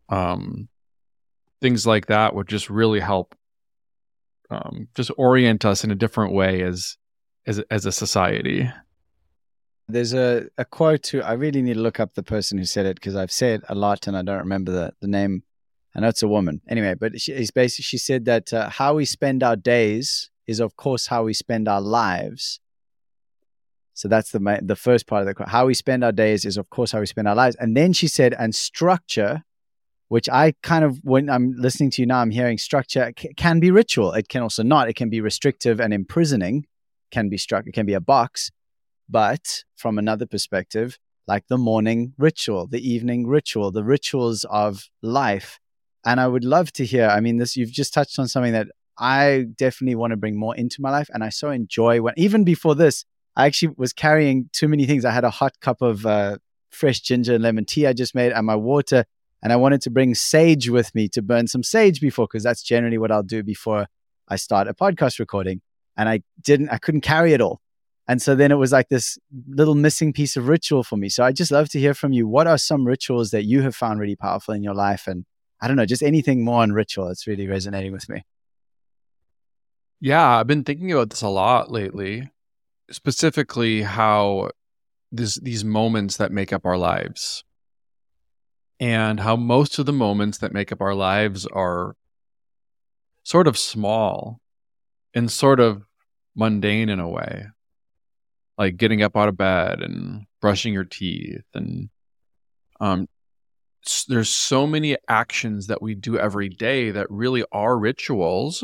um, 0.10 0.70
things 1.62 1.88
like 1.88 2.06
that 2.06 2.36
would 2.36 2.48
just 2.48 2.70
really 2.70 3.00
help 3.00 3.36
um, 4.50 4.88
just 4.96 5.12
orient 5.18 5.66
us 5.66 5.84
in 5.84 5.92
a 5.92 5.96
different 5.96 6.34
way 6.34 6.62
as 6.62 6.98
as 7.46 7.60
as 7.70 7.86
a 7.86 7.92
society. 7.92 8.70
There's 9.88 10.14
a, 10.14 10.48
a 10.58 10.66
quote 10.66 11.04
to, 11.04 11.22
I 11.22 11.34
really 11.34 11.62
need 11.62 11.76
to 11.76 11.80
look 11.80 12.00
up 12.00 12.16
the 12.16 12.24
person 12.24 12.58
who 12.58 12.66
said 12.66 12.88
it 12.88 12.96
because 12.96 13.16
I've 13.16 13.32
said 13.32 13.62
a 13.70 13.76
lot 13.76 14.08
and 14.08 14.18
I 14.18 14.24
don't 14.24 14.40
remember 14.40 14.72
the, 14.72 14.94
the 15.00 15.08
name. 15.08 15.44
I 15.96 16.00
know 16.00 16.08
it's 16.08 16.24
a 16.24 16.28
woman. 16.28 16.62
Anyway, 16.68 16.96
but 16.96 17.22
she, 17.22 17.34
it's 17.34 17.52
basically, 17.52 17.84
she 17.84 18.00
said 18.00 18.26
that 18.26 18.52
uh, 18.52 18.70
how 18.70 18.96
we 18.96 19.06
spend 19.06 19.44
our 19.44 19.56
days 19.56 20.32
is, 20.48 20.60
of 20.60 20.76
course, 20.76 21.06
how 21.06 21.24
we 21.26 21.34
spend 21.34 21.68
our 21.68 21.82
lives. 21.82 22.60
So 23.94 24.08
that's 24.08 24.32
the 24.32 24.60
the 24.62 24.76
first 24.76 25.06
part 25.06 25.22
of 25.22 25.28
the 25.28 25.36
quote. 25.36 25.50
How 25.50 25.68
we 25.68 25.76
spend 25.76 26.04
our 26.04 26.12
days 26.12 26.46
is, 26.46 26.58
of 26.58 26.70
course, 26.72 26.92
how 26.92 27.00
we 27.00 27.06
spend 27.06 27.28
our 27.28 27.36
lives. 27.36 27.56
And 27.58 27.78
then 27.78 27.94
she 27.94 28.08
said, 28.08 28.34
and 28.38 28.56
structure, 28.56 29.44
which 30.08 30.30
I 30.30 30.54
kind 30.64 30.84
of, 30.84 31.00
when 31.04 31.30
I'm 31.30 31.54
listening 31.58 31.92
to 31.92 32.02
you 32.02 32.06
now, 32.06 32.20
I'm 32.20 32.32
hearing 32.32 32.58
structure 32.58 33.12
can 33.38 33.60
be 33.60 33.72
ritual. 33.72 34.14
It 34.14 34.30
can 34.30 34.42
also 34.42 34.64
not. 34.64 34.90
It 34.90 34.96
can 34.96 35.10
be 35.10 35.22
restrictive 35.22 35.80
and 35.80 35.94
imprisoning. 35.94 36.66
Can 37.12 37.30
be 37.30 37.38
struck. 37.38 37.66
It 37.68 37.74
can 37.74 37.86
be 37.86 37.94
a 37.94 38.00
box 38.00 38.52
but 39.10 39.64
from 39.76 39.98
another 39.98 40.26
perspective, 40.26 40.98
like 41.28 41.48
the 41.48 41.58
morning 41.58 42.14
ritual, 42.18 42.68
the 42.68 42.88
evening 42.88 43.28
ritual, 43.28 43.72
the 43.72 43.84
rituals 43.84 44.46
of 44.46 44.90
life. 45.02 45.60
And 46.06 46.20
I 46.20 46.28
would 46.28 46.44
love 46.44 46.72
to 46.74 46.86
hear, 46.86 47.08
I 47.08 47.20
mean, 47.20 47.38
this, 47.38 47.56
you've 47.56 47.72
just 47.72 47.94
touched 47.94 48.20
on 48.20 48.28
something 48.28 48.54
that 48.54 48.68
I 48.98 49.46
definitely 49.56 49.96
want 49.96 50.12
to 50.12 50.18
bring 50.18 50.38
more 50.38 50.56
into 50.56 50.82
my 50.82 50.92
life. 50.92 51.10
And 51.14 51.24
I 51.24 51.30
so 51.30 51.50
enjoy 51.50 52.02
when, 52.02 52.14
even 52.18 52.44
before 52.44 52.76
this, 52.76 53.06
I 53.36 53.46
actually 53.48 53.74
was 53.78 53.92
carrying 53.92 54.50
too 54.54 54.68
many 54.68 54.86
things. 54.86 55.04
I 55.04 55.12
had 55.12 55.24
a 55.24 55.30
hot 55.30 55.60
cup 55.60 55.82
of 55.82 56.06
uh, 56.06 56.38
fresh 56.70 57.02
ginger 57.02 57.34
and 57.36 57.44
lemon 57.44 57.66
tea 57.66 57.88
I 57.88 57.94
just 57.94 58.16
made 58.16 58.32
and 58.32 58.46
my 58.46 58.56
water. 58.56 59.06
And 59.44 59.54
I 59.54 59.58
wanted 59.58 59.82
to 59.82 59.90
bring 59.90 60.16
sage 60.16 60.70
with 60.70 60.94
me 60.96 61.08
to 61.10 61.22
burn 61.22 61.48
some 61.48 61.64
sage 61.64 62.02
before, 62.02 62.26
because 62.26 62.44
that's 62.44 62.64
generally 62.64 62.98
what 62.98 63.12
I'll 63.12 63.24
do 63.24 63.44
before 63.44 63.88
I 64.28 64.38
start 64.38 64.68
a 64.68 64.74
podcast 64.74 65.20
recording. 65.20 65.62
And 65.98 66.10
I 66.10 66.22
didn't, 66.42 66.70
I 66.70 66.78
couldn't 66.78 67.02
carry 67.02 67.34
it 67.34 67.42
all. 67.42 67.62
And 68.08 68.22
so 68.22 68.36
then 68.36 68.52
it 68.52 68.56
was 68.56 68.72
like 68.72 68.90
this 68.90 69.18
little 69.48 69.76
missing 69.76 70.14
piece 70.14 70.36
of 70.36 70.48
ritual 70.48 70.84
for 70.84 70.98
me. 70.98 71.10
So 71.10 71.24
I 71.24 71.32
just 71.32 71.52
love 71.52 71.70
to 71.70 71.80
hear 71.80 71.94
from 71.94 72.14
you. 72.14 72.28
What 72.28 72.48
are 72.48 72.58
some 72.58 72.86
rituals 72.86 73.32
that 73.32 73.46
you 73.46 73.62
have 73.62 73.76
found 73.76 74.00
really 74.00 74.16
powerful 74.16 74.54
in 74.54 74.64
your 74.64 74.76
life? 74.76 75.08
And 75.08 75.26
I 75.62 75.68
don't 75.68 75.78
know, 75.78 75.86
just 75.86 76.04
anything 76.04 76.44
more 76.44 76.62
on 76.62 76.72
ritual. 76.72 77.08
that's 77.08 77.26
really 77.26 77.48
resonating 77.48 77.92
with 77.92 78.08
me. 78.08 78.24
Yeah, 80.00 80.38
I've 80.38 80.48
been 80.48 80.64
thinking 80.64 80.92
about 80.92 81.10
this 81.10 81.24
a 81.24 81.30
lot 81.30 81.72
lately, 81.72 82.30
specifically 82.92 83.82
how 83.82 84.52
this, 85.12 85.36
these 85.36 85.64
moments 85.64 86.18
that 86.18 86.32
make 86.32 86.54
up 86.54 86.66
our 86.66 86.78
lives 86.78 87.44
and 88.80 89.20
how 89.20 89.36
most 89.36 89.80
of 89.80 89.86
the 89.86 89.94
moments 89.94 90.40
that 90.40 90.54
make 90.54 90.72
up 90.72 90.82
our 90.82 90.96
lives 90.96 91.46
are 91.48 91.96
sort 93.24 93.48
of 93.48 93.58
small 93.58 94.40
and 95.14 95.32
sort 95.32 95.60
of 95.60 95.84
mundane 96.36 96.90
in 96.90 97.00
a 97.00 97.10
way 97.10 97.48
like 98.58 98.78
getting 98.78 99.02
up 99.02 99.16
out 99.16 99.30
of 99.30 99.38
bed 99.38 99.82
and 99.82 100.26
brushing 100.42 100.74
your 100.74 100.84
teeth 100.84 101.46
and 101.54 101.90
um 102.80 103.08
there's 104.08 104.30
so 104.30 104.66
many 104.66 104.98
actions 105.08 105.68
that 105.68 105.82
we 105.82 105.94
do 105.94 106.18
every 106.18 106.50
day 106.50 106.92
that 106.92 107.10
really 107.10 107.46
are 107.52 107.78
rituals 107.78 108.64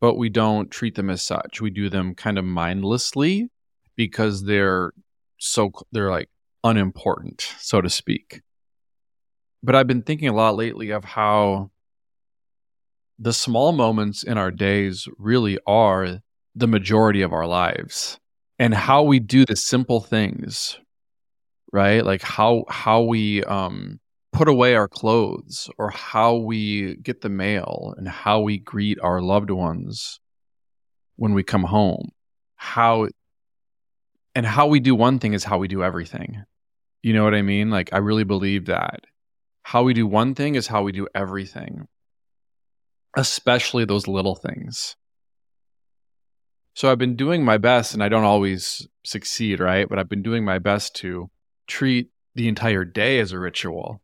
but 0.00 0.14
we 0.14 0.28
don't 0.28 0.70
treat 0.70 0.94
them 0.94 1.10
as 1.10 1.22
such. 1.22 1.60
We 1.60 1.70
do 1.70 1.88
them 1.88 2.14
kind 2.14 2.38
of 2.38 2.44
mindlessly 2.44 3.50
because 3.96 4.44
they're 4.44 4.92
so 5.38 5.72
they're 5.92 6.10
like 6.10 6.28
unimportant 6.64 7.52
so 7.60 7.80
to 7.80 7.88
speak 7.88 8.40
but 9.62 9.74
i've 9.74 9.86
been 9.86 10.02
thinking 10.02 10.28
a 10.28 10.34
lot 10.34 10.56
lately 10.56 10.90
of 10.90 11.04
how 11.04 11.70
the 13.18 13.32
small 13.32 13.72
moments 13.72 14.22
in 14.22 14.36
our 14.36 14.50
days 14.50 15.08
really 15.18 15.58
are 15.66 16.20
the 16.54 16.66
majority 16.66 17.22
of 17.22 17.32
our 17.32 17.46
lives 17.46 18.18
and 18.58 18.74
how 18.74 19.02
we 19.02 19.18
do 19.18 19.44
the 19.44 19.56
simple 19.56 20.00
things 20.00 20.78
right? 21.72 22.04
Like 22.04 22.22
how 22.22 22.64
how 22.68 23.02
we 23.02 23.44
um 23.44 24.00
put 24.32 24.48
away 24.48 24.74
our 24.74 24.88
clothes 24.88 25.70
or 25.78 25.90
how 25.90 26.36
we 26.36 26.96
get 26.96 27.20
the 27.20 27.28
mail 27.28 27.94
and 27.96 28.08
how 28.08 28.40
we 28.40 28.58
greet 28.58 28.98
our 29.02 29.20
loved 29.20 29.50
ones 29.50 30.20
when 31.16 31.34
we 31.34 31.42
come 31.42 31.64
home. 31.64 32.10
How 32.56 33.08
and 34.34 34.46
how 34.46 34.66
we 34.66 34.80
do 34.80 34.94
one 34.94 35.18
thing 35.18 35.32
is 35.32 35.44
how 35.44 35.58
we 35.58 35.68
do 35.68 35.82
everything. 35.82 36.44
You 37.02 37.12
know 37.12 37.24
what 37.24 37.34
i 37.34 37.42
mean? 37.42 37.70
Like 37.70 37.92
i 37.92 37.98
really 37.98 38.24
believe 38.24 38.66
that 38.66 39.00
how 39.70 39.82
we 39.82 39.94
do 39.94 40.06
one 40.06 40.34
thing 40.34 40.54
is 40.54 40.66
how 40.68 40.82
we 40.82 40.92
do 40.92 41.08
everything 41.14 41.86
especially 43.16 43.84
those 43.84 44.06
little 44.06 44.34
things 44.34 44.96
so 46.76 46.92
I've 46.92 46.98
been 46.98 47.16
doing 47.16 47.42
my 47.42 47.56
best, 47.56 47.94
and 47.94 48.02
I 48.02 48.10
don't 48.10 48.24
always 48.24 48.86
succeed, 49.02 49.60
right? 49.60 49.88
But 49.88 49.98
I've 49.98 50.10
been 50.10 50.22
doing 50.22 50.44
my 50.44 50.58
best 50.58 50.94
to 50.96 51.30
treat 51.66 52.10
the 52.34 52.48
entire 52.48 52.84
day 52.84 53.18
as 53.18 53.32
a 53.32 53.38
ritual. 53.38 54.02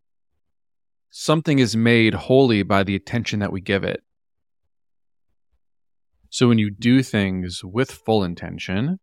Something 1.10 1.58
is 1.58 1.76
made 1.76 2.14
holy 2.14 2.62
by 2.62 2.82
the 2.82 2.96
attention 2.96 3.40
that 3.40 3.52
we 3.52 3.60
give 3.60 3.84
it. 3.84 4.02
So 6.30 6.48
when 6.48 6.56
you 6.56 6.70
do 6.70 7.02
things 7.02 7.62
with 7.62 7.92
full 7.92 8.24
intention, 8.24 8.98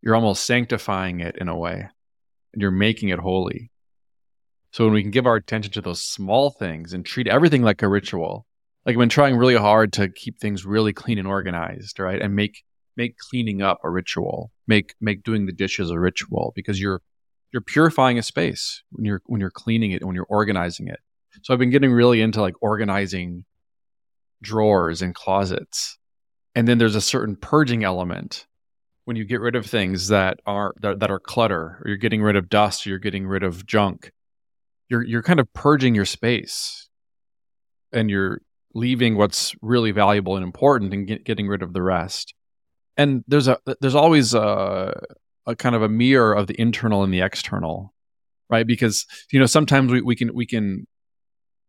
you're 0.00 0.16
almost 0.16 0.46
sanctifying 0.46 1.20
it 1.20 1.36
in 1.38 1.48
a 1.48 1.58
way, 1.58 1.90
and 2.54 2.62
you're 2.62 2.70
making 2.70 3.10
it 3.10 3.18
holy. 3.18 3.72
So 4.74 4.82
when 4.82 4.92
we 4.92 5.02
can 5.02 5.12
give 5.12 5.24
our 5.24 5.36
attention 5.36 5.70
to 5.74 5.80
those 5.80 6.02
small 6.02 6.50
things 6.50 6.92
and 6.92 7.06
treat 7.06 7.28
everything 7.28 7.62
like 7.62 7.80
a 7.82 7.88
ritual, 7.88 8.44
like 8.84 8.94
I've 8.94 8.98
been 8.98 9.08
trying 9.08 9.36
really 9.36 9.54
hard 9.54 9.92
to 9.92 10.08
keep 10.08 10.40
things 10.40 10.66
really 10.66 10.92
clean 10.92 11.16
and 11.16 11.28
organized, 11.28 12.00
right? 12.00 12.20
And 12.20 12.34
make 12.34 12.64
make 12.96 13.16
cleaning 13.16 13.62
up 13.62 13.78
a 13.84 13.88
ritual. 13.88 14.50
Make 14.66 14.96
make 15.00 15.22
doing 15.22 15.46
the 15.46 15.52
dishes 15.52 15.90
a 15.90 16.00
ritual 16.00 16.52
because 16.56 16.80
you're 16.80 17.02
you're 17.52 17.62
purifying 17.62 18.18
a 18.18 18.22
space 18.24 18.82
when 18.90 19.04
you're 19.04 19.22
when 19.26 19.40
you're 19.40 19.48
cleaning 19.48 19.92
it 19.92 20.00
and 20.00 20.08
when 20.08 20.16
you're 20.16 20.26
organizing 20.28 20.88
it. 20.88 20.98
So 21.42 21.54
I've 21.54 21.60
been 21.60 21.70
getting 21.70 21.92
really 21.92 22.20
into 22.20 22.40
like 22.40 22.60
organizing 22.60 23.44
drawers 24.42 25.02
and 25.02 25.14
closets. 25.14 25.98
And 26.56 26.66
then 26.66 26.78
there's 26.78 26.96
a 26.96 27.00
certain 27.00 27.36
purging 27.36 27.84
element 27.84 28.48
when 29.04 29.16
you 29.16 29.24
get 29.24 29.40
rid 29.40 29.54
of 29.54 29.66
things 29.66 30.08
that 30.08 30.40
are 30.46 30.74
that, 30.80 30.98
that 30.98 31.12
are 31.12 31.20
clutter 31.20 31.78
or 31.80 31.84
you're 31.86 31.96
getting 31.96 32.22
rid 32.22 32.34
of 32.34 32.48
dust 32.48 32.84
or 32.84 32.90
you're 32.90 32.98
getting 32.98 33.24
rid 33.24 33.44
of 33.44 33.66
junk. 33.66 34.10
You're 34.88 35.02
you're 35.02 35.22
kind 35.22 35.40
of 35.40 35.52
purging 35.52 35.94
your 35.94 36.04
space 36.04 36.88
and 37.92 38.10
you're 38.10 38.40
leaving 38.74 39.16
what's 39.16 39.54
really 39.62 39.92
valuable 39.92 40.36
and 40.36 40.44
important 40.44 40.92
and 40.92 41.06
get, 41.06 41.24
getting 41.24 41.46
rid 41.46 41.62
of 41.62 41.72
the 41.72 41.82
rest. 41.82 42.34
And 42.96 43.24
there's 43.26 43.48
a 43.48 43.58
there's 43.80 43.94
always 43.94 44.34
a, 44.34 45.00
a 45.46 45.56
kind 45.56 45.74
of 45.74 45.82
a 45.82 45.88
mirror 45.88 46.34
of 46.34 46.46
the 46.46 46.60
internal 46.60 47.02
and 47.02 47.12
the 47.12 47.22
external, 47.22 47.94
right? 48.50 48.66
Because 48.66 49.06
you 49.32 49.40
know 49.40 49.46
sometimes 49.46 49.92
we, 49.92 50.00
we 50.00 50.16
can 50.16 50.34
we 50.34 50.46
can 50.46 50.86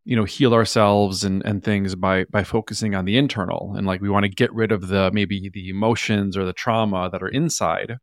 you 0.06 0.16
know 0.16 0.24
heal 0.24 0.54
ourselves 0.54 1.24
and 1.24 1.44
and 1.46 1.64
things 1.64 1.96
by 1.96 2.26
by 2.26 2.44
focusing 2.44 2.96
on 2.96 3.06
the 3.06 3.18
internal 3.18 3.74
and 3.76 3.86
like 3.88 4.02
we 4.02 4.10
want 4.10 4.24
to 4.24 4.30
get 4.30 4.54
rid 4.54 4.72
of 4.72 4.88
the 4.88 5.12
maybe 5.12 5.50
the 5.52 5.70
emotions 5.70 6.38
or 6.38 6.46
the 6.46 6.54
trauma 6.54 7.10
that 7.12 7.24
are 7.24 7.28
inside 7.28 7.98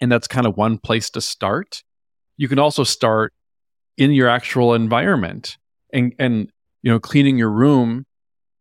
and 0.00 0.10
that's 0.10 0.26
kind 0.26 0.46
of 0.46 0.56
one 0.56 0.78
place 0.78 1.08
to 1.08 1.20
start 1.20 1.84
you 2.36 2.48
can 2.48 2.58
also 2.58 2.82
start 2.82 3.32
in 4.00 4.12
your 4.12 4.28
actual 4.28 4.72
environment 4.72 5.58
and 5.92 6.14
and 6.18 6.50
you 6.82 6.90
know, 6.90 6.98
cleaning 6.98 7.36
your 7.36 7.50
room 7.50 8.06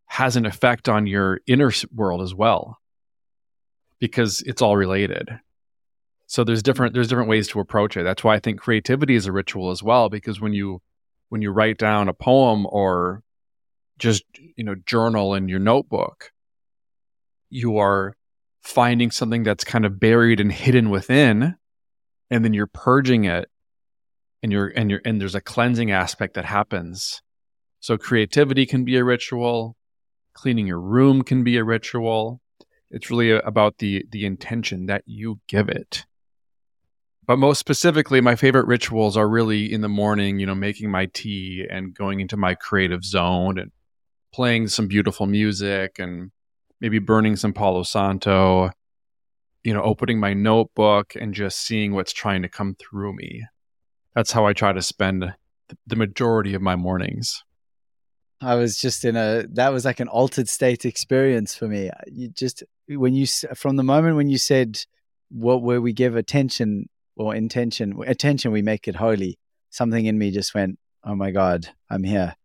has 0.06 0.36
an 0.36 0.46
effect 0.46 0.90
on 0.90 1.08
your 1.08 1.40
inner 1.48 1.72
world 1.96 2.22
as 2.22 2.36
well 2.36 2.78
because 4.00 4.42
it's 4.42 4.62
all 4.62 4.76
related. 4.76 5.30
So 6.28 6.44
there's 6.44 6.62
different 6.62 6.94
there's 6.94 7.08
different 7.08 7.30
ways 7.30 7.48
to 7.50 7.62
approach 7.62 7.96
it. 7.96 8.04
That's 8.04 8.24
why 8.24 8.36
I 8.36 8.40
think 8.40 8.60
creativity 8.60 9.16
is 9.16 9.26
a 9.26 9.32
ritual 9.32 9.72
as 9.72 9.82
well 9.82 10.10
because 10.10 10.42
when 10.42 10.52
you 10.54 10.82
when 11.30 11.42
you 11.42 11.52
write 11.52 11.78
down 11.78 12.10
a 12.10 12.14
poem 12.14 12.68
or 12.70 13.24
just 13.98 14.24
you 14.58 14.64
know 14.66 14.76
journal 14.86 15.34
in 15.36 15.48
your 15.48 15.60
notebook 15.60 16.32
you 17.50 17.78
are 17.78 18.16
finding 18.62 19.12
something 19.12 19.44
that's 19.44 19.64
kind 19.64 19.86
of 19.86 20.00
buried 20.00 20.40
and 20.40 20.52
hidden 20.52 20.90
within 20.90 21.56
and 22.30 22.46
then 22.46 22.54
you're 22.54 22.68
purging 22.68 23.26
it 23.26 23.50
and 24.44 24.52
you're 24.52 24.68
and 24.70 24.90
you're 24.92 25.02
and 25.06 25.20
there's 25.22 25.36
a 25.36 25.42
cleansing 25.42 25.92
aspect 25.92 26.36
that 26.36 26.46
happens 26.46 27.22
So 27.80 27.98
creativity 27.98 28.66
can 28.66 28.84
be 28.84 28.98
a 28.98 29.04
ritual, 29.04 29.76
cleaning 30.34 30.68
your 30.68 30.80
room 30.82 31.24
can 31.24 31.44
be 31.44 31.58
a 31.58 31.64
ritual. 31.64 32.42
It's 32.92 33.10
really 33.10 33.32
about 33.32 33.78
the 33.78 34.06
the 34.12 34.26
intention 34.26 34.88
that 34.88 35.04
you 35.06 35.40
give 35.48 35.70
it. 35.70 36.06
But 37.28 37.38
most 37.38 37.60
specifically, 37.60 38.22
my 38.22 38.36
favorite 38.36 38.66
rituals 38.68 39.16
are 39.16 39.30
really 39.30 39.72
in 39.72 39.82
the 39.82 39.90
morning, 39.90 40.40
you 40.40 40.48
know, 40.48 40.56
making 40.56 40.90
my 40.92 41.08
tea 41.14 41.66
and 41.70 41.94
going 41.94 42.20
into 42.22 42.38
my 42.38 42.56
creative 42.56 43.04
zone 43.04 43.60
and 43.60 43.72
playing 44.34 44.68
some 44.68 44.88
beautiful 44.88 45.28
music 45.28 46.00
and 46.00 46.32
maybe 46.82 47.00
burning 47.00 47.36
some 47.36 47.54
Palo 47.54 47.84
Santo, 47.84 48.72
you 49.64 49.74
know, 49.74 49.84
opening 49.84 50.20
my 50.20 50.34
notebook 50.34 51.14
and 51.16 51.34
just 51.34 51.60
seeing 51.60 51.94
what's 51.94 52.14
trying 52.14 52.42
to 52.42 52.50
come 52.50 52.76
through 52.80 53.14
me. 53.16 53.44
That's 54.16 54.32
how 54.32 54.46
I 54.46 54.54
try 54.54 54.74
to 54.74 54.82
spend 54.82 55.34
the 55.86 55.96
majority 55.96 56.54
of 56.54 56.62
my 56.62 56.76
mornings. 56.76 57.44
I 58.42 58.56
was 58.56 58.78
just 58.78 59.04
in 59.04 59.16
a 59.18 59.46
that 59.54 59.74
was 59.74 59.86
like 59.86 60.00
an 60.00 60.08
altered 60.08 60.48
state 60.48 60.86
experience 60.86 61.56
for 61.56 61.68
me. 61.68 61.90
You 62.08 62.30
just 62.30 62.64
when 62.88 63.14
you 63.14 63.26
from 63.28 63.76
the 63.76 63.84
moment 63.84 64.16
when 64.16 64.30
you 64.30 64.38
said 64.38 64.80
what 65.30 65.62
where 65.62 65.82
we 65.82 65.94
give 65.94 66.16
attention 66.16 66.90
or 67.18 67.36
intention 67.36 68.00
attention 68.08 68.52
we 68.52 68.62
make 68.62 68.88
it 68.88 68.96
holy. 68.96 69.38
Something 69.70 70.06
in 70.06 70.18
me 70.18 70.32
just 70.32 70.56
went, 70.56 70.80
"Oh 71.04 71.16
my 71.16 71.32
god, 71.32 71.68
I'm 71.90 72.04
here." 72.04 72.36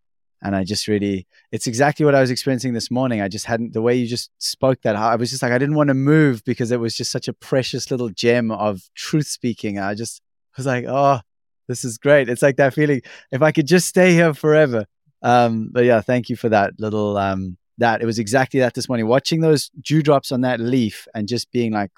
And 0.43 0.55
I 0.57 0.65
just 0.65 0.89
really 0.89 1.27
it's 1.53 1.69
exactly 1.69 2.05
what 2.05 2.15
I 2.17 2.21
was 2.21 2.31
experiencing 2.31 2.75
this 2.75 2.91
morning. 2.91 3.21
I 3.21 3.29
just 3.29 3.47
hadn't 3.47 3.73
the 3.73 3.81
way 3.81 3.95
you 3.95 4.09
just 4.09 4.31
spoke 4.39 4.83
that 4.83 4.97
I 4.97 5.15
was 5.15 5.31
just 5.31 5.43
like 5.43 5.53
I 5.53 5.59
didn't 5.59 5.77
want 5.77 5.89
to 5.89 5.95
move 5.95 6.43
because 6.45 6.73
it 6.73 6.81
was 6.81 6.97
just 6.97 7.13
such 7.13 7.29
a 7.29 7.33
precious 7.33 7.91
little 7.91 8.09
gem 8.11 8.51
of 8.51 8.91
truth 8.97 9.29
speaking. 9.29 9.79
I 9.79 9.95
just 9.95 10.21
was 10.57 10.67
like, 10.67 10.87
"Oh, 10.89 11.21
this 11.69 11.85
is 11.85 11.99
great." 11.99 12.29
It's 12.29 12.43
like 12.43 12.57
that 12.57 12.75
feeling 12.75 13.03
if 13.31 13.43
I 13.43 13.53
could 13.53 13.67
just 13.67 13.89
stay 13.89 14.13
here 14.13 14.35
forever 14.35 14.87
um, 15.25 15.71
but 15.73 15.87
yeah, 15.87 16.03
thank 16.03 16.29
you 16.29 16.37
for 16.37 16.51
that 16.51 16.75
little 16.79 17.17
um, 17.17 17.57
that. 17.79 18.03
It 18.03 18.05
was 18.07 18.19
exactly 18.19 18.61
that 18.61 18.75
this 18.75 18.91
morning. 18.91 19.07
Watching 19.07 19.41
those 19.41 19.71
dewdrops 19.81 20.31
on 20.31 20.43
that 20.43 20.61
leaf 20.61 21.09
and 21.15 21.27
just 21.27 21.51
being 21.51 21.73
like 21.73 21.91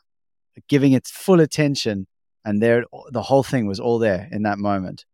giving 0.69 0.93
it 0.93 1.09
full 1.09 1.41
attention, 1.41 2.07
and 2.45 2.63
there 2.63 2.85
the 3.11 3.23
whole 3.23 3.43
thing 3.43 3.67
was 3.67 3.81
all 3.81 3.99
there 3.99 4.29
in 4.31 4.45
that 4.45 4.59
moment. 4.59 5.05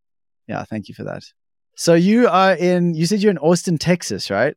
Yeah, 0.47 0.62
thank 0.65 0.88
you 0.88 0.95
for 0.95 1.05
that. 1.05 1.25
So 1.75 1.95
you 1.95 2.29
are 2.29 2.53
in. 2.55 2.95
You 2.95 3.07
said 3.07 3.21
you're 3.21 3.31
in 3.31 3.38
Austin, 3.38 3.79
Texas, 3.79 4.31
right? 4.31 4.55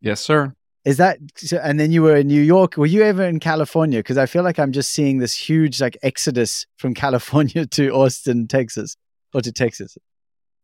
Yes, 0.00 0.20
sir. 0.20 0.52
Is 0.84 0.96
that 0.96 1.18
so, 1.36 1.58
and 1.58 1.78
then 1.78 1.92
you 1.92 2.02
were 2.02 2.16
in 2.16 2.26
New 2.26 2.42
York? 2.42 2.76
Were 2.76 2.86
you 2.86 3.02
ever 3.02 3.24
in 3.24 3.38
California? 3.38 4.00
Because 4.00 4.18
I 4.18 4.26
feel 4.26 4.42
like 4.42 4.58
I'm 4.58 4.72
just 4.72 4.90
seeing 4.90 5.18
this 5.18 5.34
huge 5.34 5.80
like 5.80 5.96
exodus 6.02 6.66
from 6.76 6.94
California 7.04 7.66
to 7.66 7.90
Austin, 7.90 8.48
Texas, 8.48 8.96
or 9.32 9.40
to 9.42 9.52
Texas. 9.52 9.96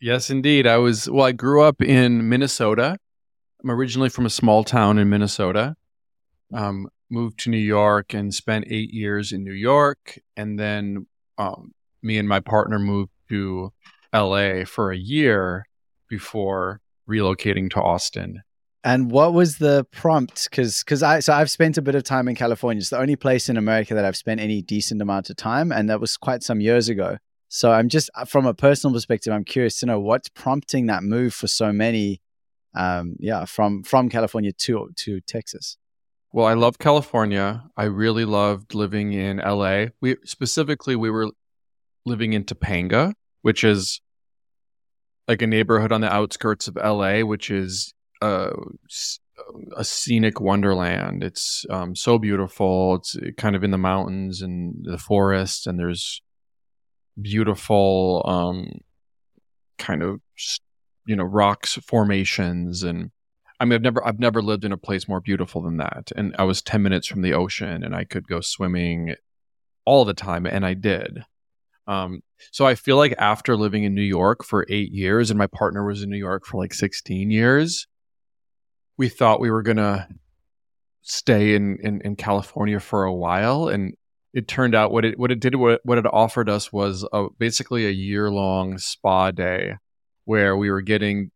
Yes, 0.00 0.31
indeed. 0.31 0.66
I 0.66 0.76
was, 0.76 1.11
well, 1.11 1.26
I 1.26 1.33
grew 1.33 1.62
up 1.62 1.83
in 1.83 2.28
Minnesota. 2.28 2.96
I'm 3.62 3.70
originally 3.70 4.09
from 4.09 4.26
a 4.26 4.31
small 4.31 4.62
town 4.62 4.98
in 4.98 5.09
Minnesota. 5.09 5.74
Um, 6.54 6.88
moved 7.11 7.40
to 7.40 7.50
New 7.50 7.57
York 7.57 8.14
and 8.14 8.33
spent 8.33 8.66
eight 8.68 8.92
years 8.92 9.33
in 9.33 9.42
New 9.42 9.52
York. 9.52 10.18
And 10.37 10.59
then 10.59 11.07
um, 11.37 11.72
me 12.02 12.18
and 12.18 12.28
my 12.28 12.40
partner 12.40 12.78
moved 12.78 13.11
to 13.31 13.72
LA 14.14 14.64
for 14.64 14.92
a 14.92 14.96
year 14.96 15.66
before 16.09 16.81
relocating 17.09 17.70
to 17.70 17.81
Austin. 17.81 18.42
And 18.88 19.11
what 19.11 19.35
was 19.35 19.59
the 19.59 19.85
prompt? 19.92 20.48
Because 20.51 20.83
because 20.83 21.03
I 21.03 21.20
so 21.20 21.35
I've 21.35 21.51
spent 21.51 21.77
a 21.77 21.83
bit 21.83 21.94
of 21.94 22.05
time 22.05 22.27
in 22.27 22.35
California. 22.35 22.81
It's 22.81 22.88
the 22.88 22.98
only 22.98 23.16
place 23.16 23.51
in 23.51 23.59
America 23.59 23.94
that 23.94 24.07
I've 24.07 24.16
spent 24.16 24.40
any 24.40 24.62
decent 24.62 25.03
amount 25.03 25.29
of 25.29 25.37
time, 25.37 25.70
and 25.70 25.90
that 25.90 26.01
was 26.01 26.16
quite 26.16 26.42
some 26.42 26.62
years 26.62 26.88
ago. 26.88 27.18
So 27.48 27.70
I'm 27.70 27.90
just 27.90 28.09
uh, 28.14 28.24
from 28.24 28.46
a 28.46 28.55
personal 28.55 28.94
perspective, 28.94 29.31
I'm 29.31 29.44
curious 29.44 29.79
to 29.81 29.87
know 29.87 30.01
what's 30.01 30.31
prompting 30.31 30.87
that 30.87 31.03
move 31.03 31.35
for 31.35 31.48
so 31.48 31.70
many, 31.70 32.22
um, 32.74 33.16
yeah, 33.18 33.44
from 33.44 33.83
from 33.83 34.09
California 34.09 34.53
to 34.53 34.88
to 35.05 35.20
Texas. 35.20 35.77
Well, 36.33 36.46
I 36.46 36.55
love 36.55 36.79
California. 36.79 37.64
I 37.77 37.85
really 37.85 38.24
loved 38.24 38.74
living 38.74 39.12
in 39.12 39.37
LA. 39.37 39.88
We 40.01 40.16
specifically 40.24 40.96
we 40.96 41.11
were 41.11 41.29
living 42.07 42.33
in 42.33 42.44
Topanga, 42.44 43.12
which 43.42 43.64
is 43.64 44.01
like 45.27 45.42
a 45.42 45.46
neighborhood 45.46 45.92
on 45.92 46.01
the 46.01 46.11
outskirts 46.11 46.68
of 46.68 46.77
LA, 46.77 47.20
which 47.20 47.51
is 47.51 47.92
a, 48.20 48.50
a 49.76 49.85
scenic 49.85 50.40
wonderland. 50.40 51.22
It's 51.22 51.64
um, 51.70 51.94
so 51.94 52.18
beautiful. 52.18 52.96
It's 52.96 53.16
kind 53.37 53.57
of 53.57 53.64
in 53.64 53.70
the 53.70 53.78
mountains 53.78 54.42
and 54.42 54.74
the 54.83 54.98
forests, 54.98 55.66
and 55.66 55.78
there's 55.78 56.22
beautiful 57.20 58.22
um, 58.26 58.81
kind 59.78 60.02
of 60.02 60.20
you 61.07 61.16
know 61.16 61.24
rocks 61.24 61.78
formations 61.87 62.83
and 62.83 63.11
I 63.59 63.64
mean 63.64 63.74
I've 63.74 63.83
never 63.83 64.07
I've 64.07 64.20
never 64.20 64.42
lived 64.42 64.64
in 64.64 64.72
a 64.72 64.76
place 64.76 65.09
more 65.09 65.20
beautiful 65.20 65.62
than 65.62 65.78
that 65.78 66.12
and 66.14 66.35
I 66.38 66.44
was 66.44 66.61
10 66.62 66.83
minutes 66.83 67.07
from 67.07 67.22
the 67.22 67.33
ocean 67.33 67.83
and 67.83 67.96
I 67.96 68.04
could 68.04 68.28
go 68.28 68.40
swimming 68.40 69.14
all 69.85 70.04
the 70.04 70.14
time 70.14 70.46
and 70.46 70.66
I 70.66 70.74
did 70.74 71.24
um, 71.87 72.20
so 72.52 72.66
I 72.66 72.74
feel 72.74 72.98
like 72.98 73.14
after 73.16 73.57
living 73.57 73.85
in 73.85 73.94
New 73.94 74.02
York 74.02 74.44
for 74.44 74.66
8 74.68 74.92
years 74.92 75.31
and 75.31 75.38
my 75.38 75.46
partner 75.46 75.87
was 75.87 76.02
in 76.02 76.11
New 76.11 76.18
York 76.18 76.44
for 76.44 76.59
like 76.59 76.74
16 76.74 77.31
years 77.31 77.87
we 78.98 79.08
thought 79.08 79.40
we 79.40 79.50
were 79.50 79.62
going 79.62 79.78
to 79.78 80.06
stay 81.02 81.54
in, 81.54 81.78
in 81.82 82.02
in 82.02 82.16
California 82.16 82.78
for 82.78 83.04
a 83.04 83.14
while 83.14 83.68
and 83.68 83.94
it 84.34 84.46
turned 84.46 84.74
out 84.74 84.92
what 84.92 85.06
it 85.06 85.18
what 85.18 85.32
it 85.32 85.40
did 85.40 85.54
what, 85.54 85.80
what 85.84 85.96
it 85.96 86.04
offered 86.12 86.50
us 86.50 86.70
was 86.70 87.06
a, 87.14 87.28
basically 87.38 87.87
a 87.87 87.90
year 87.90 88.30
long 88.30 88.76
spa 88.76 89.30
day 89.30 89.76
where 90.26 90.54
we 90.54 90.70
were 90.70 90.82
getting 90.82 91.30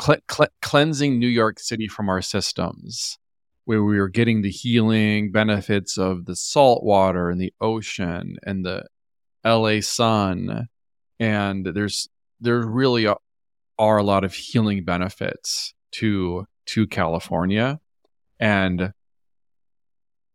cl- 0.00 0.18
cl- 0.28 0.48
cleansing 0.60 1.20
New 1.20 1.28
York 1.28 1.60
City 1.60 1.86
from 1.86 2.08
our 2.08 2.20
systems 2.20 3.18
where 3.64 3.82
we 3.82 3.98
were 3.98 4.08
getting 4.08 4.42
the 4.42 4.50
healing 4.50 5.32
benefits 5.32 5.96
of 5.96 6.26
the 6.26 6.36
salt 6.36 6.82
water 6.82 7.30
and 7.30 7.40
the 7.40 7.52
ocean 7.60 8.36
and 8.44 8.64
the 8.64 8.84
LA 9.44 9.80
sun. 9.80 10.68
And 11.18 11.64
there's 11.66 12.08
there 12.40 12.66
really 12.66 13.06
are 13.78 13.96
a 13.96 14.02
lot 14.02 14.24
of 14.24 14.34
healing 14.34 14.84
benefits 14.84 15.74
to 15.92 16.46
to 16.66 16.86
California 16.86 17.80
and 18.40 18.92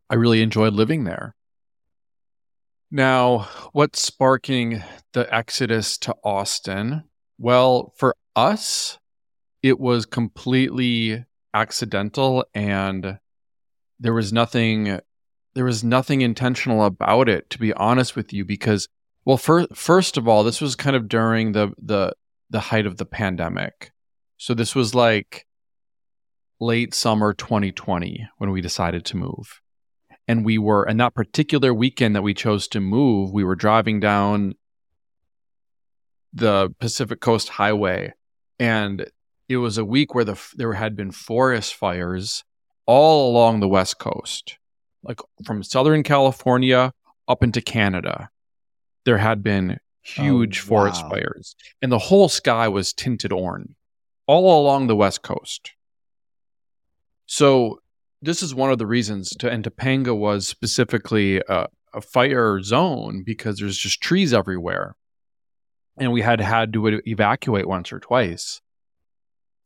I 0.10 0.16
really 0.16 0.42
enjoyed 0.42 0.74
living 0.74 1.04
there 1.04 1.36
now, 2.92 3.48
what's 3.72 4.02
sparking 4.02 4.82
the 5.14 5.34
exodus 5.34 5.98
to 6.00 6.16
Austin? 6.24 7.04
Well, 7.38 7.94
for 7.96 8.16
us, 8.36 8.98
it 9.62 9.80
was 9.80 10.08
completely 10.08 11.26
accidental 11.54 12.46
and 12.54 13.20
there 14.00 14.14
was 14.14 14.32
nothing 14.32 15.00
there 15.56 15.66
was 15.66 15.84
nothing 15.84 16.22
intentional 16.22 16.86
about 16.86 17.28
it 17.28 17.50
to 17.50 17.58
be 17.58 17.74
honest 17.74 18.16
with 18.16 18.32
you 18.32 18.46
because 18.46 18.88
well 19.26 19.36
fir- 19.36 19.66
first 19.74 20.16
of 20.16 20.28
all 20.28 20.44
this 20.44 20.62
was 20.62 20.76
kind 20.76 20.96
of 20.96 21.10
during 21.10 21.54
the 21.54 21.74
the 21.82 22.14
the 22.52 22.60
height 22.60 22.86
of 22.86 22.98
the 22.98 23.06
pandemic 23.06 23.92
so 24.38 24.54
this 24.54 24.76
was 24.76 24.94
like 24.94 25.48
late 26.60 26.94
summer 26.94 27.34
2020 27.34 28.28
when 28.38 28.52
we 28.52 28.62
decided 28.62 29.06
to 29.06 29.18
move. 29.18 29.62
And 30.28 30.46
we 30.46 30.58
were 30.58 30.84
and 30.84 31.00
that 31.00 31.16
particular 31.16 31.74
weekend 31.74 32.16
that 32.16 32.22
we 32.22 32.34
chose 32.34 32.68
to 32.70 32.80
move 32.80 33.32
we 33.32 33.44
were 33.44 33.56
driving 33.56 34.00
down 34.00 34.54
the 36.34 36.70
pacific 36.80 37.20
coast 37.20 37.50
highway 37.50 38.14
and 38.60 39.10
it 39.48 39.58
was 39.58 39.80
a 39.80 39.86
week 39.86 40.14
where 40.14 40.24
the 40.24 40.40
there 40.56 40.74
had 40.74 40.96
been 40.96 41.12
forest 41.12 41.74
fires 41.74 42.44
all 42.86 43.32
along 43.32 43.60
the 43.60 43.68
west 43.68 43.98
coast 43.98 44.60
like 45.02 45.20
from 45.44 45.64
southern 45.64 46.04
california 46.04 46.94
up 47.28 47.44
into 47.44 47.62
canada. 47.62 48.30
There 49.06 49.18
had 49.18 49.42
been 49.42 49.80
huge 50.02 50.62
oh, 50.62 50.68
forest 50.68 51.04
wow. 51.04 51.10
fires 51.10 51.56
and 51.82 51.92
the 51.92 51.98
whole 51.98 52.30
sky 52.30 52.68
was 52.68 52.94
tinted 52.94 53.32
orange 53.32 53.72
all 54.28 54.62
along 54.62 54.86
the 54.86 54.96
west 54.96 55.24
coast 55.24 55.72
so 57.30 57.80
this 58.24 58.42
is 58.42 58.56
one 58.56 58.72
of 58.72 58.80
the 58.80 58.88
reasons 58.88 59.30
to 59.38 59.52
and 59.52 59.64
Topanga 59.64 60.18
was 60.18 60.48
specifically 60.48 61.38
a, 61.48 61.68
a 61.94 62.02
fire 62.02 62.60
zone 62.64 63.22
because 63.24 63.60
there's 63.60 63.78
just 63.78 64.02
trees 64.02 64.34
everywhere, 64.34 64.96
and 66.00 66.12
we 66.12 66.24
had 66.24 66.42
had 66.42 66.74
to 66.74 67.00
evacuate 67.06 67.68
once 67.68 67.94
or 67.94 68.00
twice. 68.00 68.62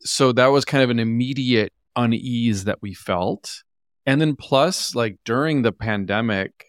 So 0.00 0.30
that 0.32 0.48
was 0.48 0.66
kind 0.66 0.84
of 0.84 0.90
an 0.90 0.98
immediate 0.98 1.72
unease 1.96 2.64
that 2.64 2.82
we 2.82 2.92
felt, 2.92 3.62
and 4.04 4.20
then 4.20 4.36
plus, 4.36 4.94
like 4.94 5.16
during 5.24 5.62
the 5.62 5.72
pandemic, 5.72 6.66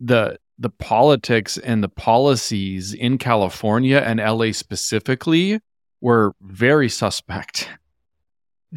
the 0.00 0.38
the 0.58 0.70
politics 0.70 1.58
and 1.58 1.84
the 1.84 1.90
policies 1.90 2.94
in 2.94 3.18
California 3.18 3.98
and 3.98 4.20
LA 4.20 4.52
specifically 4.52 5.60
were 6.00 6.32
very 6.40 6.88
suspect. 6.88 7.68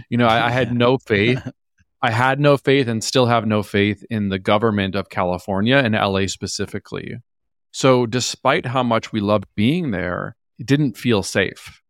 You 0.09 0.17
know, 0.17 0.27
I, 0.27 0.47
I 0.47 0.51
had 0.51 0.73
no 0.73 0.97
faith 0.97 1.39
I 2.01 2.11
had 2.11 2.37
no 2.39 2.57
faith 2.57 2.89
and 2.89 3.01
still 3.01 3.27
have 3.27 3.45
no 3.45 3.63
faith 3.63 4.03
in 4.09 4.27
the 4.27 4.37
government 4.39 4.93
of 4.93 5.07
California 5.09 5.77
and 5.77 5.95
LA 5.95 6.27
specifically. 6.27 7.15
So, 7.71 8.05
despite 8.05 8.65
how 8.65 8.83
much 8.83 9.13
we 9.13 9.21
loved 9.21 9.47
being 9.55 9.91
there, 9.91 10.35
it 10.59 10.65
didn't 10.67 10.97
feel 10.97 11.23
safe. 11.23 11.81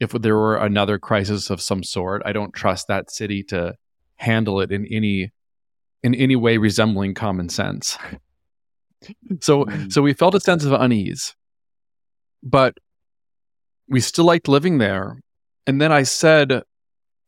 if 0.00 0.10
there 0.12 0.36
were 0.36 0.56
another 0.56 0.98
crisis 0.98 1.50
of 1.50 1.60
some 1.60 1.82
sort. 1.82 2.22
I 2.24 2.32
don't 2.32 2.52
trust 2.54 2.86
that 2.88 3.10
city 3.10 3.42
to 3.44 3.74
handle 4.16 4.60
it 4.60 4.70
in 4.70 4.86
any 4.86 5.32
in 6.02 6.14
any 6.14 6.36
way 6.36 6.56
resembling 6.58 7.14
common 7.14 7.48
sense. 7.48 7.98
so 9.40 9.64
Mm. 9.64 9.90
so 9.92 10.02
we 10.02 10.12
felt 10.14 10.34
a 10.36 10.40
sense 10.40 10.64
of 10.64 10.72
unease. 10.72 11.34
But 12.42 12.78
we 13.88 14.00
still 14.00 14.24
liked 14.24 14.48
living 14.48 14.78
there. 14.78 15.20
And 15.66 15.80
then 15.80 15.90
I 15.92 16.04
said 16.04 16.62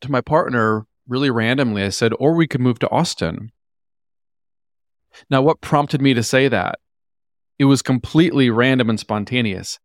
to 0.00 0.11
my 0.11 0.20
partner 0.20 0.87
really 1.06 1.30
randomly, 1.30 1.82
I 1.82 1.88
said, 1.88 2.12
or 2.18 2.34
we 2.34 2.46
could 2.46 2.61
move 2.61 2.78
to 2.80 2.90
Austin. 2.90 3.50
Now, 5.30 5.42
what 5.42 5.61
prompted 5.61 6.02
me 6.02 6.14
to 6.14 6.22
say 6.22 6.48
that? 6.48 6.78
It 7.58 7.64
was 7.64 7.82
completely 7.82 8.50
random 8.50 8.88
and 8.90 9.00
spontaneous. 9.00 9.78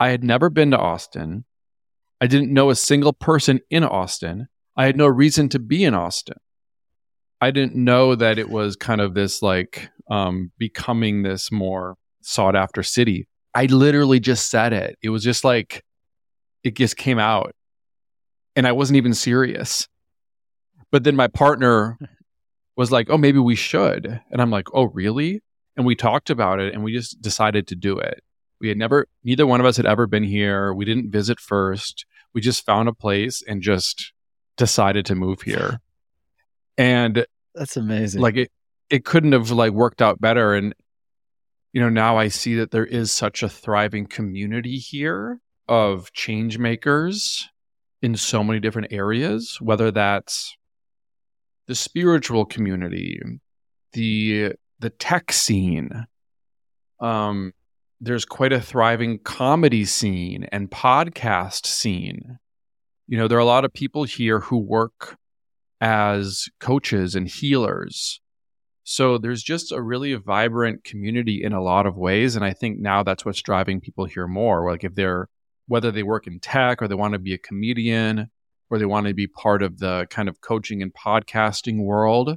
I 0.00 0.08
had 0.08 0.24
never 0.24 0.50
been 0.50 0.70
to 0.72 0.78
Austin. 0.78 1.44
I 2.20 2.26
didn't 2.26 2.52
know 2.52 2.70
a 2.70 2.74
single 2.74 3.12
person 3.12 3.60
in 3.70 3.84
Austin. 3.84 4.48
I 4.76 4.86
had 4.86 4.96
no 4.96 5.06
reason 5.06 5.48
to 5.50 5.58
be 5.58 5.84
in 5.84 5.94
Austin. 5.94 6.38
I 7.40 7.50
didn't 7.50 7.76
know 7.76 8.14
that 8.14 8.38
it 8.38 8.50
was 8.50 8.76
kind 8.76 9.00
of 9.00 9.14
this 9.14 9.42
like 9.42 9.90
um, 10.10 10.50
becoming 10.58 11.22
this 11.22 11.50
more 11.50 11.96
sought 12.22 12.56
after 12.56 12.82
city. 12.82 13.28
I 13.54 13.66
literally 13.66 14.20
just 14.20 14.50
said 14.50 14.72
it. 14.72 14.98
It 15.02 15.10
was 15.10 15.22
just 15.24 15.44
like 15.44 15.82
it 16.62 16.76
just 16.76 16.96
came 16.96 17.18
out. 17.18 17.54
And 18.56 18.66
I 18.66 18.72
wasn't 18.72 18.96
even 18.96 19.14
serious. 19.14 19.88
But 20.90 21.04
then 21.04 21.16
my 21.16 21.28
partner 21.28 21.98
was 22.76 22.90
like, 22.90 23.08
oh, 23.10 23.18
maybe 23.18 23.38
we 23.38 23.54
should. 23.54 24.20
And 24.30 24.40
I'm 24.42 24.50
like, 24.50 24.68
oh, 24.74 24.84
really? 24.84 25.42
And 25.76 25.86
we 25.86 25.94
talked 25.94 26.30
about 26.30 26.60
it 26.60 26.74
and 26.74 26.82
we 26.82 26.92
just 26.92 27.20
decided 27.20 27.66
to 27.68 27.76
do 27.76 27.98
it. 27.98 28.22
We 28.60 28.68
had 28.68 28.76
never, 28.76 29.06
neither 29.24 29.46
one 29.46 29.60
of 29.60 29.66
us 29.66 29.76
had 29.76 29.86
ever 29.86 30.06
been 30.06 30.24
here. 30.24 30.74
We 30.74 30.84
didn't 30.84 31.10
visit 31.10 31.40
first. 31.40 32.04
We 32.34 32.40
just 32.40 32.64
found 32.66 32.88
a 32.88 32.92
place 32.92 33.42
and 33.46 33.62
just 33.62 34.12
decided 34.56 35.06
to 35.06 35.14
move 35.14 35.42
here. 35.42 35.80
And 36.76 37.24
That's 37.54 37.76
amazing. 37.76 38.20
like 38.20 38.36
it, 38.36 38.50
it 38.90 39.04
couldn't 39.04 39.32
have 39.32 39.50
like 39.50 39.72
worked 39.72 40.02
out 40.02 40.20
better. 40.20 40.54
And, 40.54 40.74
you 41.72 41.80
know, 41.80 41.88
now 41.88 42.16
I 42.16 42.28
see 42.28 42.56
that 42.56 42.70
there 42.70 42.86
is 42.86 43.12
such 43.12 43.42
a 43.42 43.48
thriving 43.48 44.06
community 44.06 44.76
here 44.76 45.40
of 45.68 46.12
change 46.12 46.58
makers 46.58 47.48
in 48.02 48.16
so 48.16 48.42
many 48.42 48.60
different 48.60 48.92
areas, 48.92 49.58
whether 49.60 49.90
that's 49.90 50.56
the 51.66 51.74
spiritual 51.74 52.44
community, 52.44 53.20
the 53.92 54.52
the 54.78 54.90
tech 54.90 55.32
scene. 55.32 56.06
Um, 57.00 57.52
there's 58.00 58.24
quite 58.24 58.52
a 58.52 58.60
thriving 58.60 59.18
comedy 59.18 59.84
scene 59.84 60.44
and 60.50 60.70
podcast 60.70 61.66
scene. 61.66 62.38
You 63.06 63.18
know, 63.18 63.28
there 63.28 63.38
are 63.38 63.42
a 63.42 63.44
lot 63.44 63.64
of 63.64 63.72
people 63.72 64.04
here 64.04 64.40
who 64.40 64.58
work 64.58 65.16
as 65.80 66.48
coaches 66.60 67.14
and 67.14 67.28
healers. 67.28 68.20
So 68.84 69.18
there's 69.18 69.42
just 69.42 69.70
a 69.70 69.82
really 69.82 70.14
vibrant 70.14 70.84
community 70.84 71.42
in 71.42 71.52
a 71.52 71.62
lot 71.62 71.86
of 71.86 71.96
ways. 71.96 72.36
And 72.36 72.44
I 72.44 72.52
think 72.52 72.78
now 72.78 73.02
that's 73.02 73.24
what's 73.24 73.42
driving 73.42 73.80
people 73.80 74.06
here 74.06 74.26
more. 74.26 74.70
Like 74.70 74.84
if 74.84 74.94
they're, 74.94 75.28
whether 75.70 75.92
they 75.92 76.02
work 76.02 76.26
in 76.26 76.40
tech 76.40 76.82
or 76.82 76.88
they 76.88 76.96
want 76.96 77.12
to 77.12 77.18
be 77.20 77.32
a 77.32 77.38
comedian 77.38 78.28
or 78.70 78.78
they 78.78 78.84
want 78.84 79.06
to 79.06 79.14
be 79.14 79.28
part 79.28 79.62
of 79.62 79.78
the 79.78 80.04
kind 80.10 80.28
of 80.28 80.40
coaching 80.40 80.82
and 80.82 80.92
podcasting 80.92 81.84
world, 81.84 82.36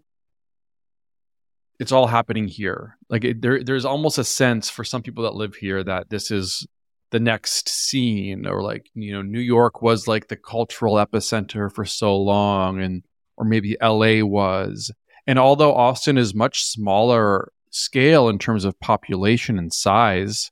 it's 1.80 1.92
all 1.92 2.06
happening 2.06 2.48
here. 2.48 2.96
Like 3.10 3.24
it, 3.24 3.42
there, 3.42 3.64
there's 3.64 3.86
almost 3.86 4.20
a 4.20 4.24
sense 4.24 4.70
for 4.70 4.84
some 4.84 5.02
people 5.02 5.24
that 5.24 5.34
live 5.34 5.56
here 5.56 5.84
that 5.84 6.12
this 6.12 6.30
is 6.30 6.68
the 7.10 7.20
next 7.20 7.70
scene 7.70 8.46
or 8.46 8.62
like, 8.62 8.92
you 8.94 9.12
know, 9.12 9.24
New 9.24 9.40
York 9.40 9.82
was 9.82 10.08
like 10.08 10.28
the 10.28 10.38
cultural 10.38 10.96
epicenter 10.96 11.74
for 11.74 11.86
so 11.86 12.16
long 12.16 12.80
and, 12.82 13.02
or 13.36 13.46
maybe 13.46 13.76
LA 13.82 14.24
was. 14.24 14.92
And 15.26 15.40
although 15.40 15.74
Austin 15.74 16.20
is 16.20 16.36
much 16.36 16.66
smaller 16.66 17.52
scale 17.72 18.30
in 18.30 18.38
terms 18.38 18.64
of 18.64 18.80
population 18.80 19.58
and 19.58 19.74
size, 19.74 20.52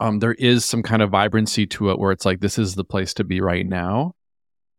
um, 0.00 0.20
there 0.20 0.34
is 0.34 0.64
some 0.64 0.82
kind 0.82 1.02
of 1.02 1.10
vibrancy 1.10 1.66
to 1.66 1.90
it 1.90 1.98
where 1.98 2.12
it's 2.12 2.24
like 2.24 2.40
this 2.40 2.58
is 2.58 2.74
the 2.74 2.84
place 2.84 3.14
to 3.14 3.24
be 3.24 3.40
right 3.40 3.66
now. 3.66 4.14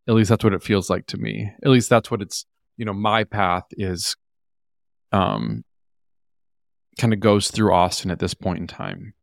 At 0.07 0.15
least 0.15 0.29
that's 0.29 0.43
what 0.43 0.53
it 0.53 0.63
feels 0.63 0.89
like 0.89 1.05
to 1.07 1.17
me. 1.17 1.51
At 1.63 1.69
least 1.69 1.89
that's 1.89 2.09
what 2.09 2.21
it's 2.21 2.45
you 2.77 2.85
know 2.85 2.93
my 2.93 3.23
path 3.23 3.65
is. 3.71 4.15
Um, 5.11 5.63
kind 6.99 7.13
of 7.13 7.19
goes 7.19 7.49
through 7.49 7.73
Austin 7.73 8.11
at 8.11 8.19
this 8.19 8.33
point 8.33 8.59
in 8.59 8.67
time. 8.67 9.13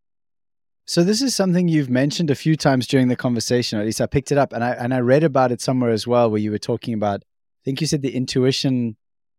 So 0.86 1.04
this 1.04 1.20
is 1.20 1.34
something 1.34 1.68
you've 1.68 1.90
mentioned 1.90 2.30
a 2.30 2.34
few 2.34 2.56
times 2.56 2.86
during 2.86 3.08
the 3.08 3.16
conversation. 3.16 3.78
Or 3.78 3.82
at 3.82 3.86
least 3.86 4.00
I 4.00 4.06
picked 4.06 4.32
it 4.32 4.38
up, 4.38 4.52
and 4.52 4.62
I 4.62 4.70
and 4.70 4.94
I 4.94 5.00
read 5.00 5.24
about 5.24 5.52
it 5.52 5.60
somewhere 5.60 5.90
as 5.90 6.06
well, 6.06 6.30
where 6.30 6.40
you 6.40 6.50
were 6.50 6.58
talking 6.58 6.94
about. 6.94 7.22
I 7.22 7.62
think 7.64 7.80
you 7.80 7.86
said 7.86 8.02
the 8.02 8.14
intuition. 8.14 8.96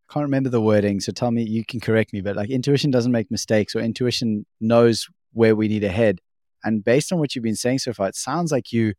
I 0.09 0.13
can't 0.13 0.23
remember 0.23 0.49
the 0.49 0.61
wording, 0.61 0.99
so 0.99 1.11
tell 1.11 1.31
me. 1.31 1.43
You 1.43 1.65
can 1.65 1.79
correct 1.79 2.13
me, 2.13 2.21
but 2.21 2.35
like 2.35 2.49
intuition 2.49 2.91
doesn't 2.91 3.11
make 3.11 3.31
mistakes, 3.31 3.75
or 3.75 3.79
intuition 3.79 4.45
knows 4.59 5.07
where 5.33 5.55
we 5.55 5.67
need 5.67 5.81
to 5.81 5.89
head. 5.89 6.19
And 6.63 6.83
based 6.83 7.11
on 7.11 7.19
what 7.19 7.35
you've 7.35 7.43
been 7.43 7.55
saying 7.55 7.79
so 7.79 7.93
far, 7.93 8.07
it 8.07 8.15
sounds 8.15 8.51
like 8.51 8.73
you 8.73 8.93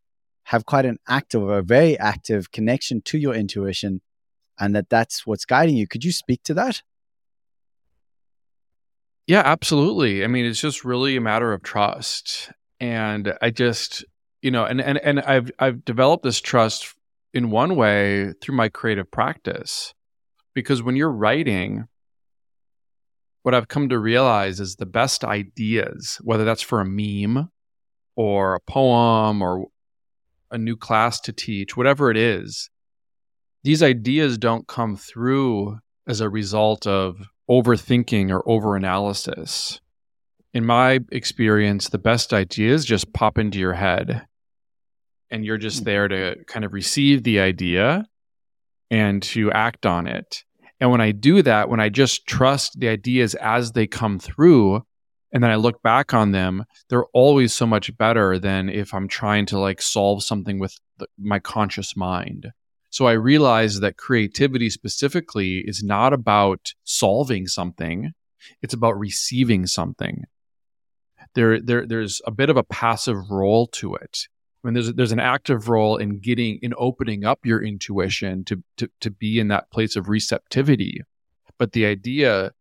have 0.44 0.64
quite 0.64 0.86
an 0.86 0.98
active 1.08 1.42
or 1.42 1.58
a 1.58 1.62
very 1.62 1.98
active 1.98 2.52
connection 2.52 3.02
to 3.02 3.18
your 3.18 3.34
intuition, 3.34 4.00
and 4.58 4.74
that 4.74 4.88
that's 4.88 5.26
what's 5.26 5.44
guiding 5.44 5.76
you. 5.76 5.86
Could 5.86 6.04
you 6.04 6.12
speak 6.12 6.42
to 6.44 6.54
that? 6.54 6.82
Yeah, 9.26 9.42
absolutely. 9.44 10.24
I 10.24 10.26
mean, 10.26 10.46
it's 10.46 10.60
just 10.60 10.86
really 10.86 11.16
a 11.16 11.20
matter 11.20 11.52
of 11.52 11.62
trust. 11.62 12.50
And 12.80 13.34
I 13.42 13.50
just, 13.50 14.04
you 14.40 14.50
know, 14.50 14.64
and 14.64 14.80
and 14.80 14.96
and 14.98 15.20
I've 15.20 15.50
I've 15.58 15.84
developed 15.84 16.24
this 16.24 16.40
trust 16.40 16.94
in 17.34 17.50
one 17.50 17.76
way 17.76 18.32
through 18.40 18.56
my 18.56 18.70
creative 18.70 19.10
practice. 19.10 19.92
Because 20.54 20.82
when 20.82 20.96
you're 20.96 21.12
writing, 21.12 21.88
what 23.42 23.54
I've 23.54 23.68
come 23.68 23.88
to 23.88 23.98
realize 23.98 24.60
is 24.60 24.76
the 24.76 24.86
best 24.86 25.24
ideas, 25.24 26.18
whether 26.22 26.44
that's 26.44 26.62
for 26.62 26.80
a 26.80 26.84
meme 26.84 27.50
or 28.16 28.54
a 28.54 28.60
poem 28.60 29.42
or 29.42 29.68
a 30.50 30.58
new 30.58 30.76
class 30.76 31.20
to 31.20 31.32
teach, 31.32 31.76
whatever 31.76 32.10
it 32.10 32.16
is, 32.16 32.70
these 33.64 33.82
ideas 33.82 34.38
don't 34.38 34.66
come 34.66 34.96
through 34.96 35.78
as 36.06 36.20
a 36.20 36.28
result 36.28 36.86
of 36.86 37.28
overthinking 37.50 38.30
or 38.30 38.42
overanalysis. 38.44 39.80
In 40.54 40.64
my 40.64 41.00
experience, 41.12 41.88
the 41.88 41.98
best 41.98 42.32
ideas 42.32 42.84
just 42.84 43.12
pop 43.12 43.38
into 43.38 43.58
your 43.58 43.74
head 43.74 44.26
and 45.30 45.44
you're 45.44 45.58
just 45.58 45.82
mm. 45.82 45.84
there 45.84 46.08
to 46.08 46.36
kind 46.46 46.64
of 46.64 46.72
receive 46.72 47.22
the 47.22 47.40
idea 47.40 48.06
and 48.90 49.22
to 49.22 49.52
act 49.52 49.86
on 49.86 50.06
it. 50.06 50.44
And 50.80 50.90
when 50.90 51.00
I 51.00 51.12
do 51.12 51.42
that, 51.42 51.68
when 51.68 51.80
I 51.80 51.88
just 51.88 52.26
trust 52.26 52.78
the 52.78 52.88
ideas 52.88 53.34
as 53.34 53.72
they 53.72 53.86
come 53.86 54.18
through, 54.18 54.82
and 55.32 55.42
then 55.42 55.50
I 55.50 55.56
look 55.56 55.82
back 55.82 56.14
on 56.14 56.32
them, 56.32 56.64
they're 56.88 57.06
always 57.06 57.52
so 57.52 57.66
much 57.66 57.96
better 57.98 58.38
than 58.38 58.68
if 58.68 58.94
I'm 58.94 59.08
trying 59.08 59.46
to 59.46 59.58
like 59.58 59.82
solve 59.82 60.22
something 60.22 60.58
with 60.58 60.78
the, 60.98 61.06
my 61.18 61.38
conscious 61.38 61.96
mind. 61.96 62.52
So 62.90 63.06
I 63.06 63.12
realized 63.12 63.82
that 63.82 63.98
creativity 63.98 64.70
specifically 64.70 65.62
is 65.66 65.82
not 65.82 66.12
about 66.12 66.72
solving 66.84 67.46
something, 67.46 68.12
it's 68.62 68.72
about 68.72 68.98
receiving 68.98 69.66
something. 69.66 70.24
There, 71.34 71.60
there, 71.60 71.86
there's 71.86 72.22
a 72.26 72.30
bit 72.30 72.48
of 72.48 72.56
a 72.56 72.64
passive 72.64 73.30
role 73.30 73.66
to 73.72 73.94
it. 73.96 74.20
I 74.62 74.66
mean, 74.66 74.74
there's 74.74 74.92
there's 74.94 75.12
an 75.12 75.20
active 75.20 75.68
role 75.68 75.96
in 75.96 76.18
getting 76.18 76.58
in 76.62 76.74
opening 76.76 77.24
up 77.24 77.46
your 77.46 77.62
intuition 77.62 78.44
to 78.46 78.62
to 78.78 78.90
to 79.00 79.10
be 79.10 79.38
in 79.38 79.48
that 79.48 79.70
place 79.70 79.94
of 79.94 80.08
receptivity, 80.08 81.02
but 81.58 81.72
the 81.72 81.86
idea 81.86 82.52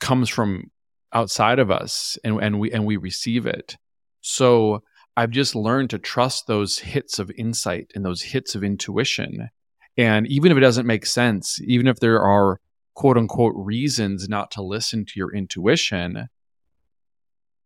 comes 0.00 0.28
from 0.28 0.70
outside 1.12 1.58
of 1.58 1.70
us, 1.70 2.18
and 2.22 2.38
and 2.42 2.60
we 2.60 2.70
and 2.70 2.84
we 2.84 2.96
receive 2.96 3.46
it. 3.46 3.76
So 4.20 4.82
I've 5.16 5.30
just 5.30 5.54
learned 5.54 5.90
to 5.90 5.98
trust 5.98 6.46
those 6.46 6.78
hits 6.80 7.18
of 7.18 7.30
insight 7.38 7.92
and 7.94 8.04
those 8.04 8.20
hits 8.20 8.54
of 8.54 8.62
intuition, 8.62 9.48
and 9.96 10.26
even 10.26 10.52
if 10.52 10.58
it 10.58 10.62
doesn't 10.62 10.86
make 10.86 11.06
sense, 11.06 11.60
even 11.62 11.86
if 11.86 12.00
there 12.00 12.20
are 12.20 12.60
quote 12.94 13.16
unquote 13.16 13.54
reasons 13.56 14.28
not 14.28 14.50
to 14.52 14.62
listen 14.62 15.06
to 15.06 15.12
your 15.16 15.34
intuition, 15.34 16.28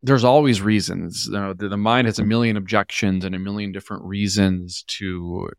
there's 0.02 0.24
always 0.24 0.60
reasons. 0.60 1.26
You 1.26 1.38
know, 1.38 1.54
the, 1.54 1.68
the 1.68 1.76
mind 1.76 2.06
has 2.06 2.18
a 2.18 2.24
million 2.24 2.56
objections 2.56 3.24
and 3.24 3.34
a 3.34 3.38
million 3.38 3.72
different 3.72 4.04
reasons 4.04 4.84
to 4.98 5.50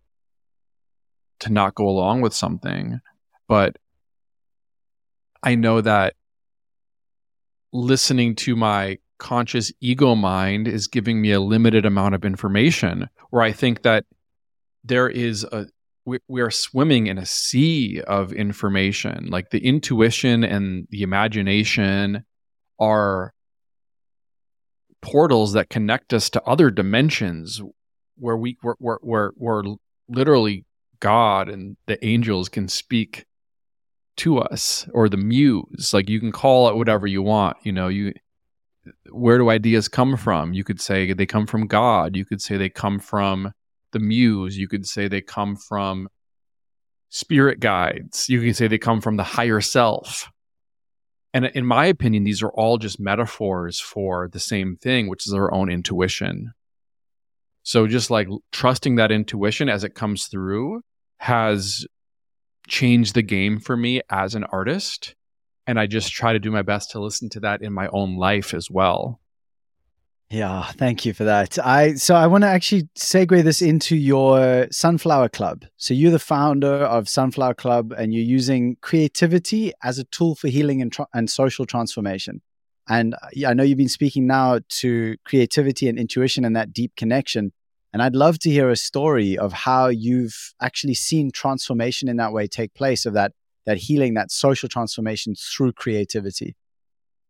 to 1.40 1.52
not 1.52 1.76
go 1.76 1.88
along 1.88 2.22
with 2.22 2.34
something. 2.34 3.00
But 3.48 3.78
I 5.42 5.56
know 5.56 5.82
that 5.82 6.16
listening 7.72 8.36
to 8.36 8.56
my 8.56 8.98
conscious 9.18 9.72
ego 9.82 10.16
mind 10.16 10.68
is 10.68 10.88
giving 10.88 11.22
me 11.22 11.32
a 11.32 11.40
limited 11.40 11.86
amount 11.86 12.16
of 12.16 12.26
information 12.26 13.10
where 13.30 13.42
I 13.42 13.52
think 13.52 13.84
that 13.84 14.06
there 14.84 15.10
is 15.10 15.44
a 15.44 15.68
we, 16.06 16.20
we 16.28 16.42
are 16.42 16.50
swimming 16.50 17.08
in 17.08 17.18
a 17.18 17.26
sea 17.26 18.02
of 18.08 18.32
information 18.32 19.28
like 19.30 19.50
the 19.50 19.60
intuition 19.60 20.44
and 20.44 20.88
the 20.90 21.04
imagination 21.04 22.26
are 22.80 23.34
portals 25.02 25.54
that 25.54 25.70
connect 25.70 26.14
us 26.14 26.30
to 26.32 26.43
other 26.43 26.70
dimensions 26.72 27.62
where 28.18 28.38
we 28.38 28.58
where 28.62 28.76
where 28.80 29.00
where, 29.02 29.32
where 29.36 29.64
literally 30.08 30.66
God 31.00 31.50
and 31.50 31.78
the 31.88 32.04
angels 32.06 32.50
can 32.50 32.68
speak 32.68 33.26
to 34.18 34.39
us 34.39 34.88
or 34.93 35.08
the 35.08 35.18
muse. 35.18 35.93
Like 35.93 36.10
you 36.10 36.20
can 36.20 36.32
call 36.32 36.70
it 36.70 36.76
whatever 36.76 37.08
you 37.08 37.22
want 37.22 37.58
you 37.64 37.72
know 37.72 37.88
you 37.88 38.14
where 39.12 39.38
do 39.38 39.50
ideas 39.50 39.88
come 39.88 40.18
from? 40.18 40.54
You 40.54 40.64
could 40.64 40.82
say 40.82 41.14
they 41.14 41.26
come 41.26 41.45
from 41.45 41.68
god. 41.68 42.16
You 42.16 42.26
could 42.26 42.41
say 42.41 42.58
they 42.58 42.70
come 42.70 43.00
from 43.00 43.54
the 43.91 44.00
muse. 44.00 44.58
You 44.58 44.68
could 44.68 44.86
say 44.86 45.08
they 45.08 45.22
come 45.22 45.56
from 45.56 46.10
spirit 47.10 47.60
guides. 47.60 48.30
You 48.30 48.41
can 48.41 48.54
say 48.54 48.68
they 48.68 48.78
come 48.78 49.02
from 49.02 49.18
the 49.18 49.24
higher 49.24 49.62
self 49.62 50.30
and 51.34 51.45
in 51.45 51.65
my 51.65 51.86
opinion 51.86 52.23
these 52.23 52.41
are 52.41 52.51
all 52.51 52.77
just 52.77 52.99
metaphors 52.99 53.80
for 53.80 54.27
the 54.30 54.39
same 54.39 54.75
thing 54.75 55.07
which 55.07 55.27
is 55.27 55.34
our 55.34 55.53
own 55.53 55.69
intuition 55.69 56.53
so 57.63 57.88
just 57.88 58.09
like 58.09 58.27
trusting 58.51 58.95
that 58.95 59.11
intuition 59.11 59.69
as 59.69 59.84
it 59.84 59.95
comes 59.95 60.25
through 60.27 60.82
has 61.19 61.86
changed 62.67 63.15
the 63.15 63.21
game 63.21 63.59
for 63.59 63.75
me 63.75 64.01
as 64.09 64.36
an 64.36 64.45
artist. 64.45 65.15
And 65.67 65.80
I 65.80 65.86
just 65.86 66.11
try 66.11 66.34
to 66.34 66.39
do 66.39 66.51
my 66.51 66.61
best 66.61 66.91
to 66.91 66.99
listen 66.99 67.30
to 67.30 67.39
that 67.41 67.61
in 67.61 67.73
my 67.73 67.88
own 67.89 68.17
life 68.17 68.53
as 68.53 68.71
well. 68.71 69.19
Yeah, 70.32 70.63
thank 70.73 71.05
you 71.05 71.13
for 71.13 71.23
that. 71.23 71.57
I 71.57 71.95
so 71.95 72.13
I 72.13 72.27
want 72.27 72.43
to 72.43 72.47
actually 72.47 72.84
segue 72.95 73.43
this 73.43 73.63
into 73.63 73.95
your 73.95 74.67
Sunflower 74.69 75.30
Club. 75.30 75.65
So 75.77 75.95
you're 75.95 76.11
the 76.11 76.19
founder 76.19 76.71
of 76.71 77.09
Sunflower 77.09 77.55
Club, 77.55 77.91
and 77.97 78.13
you're 78.13 78.23
using 78.23 78.77
creativity 78.82 79.73
as 79.84 79.97
a 79.97 80.03
tool 80.03 80.36
for 80.36 80.47
healing 80.47 80.84
and, 80.84 80.91
tra- 80.91 81.07
and 81.15 81.32
social 81.32 81.65
transformation. 81.65 82.41
And 82.88 83.15
I 83.45 83.53
know 83.55 83.63
you've 83.63 83.77
been 83.80 83.89
speaking 83.89 84.27
now 84.27 84.59
to 84.69 85.15
creativity 85.25 85.89
and 85.89 85.97
intuition 85.97 86.45
and 86.45 86.55
that 86.55 86.73
deep 86.73 86.95
connection. 86.95 87.51
And 87.91 88.03
I'd 88.03 88.15
love 88.15 88.38
to 88.39 88.51
hear 88.51 88.69
a 88.69 88.75
story 88.75 89.36
of 89.36 89.51
how 89.51 89.88
you've 89.88 90.53
actually 90.61 90.93
seen 90.93 91.32
transformation 91.32 92.07
in 92.07 92.17
that 92.17 92.34
way 92.34 92.47
take 92.47 92.75
place 92.75 93.07
of 93.07 93.13
that 93.13 93.34
that 93.65 93.77
healing, 93.77 94.13
that 94.13 94.32
social 94.32 94.69
transformation 94.69 95.34
through 95.36 95.73
creativity. 95.73 96.55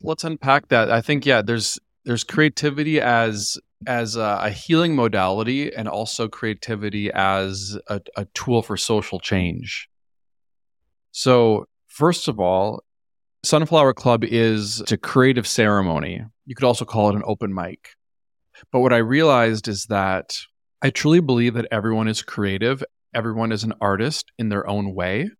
Let's 0.01 0.23
unpack 0.23 0.67
that. 0.67 0.91
I 0.91 1.01
think 1.01 1.25
yeah, 1.25 1.41
there's 1.41 1.79
there's 2.05 2.23
creativity 2.23 2.99
as 3.01 3.57
as 3.87 4.15
a, 4.15 4.39
a 4.43 4.49
healing 4.49 4.95
modality 4.95 5.73
and 5.73 5.87
also 5.87 6.27
creativity 6.27 7.09
as 7.13 7.77
a, 7.87 8.01
a 8.17 8.25
tool 8.33 8.61
for 8.61 8.75
social 8.75 9.19
change. 9.19 9.87
So 11.11 11.65
first 11.87 12.27
of 12.27 12.39
all, 12.39 12.83
Sunflower 13.43 13.93
Club 13.93 14.25
is 14.25 14.83
a 14.91 14.97
creative 14.97 15.47
ceremony. 15.47 16.21
You 16.45 16.55
could 16.55 16.65
also 16.65 16.83
call 16.83 17.09
it 17.09 17.15
an 17.15 17.23
open 17.25 17.53
mic. 17.53 17.91
But 18.71 18.81
what 18.81 18.91
I 18.91 18.97
realized 18.97 19.69
is 19.69 19.85
that 19.85 20.37
I 20.81 20.89
truly 20.89 21.21
believe 21.21 21.53
that 21.53 21.67
everyone 21.71 22.09
is 22.09 22.21
creative, 22.21 22.83
everyone 23.13 23.53
is 23.53 23.63
an 23.63 23.73
artist 23.79 24.31
in 24.37 24.49
their 24.49 24.67
own 24.67 24.93
way. 24.93 25.31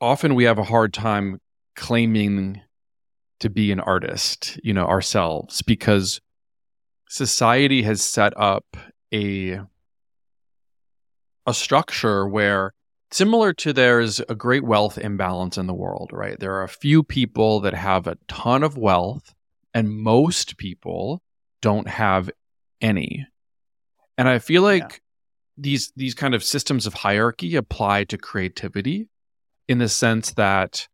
Often 0.00 0.36
we 0.36 0.44
have 0.44 0.58
a 0.58 0.64
hard 0.64 0.94
time 0.94 1.40
claiming 1.74 2.62
to 3.40 3.50
be 3.50 3.72
an 3.72 3.80
artist, 3.80 4.58
you 4.62 4.74
know, 4.74 4.86
ourselves 4.86 5.62
because 5.62 6.20
society 7.08 7.82
has 7.82 8.02
set 8.02 8.32
up 8.36 8.76
a 9.12 9.60
a 11.46 11.54
structure 11.54 12.28
where 12.28 12.74
similar 13.10 13.54
to 13.54 13.72
there's 13.72 14.20
a 14.20 14.34
great 14.34 14.64
wealth 14.64 14.98
imbalance 14.98 15.56
in 15.56 15.66
the 15.66 15.74
world, 15.74 16.10
right? 16.12 16.38
There 16.38 16.54
are 16.54 16.64
a 16.64 16.68
few 16.68 17.02
people 17.02 17.60
that 17.60 17.72
have 17.74 18.06
a 18.06 18.18
ton 18.28 18.62
of 18.62 18.76
wealth 18.76 19.34
and 19.72 19.90
most 19.90 20.58
people 20.58 21.22
don't 21.62 21.88
have 21.88 22.30
any. 22.80 23.26
And 24.18 24.28
I 24.28 24.38
feel 24.38 24.62
like 24.62 24.82
yeah. 24.82 24.98
these 25.56 25.92
these 25.96 26.14
kind 26.14 26.34
of 26.34 26.44
systems 26.44 26.86
of 26.86 26.94
hierarchy 26.94 27.56
apply 27.56 28.04
to 28.04 28.18
creativity 28.18 29.08
in 29.68 29.78
the 29.78 29.88
sense 29.88 30.32
that 30.32 30.88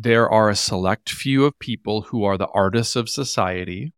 there 0.00 0.30
are 0.30 0.48
a 0.48 0.54
select 0.54 1.10
few 1.10 1.44
of 1.44 1.58
people 1.58 2.02
who 2.02 2.22
are 2.22 2.38
the 2.38 2.46
artists 2.54 2.94
of 2.94 3.08
society 3.08 3.92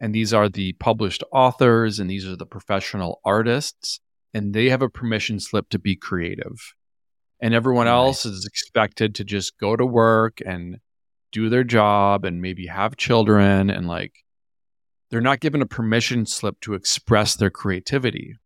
and 0.00 0.14
these 0.14 0.32
are 0.32 0.48
the 0.48 0.72
published 0.74 1.22
authors 1.30 2.00
and 2.00 2.08
these 2.08 2.26
are 2.26 2.36
the 2.36 2.46
professional 2.46 3.20
artists 3.22 4.00
and 4.32 4.54
they 4.54 4.70
have 4.70 4.80
a 4.80 4.88
permission 4.88 5.38
slip 5.38 5.68
to 5.68 5.78
be 5.78 5.94
creative 5.94 6.74
and 7.38 7.52
everyone 7.52 7.86
else 7.86 8.24
is 8.24 8.46
expected 8.46 9.14
to 9.14 9.24
just 9.24 9.58
go 9.58 9.76
to 9.76 9.84
work 9.84 10.38
and 10.46 10.78
do 11.32 11.50
their 11.50 11.64
job 11.64 12.24
and 12.24 12.40
maybe 12.40 12.66
have 12.66 12.96
children 12.96 13.68
and 13.68 13.86
like 13.86 14.24
they're 15.10 15.20
not 15.20 15.40
given 15.40 15.60
a 15.60 15.66
permission 15.66 16.24
slip 16.24 16.58
to 16.62 16.72
express 16.74 17.36
their 17.36 17.50
creativity. 17.50 18.36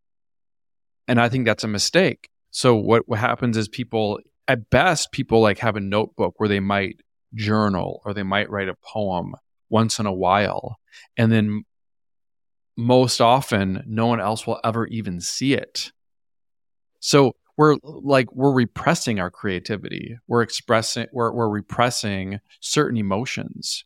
And 1.07 1.19
I 1.19 1.29
think 1.29 1.45
that's 1.45 1.63
a 1.63 1.69
mistake. 1.69 2.29
So 2.51 2.75
what, 2.75 3.07
what 3.07 3.19
happens 3.19 3.57
is 3.57 3.67
people 3.67 4.19
at 4.51 4.69
best 4.69 5.13
people 5.13 5.39
like 5.39 5.59
have 5.59 5.77
a 5.77 5.79
notebook 5.79 6.33
where 6.37 6.49
they 6.49 6.59
might 6.59 6.99
journal 7.33 8.01
or 8.03 8.13
they 8.13 8.23
might 8.23 8.49
write 8.49 8.67
a 8.67 8.75
poem 8.83 9.33
once 9.69 9.97
in 9.97 10.05
a 10.05 10.11
while 10.11 10.77
and 11.15 11.31
then 11.31 11.63
most 12.75 13.21
often 13.21 13.81
no 13.87 14.07
one 14.07 14.19
else 14.19 14.45
will 14.45 14.59
ever 14.65 14.87
even 14.87 15.21
see 15.21 15.53
it. 15.53 15.93
So 16.99 17.33
we're 17.55 17.77
like 17.83 18.33
we're 18.33 18.51
repressing 18.51 19.21
our 19.21 19.31
creativity. 19.31 20.17
We're 20.27 20.41
expressing 20.41 21.07
we're 21.13 21.31
we're 21.31 21.49
repressing 21.49 22.39
certain 22.59 22.97
emotions. 22.97 23.85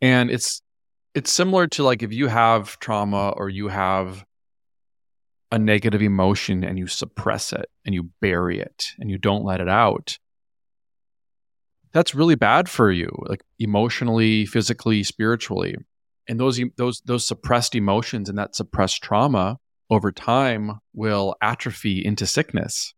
And 0.00 0.30
it's 0.30 0.62
it's 1.14 1.30
similar 1.30 1.66
to 1.68 1.82
like 1.82 2.02
if 2.02 2.12
you 2.12 2.28
have 2.28 2.78
trauma 2.78 3.34
or 3.36 3.50
you 3.50 3.68
have 3.68 4.24
a 5.52 5.58
negative 5.58 6.02
emotion 6.02 6.64
and 6.64 6.78
you 6.78 6.86
suppress 6.86 7.52
it 7.52 7.66
and 7.84 7.94
you 7.94 8.10
bury 8.20 8.60
it 8.60 8.88
and 8.98 9.10
you 9.10 9.18
don't 9.18 9.44
let 9.44 9.60
it 9.60 9.68
out 9.68 10.18
that's 11.92 12.14
really 12.14 12.34
bad 12.34 12.68
for 12.68 12.90
you 12.90 13.10
like 13.26 13.42
emotionally 13.58 14.46
physically 14.46 15.02
spiritually. 15.02 15.76
And 16.28 16.38
those 16.38 16.60
those 16.76 17.00
those 17.04 17.26
suppressed 17.26 17.74
emotions 17.74 18.28
and 18.28 18.38
that 18.38 18.54
suppressed 18.54 19.02
trauma 19.02 19.58
over 19.90 20.12
time 20.12 20.78
will 20.94 21.34
atrophy 21.42 22.04
into 22.04 22.26
sickness. 22.26 22.94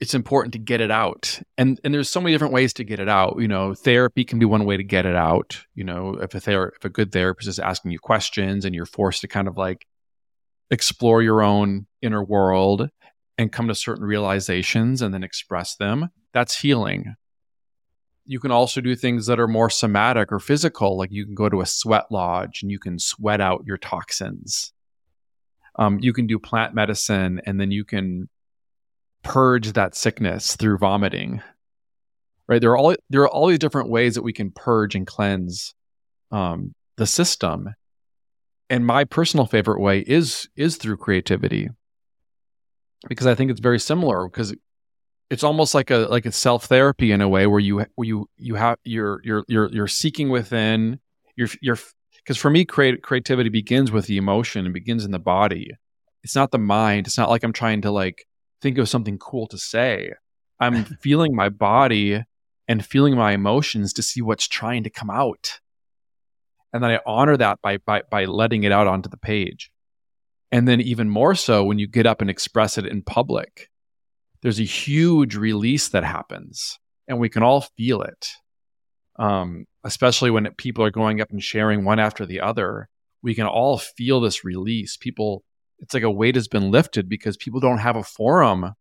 It's 0.00 0.14
important 0.14 0.52
to 0.52 0.58
get 0.58 0.80
it 0.80 0.90
out. 0.90 1.40
And 1.58 1.80
and 1.82 1.92
there's 1.92 2.10
so 2.10 2.20
many 2.20 2.32
different 2.34 2.54
ways 2.54 2.72
to 2.74 2.84
get 2.84 3.00
it 3.00 3.08
out. 3.08 3.36
You 3.40 3.48
know 3.48 3.74
therapy 3.74 4.24
can 4.24 4.38
be 4.38 4.44
one 4.44 4.64
way 4.64 4.76
to 4.76 4.84
get 4.84 5.06
it 5.06 5.16
out. 5.16 5.60
You 5.74 5.84
know 5.84 6.14
if 6.14 6.34
a 6.34 6.40
ther- 6.40 6.74
if 6.76 6.84
a 6.84 6.90
good 6.90 7.10
therapist 7.10 7.48
is 7.48 7.58
asking 7.58 7.90
you 7.90 7.98
questions 7.98 8.64
and 8.64 8.74
you're 8.74 8.86
forced 8.86 9.22
to 9.22 9.28
kind 9.28 9.48
of 9.48 9.56
like 9.56 9.86
explore 10.74 11.22
your 11.22 11.42
own 11.42 11.86
inner 12.02 12.22
world 12.22 12.90
and 13.38 13.50
come 13.50 13.68
to 13.68 13.74
certain 13.74 14.04
realizations 14.04 15.00
and 15.00 15.14
then 15.14 15.24
express 15.24 15.76
them 15.76 16.10
that's 16.34 16.60
healing. 16.60 17.14
You 18.26 18.40
can 18.40 18.50
also 18.50 18.80
do 18.80 18.94
things 18.96 19.26
that 19.26 19.40
are 19.40 19.48
more 19.48 19.70
somatic 19.70 20.32
or 20.32 20.40
physical 20.40 20.98
like 20.98 21.12
you 21.12 21.24
can 21.24 21.34
go 21.34 21.48
to 21.48 21.60
a 21.60 21.66
sweat 21.66 22.06
lodge 22.10 22.60
and 22.62 22.70
you 22.70 22.78
can 22.78 22.98
sweat 22.98 23.40
out 23.40 23.64
your 23.66 23.78
toxins. 23.78 24.72
Um, 25.76 25.98
you 26.00 26.12
can 26.12 26.26
do 26.26 26.38
plant 26.38 26.74
medicine 26.74 27.40
and 27.46 27.60
then 27.60 27.70
you 27.70 27.84
can 27.84 28.28
purge 29.22 29.72
that 29.72 29.94
sickness 29.94 30.56
through 30.56 30.78
vomiting. 30.78 31.42
Right? 32.48 32.60
There 32.60 32.72
are 32.72 32.78
all 32.78 32.94
there 33.08 33.22
are 33.22 33.28
all 33.28 33.46
these 33.46 33.58
different 33.58 33.90
ways 33.90 34.16
that 34.16 34.22
we 34.22 34.32
can 34.32 34.50
purge 34.50 34.94
and 34.94 35.06
cleanse 35.06 35.74
um, 36.30 36.74
the 36.96 37.06
system 37.06 37.70
and 38.70 38.86
my 38.86 39.04
personal 39.04 39.46
favorite 39.46 39.80
way 39.80 40.00
is 40.00 40.48
is 40.56 40.76
through 40.76 40.96
creativity 40.96 41.68
because 43.08 43.26
i 43.26 43.34
think 43.34 43.50
it's 43.50 43.60
very 43.60 43.78
similar 43.78 44.26
because 44.28 44.54
it's 45.30 45.44
almost 45.44 45.74
like 45.74 45.90
a 45.90 46.06
like 46.10 46.26
a 46.26 46.32
self 46.32 46.66
therapy 46.66 47.12
in 47.12 47.20
a 47.20 47.28
way 47.28 47.46
where 47.46 47.60
you 47.60 47.84
where 47.94 48.06
you 48.06 48.28
you 48.36 48.54
have 48.54 48.78
you're 48.84 49.20
you're 49.24 49.44
you're 49.48 49.70
you're 49.72 49.88
seeking 49.88 50.30
within 50.30 50.98
you're 51.36 51.48
you're 51.60 51.78
because 52.16 52.38
for 52.38 52.50
me 52.50 52.64
create, 52.64 53.02
creativity 53.02 53.50
begins 53.50 53.90
with 53.92 54.06
the 54.06 54.16
emotion 54.16 54.64
and 54.64 54.72
begins 54.72 55.04
in 55.04 55.10
the 55.10 55.18
body 55.18 55.70
it's 56.22 56.34
not 56.34 56.50
the 56.50 56.58
mind 56.58 57.06
it's 57.06 57.18
not 57.18 57.30
like 57.30 57.42
i'm 57.42 57.52
trying 57.52 57.80
to 57.82 57.90
like 57.90 58.26
think 58.64 58.78
of 58.78 58.88
something 58.88 59.18
cool 59.18 59.46
to 59.46 59.58
say. 59.58 60.14
I'm 60.58 60.84
feeling 61.02 61.36
my 61.36 61.50
body 61.50 62.24
and 62.66 62.84
feeling 62.84 63.14
my 63.14 63.32
emotions 63.32 63.92
to 63.92 64.02
see 64.02 64.22
what's 64.22 64.48
trying 64.48 64.82
to 64.84 64.90
come 64.90 65.10
out. 65.10 65.60
And 66.74 66.82
then 66.82 66.90
I 66.90 66.98
honor 67.06 67.36
that 67.38 67.60
by, 67.62 67.78
by, 67.78 68.02
by 68.10 68.26
letting 68.26 68.64
it 68.64 68.72
out 68.72 68.88
onto 68.88 69.08
the 69.08 69.16
page. 69.16 69.70
And 70.52 70.68
then, 70.68 70.80
even 70.80 71.08
more 71.08 71.34
so, 71.34 71.64
when 71.64 71.78
you 71.78 71.86
get 71.86 72.06
up 72.06 72.20
and 72.20 72.28
express 72.28 72.78
it 72.78 72.86
in 72.86 73.02
public, 73.02 73.70
there's 74.42 74.60
a 74.60 74.64
huge 74.64 75.36
release 75.36 75.88
that 75.88 76.04
happens, 76.04 76.78
and 77.08 77.18
we 77.18 77.28
can 77.28 77.42
all 77.42 77.62
feel 77.76 78.02
it. 78.02 78.28
Um, 79.16 79.64
especially 79.84 80.30
when 80.30 80.52
people 80.58 80.84
are 80.84 80.90
going 80.90 81.20
up 81.20 81.30
and 81.30 81.42
sharing 81.42 81.84
one 81.84 81.98
after 81.98 82.26
the 82.26 82.40
other, 82.40 82.88
we 83.22 83.34
can 83.34 83.46
all 83.46 83.78
feel 83.78 84.20
this 84.20 84.44
release. 84.44 84.96
People 84.96 85.44
it's 85.80 85.94
like 85.94 86.02
a 86.02 86.10
weight 86.10 86.34
has 86.34 86.48
been 86.48 86.70
lifted 86.70 87.08
because 87.08 87.36
people 87.36 87.60
don't 87.60 87.78
have 87.78 87.96
a 87.96 88.04
forum 88.04 88.74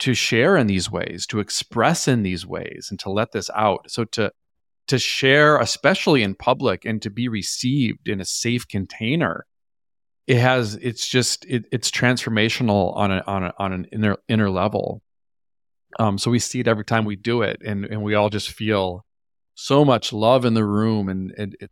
to 0.00 0.14
share 0.14 0.56
in 0.56 0.66
these 0.66 0.90
ways, 0.90 1.26
to 1.28 1.40
express 1.40 2.06
in 2.06 2.22
these 2.22 2.46
ways, 2.46 2.88
and 2.90 2.98
to 3.00 3.10
let 3.10 3.32
this 3.32 3.50
out. 3.54 3.90
So 3.90 4.04
to 4.04 4.32
to 4.88 4.98
share, 4.98 5.58
especially 5.58 6.22
in 6.22 6.34
public, 6.34 6.84
and 6.84 7.00
to 7.02 7.10
be 7.10 7.28
received 7.28 8.08
in 8.08 8.20
a 8.20 8.24
safe 8.24 8.66
container, 8.66 9.46
it 10.26 10.38
has 10.38 10.74
it's 10.76 11.06
just 11.08 11.44
it, 11.46 11.64
it's 11.72 11.90
transformational 11.90 12.96
on 12.96 13.10
a 13.10 13.22
on 13.26 13.44
a, 13.44 13.54
on 13.58 13.72
an 13.72 13.86
inner 13.92 14.16
inner 14.28 14.50
level. 14.50 15.02
Um, 15.98 16.16
so 16.16 16.30
we 16.30 16.38
see 16.38 16.60
it 16.60 16.68
every 16.68 16.84
time 16.84 17.04
we 17.04 17.16
do 17.16 17.42
it, 17.42 17.60
and 17.64 17.84
and 17.84 18.02
we 18.02 18.14
all 18.14 18.30
just 18.30 18.50
feel 18.50 19.04
so 19.54 19.84
much 19.84 20.12
love 20.12 20.44
in 20.44 20.54
the 20.54 20.64
room, 20.64 21.08
and, 21.08 21.32
and 21.36 21.56
it, 21.60 21.70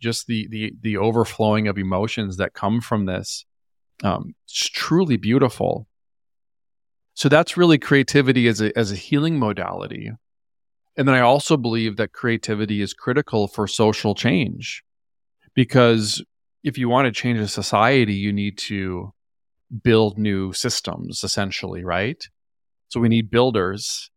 just 0.00 0.26
the 0.26 0.48
the 0.48 0.72
the 0.80 0.96
overflowing 0.96 1.68
of 1.68 1.78
emotions 1.78 2.36
that 2.38 2.54
come 2.54 2.80
from 2.80 3.06
this. 3.06 3.44
Um, 4.02 4.34
it's 4.46 4.68
truly 4.68 5.16
beautiful. 5.16 5.86
So 7.14 7.28
that's 7.28 7.56
really 7.56 7.78
creativity 7.78 8.48
as 8.48 8.60
a 8.60 8.76
as 8.78 8.92
a 8.92 8.96
healing 8.96 9.38
modality. 9.38 10.10
And 11.00 11.08
then 11.08 11.14
I 11.14 11.20
also 11.20 11.56
believe 11.56 11.96
that 11.96 12.12
creativity 12.12 12.82
is 12.82 12.92
critical 12.92 13.48
for 13.48 13.66
social 13.66 14.14
change 14.14 14.84
because 15.54 16.22
if 16.62 16.76
you 16.76 16.90
want 16.90 17.06
to 17.06 17.10
change 17.10 17.38
a 17.38 17.48
society, 17.48 18.12
you 18.12 18.34
need 18.34 18.58
to 18.68 19.14
build 19.82 20.18
new 20.18 20.52
systems, 20.52 21.24
essentially, 21.24 21.82
right? 21.82 22.22
So 22.88 23.00
we 23.00 23.08
need 23.08 23.30
builders. 23.30 24.10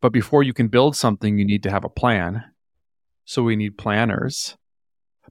But 0.00 0.14
before 0.14 0.42
you 0.42 0.54
can 0.54 0.68
build 0.68 0.96
something, 0.96 1.36
you 1.36 1.44
need 1.44 1.62
to 1.64 1.70
have 1.70 1.84
a 1.84 1.90
plan. 1.90 2.42
So 3.26 3.42
we 3.42 3.54
need 3.54 3.76
planners. 3.76 4.56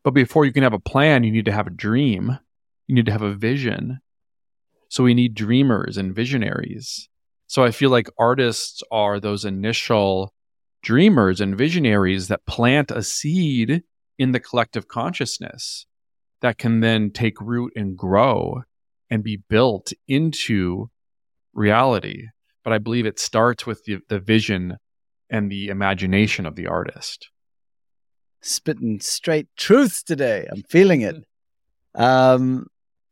But 0.04 0.12
before 0.12 0.46
you 0.46 0.54
can 0.54 0.62
have 0.62 0.74
a 0.74 0.80
plan, 0.80 1.24
you 1.24 1.32
need 1.32 1.46
to 1.46 1.52
have 1.52 1.66
a 1.66 1.72
dream. 1.72 2.38
You 2.86 2.94
need 2.94 3.08
to 3.08 3.12
have 3.12 3.24
a 3.24 3.34
vision. 3.34 3.98
So 4.90 5.04
we 5.04 5.16
need 5.16 5.34
dreamers 5.34 5.98
and 5.98 6.14
visionaries. 6.14 7.10
So 7.48 7.64
I 7.64 7.72
feel 7.72 7.90
like 7.90 8.12
artists 8.20 8.84
are 8.92 9.20
those 9.20 9.44
initial 9.44 10.36
dreamers 10.82 11.42
and 11.42 11.58
visionaries 11.58 12.28
that 12.28 12.46
plant 12.46 12.92
a 12.92 13.04
seed 13.04 13.84
in 14.18 14.32
the 14.32 14.40
collective 14.40 14.88
consciousness 14.88 15.86
that 16.42 16.58
can 16.58 16.80
then 16.82 17.12
take 17.12 17.40
root 17.42 17.74
and 17.76 17.98
grow 17.98 18.64
and 19.10 19.24
be 19.24 19.38
built 19.50 19.94
into 20.08 20.90
reality. 21.54 22.28
But 22.64 22.74
I 22.74 22.78
believe 22.78 23.06
it 23.06 23.20
starts 23.20 23.66
with 23.66 23.84
the, 23.86 24.00
the 24.10 24.20
vision 24.20 24.78
and 25.30 25.52
the 25.52 25.68
imagination 25.70 26.46
of 26.46 26.56
the 26.56 26.68
artist. 26.68 27.30
Spitting 28.42 29.00
straight 29.00 29.48
truths 29.58 30.04
today. 30.04 30.48
I'm 30.52 30.64
feeling 30.70 31.02
it. 31.02 31.16
Um, 31.96 32.68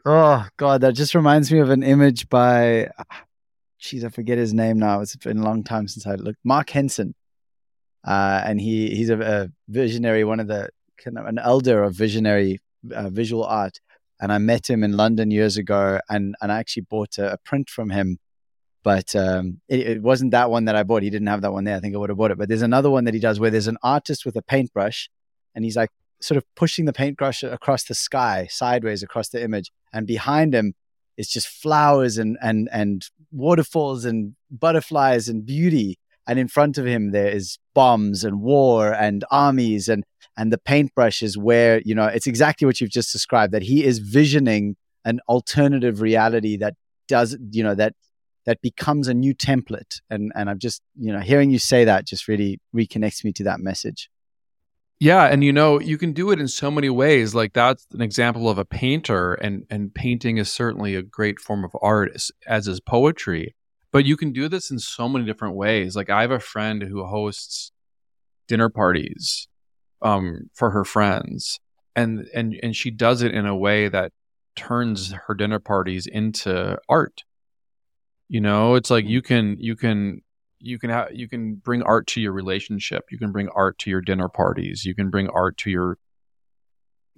oh, 0.05 0.47
God, 0.57 0.81
that 0.81 0.93
just 0.93 1.15
reminds 1.15 1.51
me 1.51 1.59
of 1.59 1.69
an 1.69 1.83
image 1.83 2.29
by, 2.29 2.89
jeez, 3.81 4.03
I 4.03 4.09
forget 4.09 4.37
his 4.37 4.53
name 4.53 4.77
now. 4.77 5.01
It's 5.01 5.15
been 5.15 5.39
a 5.39 5.43
long 5.43 5.63
time 5.63 5.87
since 5.87 6.05
I 6.05 6.15
looked. 6.15 6.39
Mark 6.43 6.69
Henson. 6.69 7.15
Uh, 8.05 8.41
and 8.45 8.61
he 8.61 8.95
he's 8.95 9.09
a, 9.09 9.19
a, 9.19 9.49
visionary, 9.67 10.23
one 10.23 10.39
of 10.39 10.47
the 10.47 10.69
kind 11.03 11.17
of 11.17 11.25
an 11.25 11.39
elder 11.39 11.83
of 11.83 11.95
visionary 11.95 12.59
uh, 12.93 13.09
visual 13.09 13.43
art. 13.43 13.79
And 14.21 14.31
I 14.31 14.37
met 14.37 14.69
him 14.69 14.83
in 14.83 14.93
London 14.93 15.31
years 15.31 15.57
ago, 15.57 15.99
and 16.09 16.35
and 16.41 16.51
I 16.51 16.59
actually 16.59 16.83
bought 16.83 17.17
a, 17.17 17.33
a 17.33 17.37
print 17.39 17.69
from 17.69 17.89
him, 17.89 18.19
but 18.83 19.15
um, 19.15 19.59
it, 19.67 19.79
it, 19.79 20.01
wasn't 20.01 20.31
that 20.31 20.49
one 20.49 20.65
that 20.65 20.75
I 20.75 20.83
bought. 20.83 21.03
He 21.03 21.09
didn't 21.09 21.27
have 21.27 21.41
that 21.41 21.51
one 21.51 21.63
there. 21.63 21.75
I 21.75 21.79
think 21.79 21.95
I 21.95 21.97
would 21.97 22.09
have 22.09 22.17
bought 22.17 22.31
it. 22.31 22.37
But 22.37 22.47
there's 22.47 22.61
another 22.61 22.89
one 22.89 23.05
that 23.05 23.13
he 23.13 23.19
does 23.19 23.39
where 23.39 23.49
there's 23.49 23.67
an 23.67 23.79
artist 23.83 24.25
with 24.25 24.35
a 24.35 24.41
paintbrush, 24.41 25.09
and 25.55 25.65
he's 25.65 25.75
like 25.75 25.89
sort 26.21 26.37
of 26.37 26.45
pushing 26.55 26.85
the 26.85 26.93
paintbrush 26.93 27.43
across 27.43 27.83
the 27.83 27.95
sky 27.95 28.47
sideways 28.49 29.03
across 29.03 29.29
the 29.29 29.43
image, 29.43 29.71
and 29.91 30.05
behind 30.05 30.53
him 30.53 30.75
it's 31.17 31.31
just 31.31 31.47
flowers 31.47 32.17
and 32.17 32.37
and 32.41 32.69
and 32.71 33.09
waterfalls 33.31 34.05
and 34.05 34.35
butterflies 34.51 35.27
and 35.27 35.45
beauty 35.45 35.97
and 36.27 36.39
in 36.39 36.47
front 36.47 36.77
of 36.77 36.85
him 36.85 37.11
there 37.11 37.29
is 37.29 37.57
bombs 37.73 38.23
and 38.23 38.41
war 38.41 38.93
and 38.93 39.23
armies 39.31 39.87
and 39.89 40.03
and 40.37 40.51
the 40.51 40.57
paintbrush 40.57 41.21
is 41.21 41.37
where 41.37 41.81
you 41.85 41.95
know 41.95 42.05
it's 42.05 42.27
exactly 42.27 42.65
what 42.65 42.81
you've 42.81 42.89
just 42.89 43.11
described 43.11 43.53
that 43.53 43.61
he 43.63 43.83
is 43.83 43.99
visioning 43.99 44.75
an 45.05 45.19
alternative 45.29 46.01
reality 46.01 46.57
that 46.57 46.73
does 47.07 47.37
you 47.51 47.63
know 47.63 47.75
that 47.75 47.93
that 48.45 48.61
becomes 48.61 49.07
a 49.07 49.13
new 49.13 49.33
template. 49.33 50.01
And 50.09 50.31
and 50.35 50.49
i'm 50.49 50.59
just 50.59 50.81
you 50.99 51.11
know 51.11 51.19
hearing 51.19 51.51
you 51.51 51.59
say 51.59 51.85
that 51.85 52.05
just 52.05 52.27
really 52.27 52.59
reconnects 52.75 53.23
me 53.23 53.31
to 53.33 53.43
that 53.43 53.59
message. 53.59 54.09
Yeah 54.99 55.25
and 55.25 55.43
you 55.43 55.53
know 55.53 55.79
you 55.79 55.97
can 55.97 56.13
do 56.13 56.31
it 56.31 56.39
in 56.39 56.47
so 56.47 56.71
many 56.71 56.89
ways. 56.89 57.35
Like 57.35 57.53
that's 57.53 57.85
an 57.91 58.01
example 58.01 58.49
of 58.49 58.57
a 58.57 58.65
painter 58.65 59.33
and 59.35 59.65
and 59.69 59.93
painting 59.93 60.37
is 60.37 60.51
certainly 60.51 60.95
a 60.95 61.01
great 61.01 61.39
form 61.39 61.63
of 61.63 61.71
art 61.81 62.11
as, 62.15 62.31
as 62.47 62.67
is 62.67 62.79
poetry 62.79 63.55
but 63.95 64.03
you 64.03 64.17
can 64.17 64.33
do 64.33 64.49
this 64.49 64.71
in 64.71 64.77
so 64.77 65.07
many 65.07 65.23
different 65.23 65.55
ways. 65.55 65.95
Like 65.95 66.09
I 66.09 66.19
have 66.19 66.31
a 66.31 66.37
friend 66.37 66.83
who 66.83 67.05
hosts 67.05 67.71
dinner 68.45 68.67
parties 68.67 69.47
um, 70.01 70.49
for 70.53 70.71
her 70.71 70.83
friends, 70.83 71.61
and 71.95 72.27
and 72.35 72.59
and 72.61 72.75
she 72.75 72.91
does 72.91 73.21
it 73.21 73.33
in 73.33 73.45
a 73.45 73.55
way 73.55 73.87
that 73.87 74.11
turns 74.57 75.13
her 75.13 75.33
dinner 75.33 75.59
parties 75.59 76.07
into 76.07 76.77
art. 76.89 77.23
You 78.27 78.41
know, 78.41 78.75
it's 78.75 78.89
like 78.89 79.05
you 79.05 79.21
can 79.21 79.55
you 79.61 79.77
can 79.77 80.23
you 80.59 80.77
can 80.77 80.89
have 80.89 81.13
you 81.13 81.29
can 81.29 81.55
bring 81.55 81.81
art 81.81 82.05
to 82.07 82.19
your 82.19 82.33
relationship. 82.33 83.05
You 83.11 83.17
can 83.17 83.31
bring 83.31 83.47
art 83.55 83.79
to 83.79 83.89
your 83.89 84.01
dinner 84.01 84.27
parties. 84.27 84.83
You 84.83 84.93
can 84.93 85.09
bring 85.09 85.29
art 85.29 85.55
to 85.59 85.69
your 85.69 85.97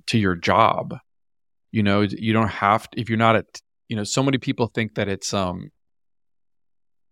to 0.06 0.20
your 0.20 0.36
job. 0.36 0.96
You 1.72 1.82
know, 1.82 2.02
you 2.02 2.34
don't 2.34 2.50
have 2.50 2.88
to, 2.92 3.02
if 3.02 3.10
you're 3.10 3.18
not 3.18 3.36
at 3.36 3.62
you 3.88 3.96
know, 3.96 4.04
so 4.04 4.22
many 4.22 4.38
people 4.38 4.68
think 4.68 4.94
that 4.94 5.08
it's 5.08 5.34
um 5.34 5.72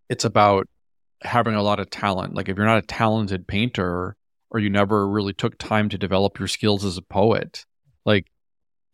it's 0.09 0.25
about 0.25 0.67
having 1.21 1.55
a 1.55 1.63
lot 1.63 1.79
of 1.79 1.89
talent. 1.89 2.35
Like 2.35 2.49
if 2.49 2.57
you're 2.57 2.65
not 2.65 2.83
a 2.83 2.87
talented 2.87 3.47
painter 3.47 4.15
or 4.51 4.59
you 4.59 4.69
never 4.69 5.07
really 5.07 5.33
took 5.33 5.57
time 5.57 5.89
to 5.89 5.97
develop 5.97 6.39
your 6.39 6.47
skills 6.47 6.85
as 6.85 6.97
a 6.97 7.01
poet, 7.01 7.65
like 8.05 8.27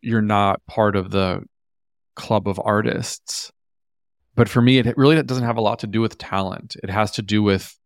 you're 0.00 0.22
not 0.22 0.64
part 0.66 0.96
of 0.96 1.10
the 1.10 1.42
club 2.14 2.48
of 2.48 2.60
artists. 2.62 3.52
But 4.34 4.48
for 4.48 4.62
me, 4.62 4.78
it 4.78 4.96
really 4.96 5.22
doesn't 5.22 5.44
have 5.44 5.58
a 5.58 5.62
lot 5.62 5.80
to 5.80 5.86
do 5.86 6.00
with 6.00 6.18
talent. 6.18 6.76
It 6.82 6.90
has 6.90 7.10
to 7.12 7.22
do 7.22 7.42
with 7.42 7.76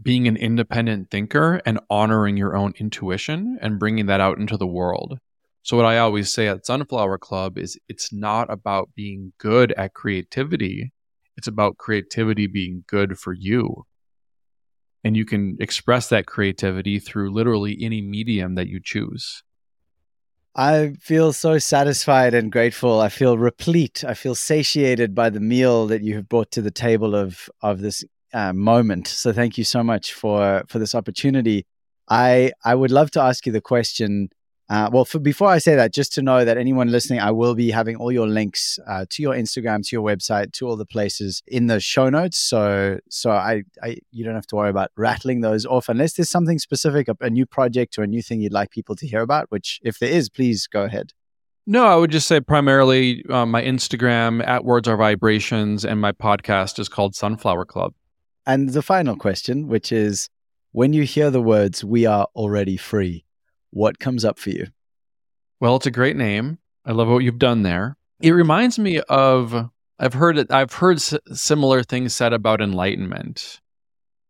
being 0.00 0.28
an 0.28 0.36
independent 0.36 1.10
thinker 1.10 1.60
and 1.66 1.80
honoring 1.90 2.36
your 2.36 2.56
own 2.56 2.74
intuition 2.78 3.58
and 3.60 3.78
bringing 3.78 4.06
that 4.06 4.20
out 4.20 4.38
into 4.38 4.56
the 4.56 4.66
world. 4.66 5.18
So, 5.62 5.76
what 5.76 5.86
I 5.86 5.98
always 5.98 6.32
say 6.32 6.48
at 6.48 6.64
Sunflower 6.64 7.18
Club 7.18 7.58
is 7.58 7.78
it's 7.88 8.12
not 8.12 8.50
about 8.50 8.90
being 8.94 9.32
good 9.38 9.72
at 9.72 9.94
creativity. 9.94 10.92
It's 11.38 11.46
about 11.46 11.78
creativity 11.78 12.46
being 12.48 12.84
good 12.88 13.18
for 13.18 13.32
you. 13.32 13.86
And 15.04 15.16
you 15.16 15.24
can 15.24 15.56
express 15.60 16.08
that 16.08 16.26
creativity 16.26 16.98
through 16.98 17.32
literally 17.32 17.78
any 17.80 18.02
medium 18.02 18.56
that 18.56 18.66
you 18.66 18.80
choose. 18.82 19.42
I 20.56 20.94
feel 21.00 21.32
so 21.32 21.58
satisfied 21.58 22.34
and 22.34 22.50
grateful. 22.50 23.00
I 23.00 23.08
feel 23.08 23.38
replete. 23.38 24.02
I 24.04 24.14
feel 24.14 24.34
satiated 24.34 25.14
by 25.14 25.30
the 25.30 25.38
meal 25.38 25.86
that 25.86 26.02
you 26.02 26.16
have 26.16 26.28
brought 26.28 26.50
to 26.52 26.62
the 26.62 26.72
table 26.72 27.14
of 27.14 27.48
of 27.62 27.80
this 27.80 28.04
uh, 28.34 28.52
moment. 28.52 29.06
So 29.06 29.32
thank 29.32 29.56
you 29.56 29.62
so 29.62 29.84
much 29.84 30.12
for 30.12 30.64
for 30.68 30.80
this 30.80 30.96
opportunity. 30.96 31.64
I 32.10 32.50
I 32.64 32.74
would 32.74 32.90
love 32.90 33.12
to 33.12 33.22
ask 33.22 33.46
you 33.46 33.52
the 33.52 33.60
question 33.60 34.30
uh, 34.70 34.90
well, 34.92 35.06
for, 35.06 35.18
before 35.18 35.48
I 35.48 35.58
say 35.58 35.74
that, 35.76 35.94
just 35.94 36.12
to 36.14 36.22
know 36.22 36.44
that 36.44 36.58
anyone 36.58 36.92
listening, 36.92 37.20
I 37.20 37.30
will 37.30 37.54
be 37.54 37.70
having 37.70 37.96
all 37.96 38.12
your 38.12 38.26
links 38.26 38.78
uh, 38.86 39.06
to 39.08 39.22
your 39.22 39.34
Instagram, 39.34 39.86
to 39.88 39.96
your 39.96 40.04
website, 40.04 40.52
to 40.54 40.68
all 40.68 40.76
the 40.76 40.84
places 40.84 41.42
in 41.46 41.68
the 41.68 41.80
show 41.80 42.10
notes. 42.10 42.36
So, 42.36 42.98
so 43.08 43.30
I, 43.30 43.62
I, 43.82 43.96
you 44.10 44.24
don't 44.24 44.34
have 44.34 44.46
to 44.48 44.56
worry 44.56 44.68
about 44.68 44.90
rattling 44.94 45.40
those 45.40 45.64
off 45.64 45.88
unless 45.88 46.14
there's 46.14 46.28
something 46.28 46.58
specific, 46.58 47.08
a, 47.08 47.16
a 47.22 47.30
new 47.30 47.46
project 47.46 47.98
or 47.98 48.02
a 48.02 48.06
new 48.06 48.20
thing 48.20 48.42
you'd 48.42 48.52
like 48.52 48.70
people 48.70 48.94
to 48.96 49.06
hear 49.06 49.22
about. 49.22 49.50
Which, 49.50 49.80
if 49.82 49.98
there 49.98 50.10
is, 50.10 50.28
please 50.28 50.66
go 50.66 50.82
ahead. 50.82 51.12
No, 51.66 51.86
I 51.86 51.96
would 51.96 52.10
just 52.10 52.26
say 52.26 52.40
primarily 52.40 53.24
uh, 53.30 53.46
my 53.46 53.62
Instagram 53.62 54.46
at 54.46 54.64
Words 54.64 54.86
Are 54.86 54.96
Vibrations, 54.96 55.84
and 55.84 55.98
my 56.00 56.12
podcast 56.12 56.78
is 56.78 56.90
called 56.90 57.14
Sunflower 57.14 57.64
Club. 57.64 57.94
And 58.46 58.70
the 58.70 58.82
final 58.82 59.16
question, 59.16 59.66
which 59.68 59.92
is, 59.92 60.28
when 60.72 60.92
you 60.92 61.04
hear 61.04 61.30
the 61.30 61.42
words 61.42 61.82
"We 61.82 62.04
are 62.04 62.26
already 62.34 62.76
free." 62.76 63.24
What 63.70 63.98
comes 63.98 64.24
up 64.24 64.38
for 64.38 64.50
you? 64.50 64.66
Well, 65.60 65.76
it's 65.76 65.86
a 65.86 65.90
great 65.90 66.16
name. 66.16 66.58
I 66.84 66.92
love 66.92 67.08
what 67.08 67.24
you've 67.24 67.38
done 67.38 67.62
there. 67.62 67.96
It 68.20 68.30
reminds 68.30 68.78
me 68.78 69.00
of 69.08 69.70
I've 69.98 70.14
heard 70.14 70.38
it, 70.38 70.52
I've 70.52 70.72
heard 70.72 70.98
s- 70.98 71.14
similar 71.32 71.82
things 71.82 72.14
said 72.14 72.32
about 72.32 72.60
enlightenment, 72.60 73.60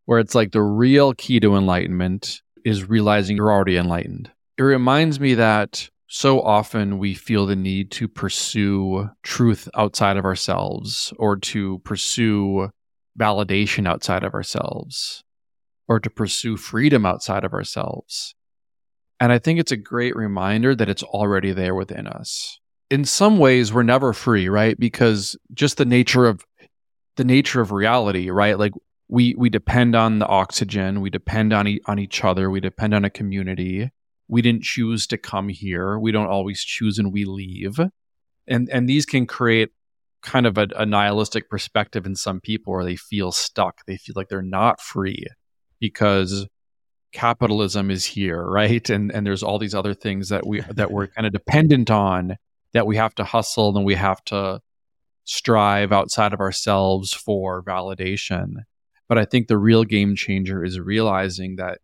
where 0.07 0.19
it's 0.19 0.35
like 0.35 0.53
the 0.53 0.63
real 0.63 1.15
key 1.15 1.41
to 1.41 1.57
enlightenment 1.57 2.43
is 2.65 2.89
realizing 2.89 3.37
you're 3.37 3.53
already 3.53 3.77
enlightened. 3.77 4.31
It 4.57 4.63
reminds 4.63 5.21
me 5.21 5.35
that 5.35 5.89
so 6.09 6.41
often 6.41 6.99
we 6.99 7.15
feel 7.15 7.45
the 7.47 7.55
need 7.55 7.91
to 7.93 8.09
pursue 8.09 9.11
truth 9.23 9.69
outside 9.75 10.17
of 10.17 10.25
ourselves 10.25 11.13
or 11.19 11.37
to 11.37 11.79
pursue 11.81 12.71
validation 13.19 13.87
outside 13.87 14.25
of 14.25 14.33
ourselves 14.33 15.23
or 15.87 16.01
to 16.01 16.09
pursue 16.11 16.57
freedom 16.57 17.05
outside 17.05 17.45
of 17.45 17.53
ourselves. 17.53 18.35
And 19.21 19.33
I 19.33 19.39
think 19.39 19.59
it's 19.59 19.73
a 19.73 19.77
great 19.77 20.15
reminder 20.17 20.75
that 20.77 20.89
it's 20.89 21.03
already 21.03 21.53
there 21.53 21.75
within 21.75 22.07
us. 22.07 22.61
In 22.91 23.05
some 23.05 23.39
ways, 23.39 23.73
we're 23.73 23.83
never 23.83 24.13
free, 24.13 24.49
right? 24.49 24.79
Because 24.79 25.37
just 25.53 25.77
the 25.77 25.85
nature 25.85 26.27
of 26.27 26.45
the 27.17 27.25
nature 27.25 27.61
of 27.61 27.73
reality, 27.73 28.31
right? 28.31 28.59
Like 28.59 28.73
we 29.09 29.35
we 29.37 29.51
depend 29.51 29.97
on 29.97 30.19
the 30.21 30.27
oxygen, 30.27 31.01
we 31.01 31.11
depend 31.11 31.53
on 31.53 31.67
e- 31.67 31.81
on 31.87 31.99
each 31.99 32.25
other, 32.25 32.51
we 32.51 32.61
depend 32.61 32.95
on 32.95 33.05
a 33.05 33.11
community. 33.11 33.91
we 34.29 34.43
didn't 34.43 34.63
choose 34.63 35.07
to 35.09 35.17
come 35.19 35.49
here. 35.49 35.99
We 35.99 36.13
don't 36.13 36.27
always 36.29 36.63
choose 36.63 36.99
and 36.99 37.13
we 37.13 37.25
leave. 37.25 37.81
And 38.47 38.69
and 38.71 38.89
these 38.89 39.07
can 39.07 39.27
create 39.27 39.71
kind 40.23 40.47
of 40.47 40.59
a, 40.59 40.69
a 40.77 40.85
nihilistic 40.87 41.49
perspective 41.51 42.07
in 42.07 42.15
some 42.17 42.41
people 42.41 42.73
where 42.73 42.85
they 42.85 42.97
feel 42.97 43.33
stuck. 43.33 43.85
They 43.87 43.97
feel 43.97 44.15
like 44.17 44.29
they're 44.29 44.43
not 44.43 44.81
free 44.81 45.27
because 45.81 46.47
capitalism 47.13 47.91
is 47.91 48.05
here, 48.05 48.43
right? 48.43 48.89
And 48.91 49.11
and 49.13 49.27
there's 49.27 49.43
all 49.43 49.59
these 49.59 49.75
other 49.75 49.95
things 49.95 50.29
that 50.29 50.47
we 50.47 50.61
that 50.75 50.91
we're 50.91 51.07
kind 51.09 51.27
of 51.27 51.33
dependent 51.33 51.91
on 51.91 52.37
that 52.73 52.87
we 52.87 52.97
have 52.97 53.15
to 53.17 53.25
hustle 53.25 53.77
and 53.77 53.85
we 53.85 53.95
have 53.95 54.23
to 54.27 54.61
strive 55.25 55.93
outside 55.93 56.33
of 56.33 56.41
ourselves 56.41 57.13
for 57.13 57.63
validation. 57.63 58.65
But 59.09 59.19
I 59.19 59.25
think 59.25 59.49
the 59.49 59.59
real 59.59 59.85
game 59.85 60.17
changer 60.17 60.65
is 60.65 60.79
realizing 60.79 61.57
that 61.57 61.79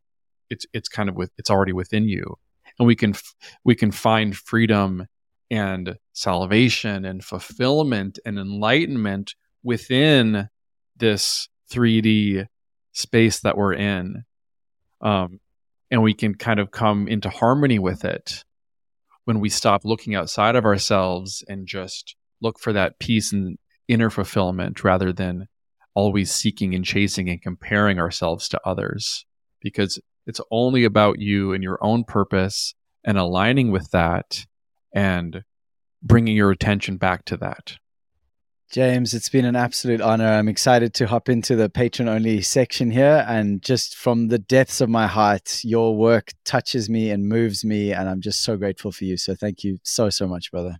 it's 0.50 0.66
it's 0.72 0.88
kind 0.88 1.08
of 1.08 1.14
with 1.14 1.30
it's 1.38 1.50
already 1.50 1.72
within 1.72 2.08
you, 2.08 2.36
and 2.78 2.86
we 2.86 2.96
can 2.96 3.14
we 3.64 3.74
can 3.74 3.90
find 3.90 4.36
freedom 4.36 5.06
and 5.50 5.96
salvation 6.12 7.04
and 7.04 7.24
fulfillment 7.24 8.18
and 8.24 8.38
enlightenment 8.38 9.34
within 9.62 10.48
this 10.96 11.48
3D 11.70 12.46
space 12.92 13.40
that 13.40 13.56
we're 13.56 13.74
in. 13.74 14.24
Um, 15.04 15.38
and 15.90 16.02
we 16.02 16.14
can 16.14 16.34
kind 16.34 16.58
of 16.58 16.70
come 16.70 17.06
into 17.06 17.28
harmony 17.28 17.78
with 17.78 18.04
it 18.04 18.42
when 19.26 19.38
we 19.38 19.48
stop 19.48 19.84
looking 19.84 20.14
outside 20.14 20.56
of 20.56 20.64
ourselves 20.64 21.44
and 21.46 21.66
just 21.66 22.16
look 22.40 22.58
for 22.58 22.72
that 22.72 22.98
peace 22.98 23.32
and 23.32 23.58
inner 23.86 24.10
fulfillment 24.10 24.82
rather 24.82 25.12
than 25.12 25.46
always 25.94 26.32
seeking 26.32 26.74
and 26.74 26.84
chasing 26.84 27.28
and 27.28 27.42
comparing 27.42 27.98
ourselves 27.98 28.48
to 28.48 28.60
others. 28.64 29.24
Because 29.60 30.00
it's 30.26 30.40
only 30.50 30.84
about 30.84 31.20
you 31.20 31.52
and 31.52 31.62
your 31.62 31.78
own 31.82 32.04
purpose 32.04 32.74
and 33.04 33.18
aligning 33.18 33.70
with 33.70 33.90
that 33.90 34.46
and 34.94 35.44
bringing 36.02 36.36
your 36.36 36.50
attention 36.50 36.96
back 36.96 37.24
to 37.26 37.36
that. 37.36 37.76
James, 38.74 39.14
it's 39.14 39.28
been 39.28 39.44
an 39.44 39.54
absolute 39.54 40.00
honor. 40.00 40.26
I'm 40.26 40.48
excited 40.48 40.94
to 40.94 41.06
hop 41.06 41.28
into 41.28 41.54
the 41.54 41.70
patron 41.70 42.08
only 42.08 42.42
section 42.42 42.90
here. 42.90 43.24
And 43.28 43.62
just 43.62 43.94
from 43.94 44.26
the 44.26 44.38
depths 44.40 44.80
of 44.80 44.88
my 44.88 45.06
heart, 45.06 45.60
your 45.62 45.96
work 45.96 46.32
touches 46.44 46.90
me 46.90 47.12
and 47.12 47.28
moves 47.28 47.64
me. 47.64 47.92
And 47.92 48.08
I'm 48.08 48.20
just 48.20 48.42
so 48.42 48.56
grateful 48.56 48.90
for 48.90 49.04
you. 49.04 49.16
So 49.16 49.36
thank 49.36 49.62
you 49.62 49.78
so, 49.84 50.10
so 50.10 50.26
much, 50.26 50.50
brother. 50.50 50.78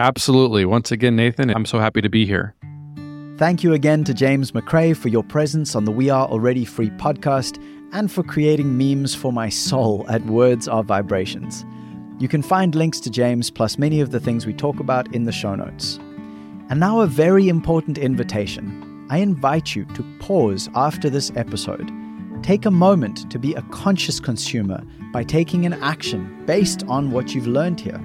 Absolutely. 0.00 0.64
Once 0.64 0.90
again, 0.90 1.14
Nathan, 1.14 1.50
I'm 1.50 1.64
so 1.64 1.78
happy 1.78 2.00
to 2.00 2.08
be 2.08 2.26
here. 2.26 2.56
Thank 3.38 3.62
you 3.62 3.72
again 3.72 4.02
to 4.02 4.14
James 4.14 4.50
McCrae 4.50 4.96
for 4.96 5.06
your 5.06 5.22
presence 5.22 5.76
on 5.76 5.84
the 5.84 5.92
We 5.92 6.10
Are 6.10 6.26
Already 6.26 6.64
Free 6.64 6.90
podcast 6.90 7.62
and 7.92 8.10
for 8.10 8.24
creating 8.24 8.76
memes 8.76 9.14
for 9.14 9.32
my 9.32 9.48
soul 9.48 10.04
at 10.08 10.26
Words 10.26 10.66
Are 10.66 10.82
Vibrations. 10.82 11.64
You 12.18 12.26
can 12.26 12.42
find 12.42 12.74
links 12.74 12.98
to 12.98 13.10
James 13.10 13.48
plus 13.48 13.78
many 13.78 14.00
of 14.00 14.10
the 14.10 14.18
things 14.18 14.44
we 14.44 14.54
talk 14.54 14.80
about 14.80 15.14
in 15.14 15.22
the 15.22 15.30
show 15.30 15.54
notes. 15.54 16.00
And 16.72 16.80
now, 16.80 17.02
a 17.02 17.06
very 17.06 17.50
important 17.50 17.98
invitation. 17.98 19.06
I 19.10 19.18
invite 19.18 19.76
you 19.76 19.84
to 19.94 20.02
pause 20.20 20.70
after 20.74 21.10
this 21.10 21.30
episode. 21.36 21.92
Take 22.42 22.64
a 22.64 22.70
moment 22.70 23.30
to 23.30 23.38
be 23.38 23.52
a 23.52 23.60
conscious 23.64 24.18
consumer 24.18 24.82
by 25.12 25.22
taking 25.22 25.66
an 25.66 25.74
action 25.82 26.46
based 26.46 26.82
on 26.88 27.10
what 27.10 27.34
you've 27.34 27.46
learned 27.46 27.78
here. 27.78 27.98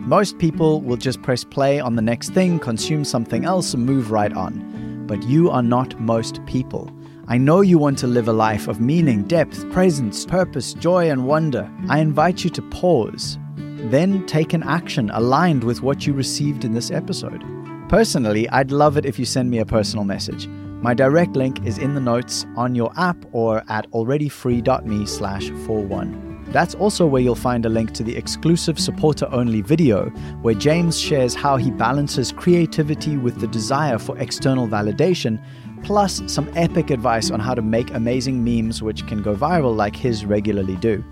Most 0.00 0.38
people 0.38 0.80
will 0.80 0.96
just 0.96 1.20
press 1.20 1.44
play 1.44 1.78
on 1.78 1.94
the 1.94 2.00
next 2.00 2.30
thing, 2.30 2.58
consume 2.58 3.04
something 3.04 3.44
else, 3.44 3.74
and 3.74 3.84
move 3.84 4.10
right 4.10 4.32
on. 4.32 5.04
But 5.06 5.22
you 5.24 5.50
are 5.50 5.62
not 5.62 6.00
most 6.00 6.40
people. 6.46 6.90
I 7.28 7.36
know 7.36 7.60
you 7.60 7.76
want 7.76 7.98
to 7.98 8.06
live 8.06 8.28
a 8.28 8.32
life 8.32 8.66
of 8.66 8.80
meaning, 8.80 9.24
depth, 9.24 9.70
presence, 9.72 10.24
purpose, 10.24 10.72
joy, 10.72 11.10
and 11.10 11.26
wonder. 11.26 11.70
I 11.90 11.98
invite 11.98 12.44
you 12.44 12.48
to 12.48 12.62
pause, 12.62 13.36
then 13.58 14.24
take 14.24 14.54
an 14.54 14.62
action 14.62 15.10
aligned 15.10 15.64
with 15.64 15.82
what 15.82 16.06
you 16.06 16.14
received 16.14 16.64
in 16.64 16.72
this 16.72 16.90
episode. 16.90 17.44
Personally, 17.88 18.48
I'd 18.48 18.72
love 18.72 18.96
it 18.96 19.04
if 19.04 19.18
you 19.18 19.26
send 19.26 19.50
me 19.50 19.58
a 19.58 19.66
personal 19.66 20.04
message. 20.04 20.48
My 20.48 20.94
direct 20.94 21.36
link 21.36 21.64
is 21.66 21.78
in 21.78 21.94
the 21.94 22.00
notes 22.00 22.46
on 22.56 22.74
your 22.74 22.92
app 22.98 23.16
or 23.32 23.62
at 23.68 23.90
alreadyfree.me 23.90 25.06
slash 25.06 25.50
41. 25.66 26.44
That's 26.48 26.74
also 26.74 27.06
where 27.06 27.20
you'll 27.20 27.34
find 27.34 27.66
a 27.66 27.68
link 27.68 27.92
to 27.94 28.02
the 28.02 28.16
exclusive 28.16 28.78
supporter 28.78 29.28
only 29.32 29.60
video 29.60 30.08
where 30.40 30.54
James 30.54 30.98
shares 30.98 31.34
how 31.34 31.56
he 31.56 31.70
balances 31.70 32.32
creativity 32.32 33.16
with 33.16 33.40
the 33.40 33.48
desire 33.48 33.98
for 33.98 34.16
external 34.18 34.66
validation 34.66 35.42
plus 35.82 36.22
some 36.26 36.50
epic 36.54 36.90
advice 36.90 37.30
on 37.30 37.40
how 37.40 37.54
to 37.54 37.62
make 37.62 37.92
amazing 37.92 38.42
memes 38.42 38.82
which 38.82 39.06
can 39.06 39.20
go 39.20 39.34
viral 39.34 39.76
like 39.76 39.94
his 39.94 40.24
regularly 40.24 40.76
do. 40.76 41.04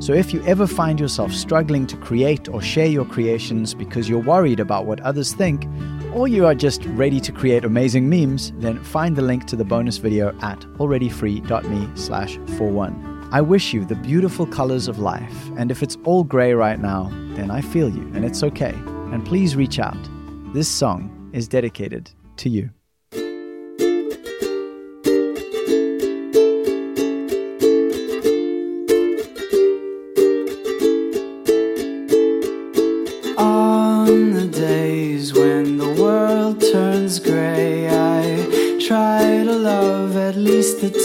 So 0.00 0.12
if 0.12 0.32
you 0.32 0.42
ever 0.44 0.66
find 0.66 0.98
yourself 0.98 1.32
struggling 1.32 1.86
to 1.88 1.96
create 1.96 2.48
or 2.48 2.60
share 2.60 2.86
your 2.86 3.04
creations 3.04 3.74
because 3.74 4.08
you're 4.08 4.18
worried 4.18 4.58
about 4.58 4.86
what 4.86 5.00
others 5.00 5.32
think, 5.32 5.66
or 6.12 6.28
you 6.28 6.46
are 6.46 6.54
just 6.54 6.84
ready 6.86 7.20
to 7.20 7.32
create 7.32 7.64
amazing 7.64 8.08
memes, 8.08 8.52
then 8.58 8.82
find 8.82 9.16
the 9.16 9.22
link 9.22 9.46
to 9.46 9.56
the 9.56 9.64
bonus 9.64 9.98
video 9.98 10.36
at 10.40 10.60
alreadyfree.me 10.78 11.88
slash 11.94 12.38
41. 12.56 13.28
I 13.30 13.40
wish 13.42 13.74
you 13.74 13.84
the 13.84 13.94
beautiful 13.94 14.46
colors 14.46 14.88
of 14.88 14.98
life, 14.98 15.50
and 15.56 15.70
if 15.70 15.82
it's 15.82 15.98
all 16.04 16.24
gray 16.24 16.54
right 16.54 16.80
now, 16.80 17.10
then 17.34 17.50
I 17.50 17.60
feel 17.60 17.90
you, 17.90 18.02
and 18.14 18.24
it's 18.24 18.42
okay. 18.42 18.74
And 19.12 19.24
please 19.26 19.54
reach 19.54 19.78
out. 19.78 19.98
This 20.54 20.68
song 20.68 21.30
is 21.34 21.46
dedicated 21.46 22.10
to 22.36 22.48
you. 22.48 22.70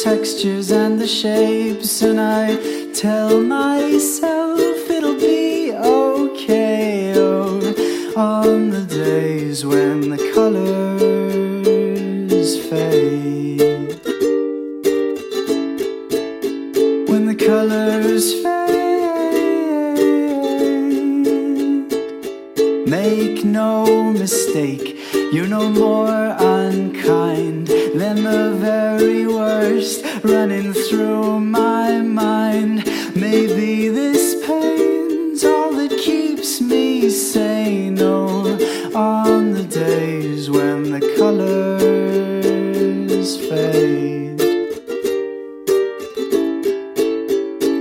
Textures 0.04 0.70
and 0.70 1.00
the 1.00 1.08
shapes, 1.08 2.02
and 2.02 2.20
I 2.20 2.58
tell 2.92 3.40
myself 3.40 4.23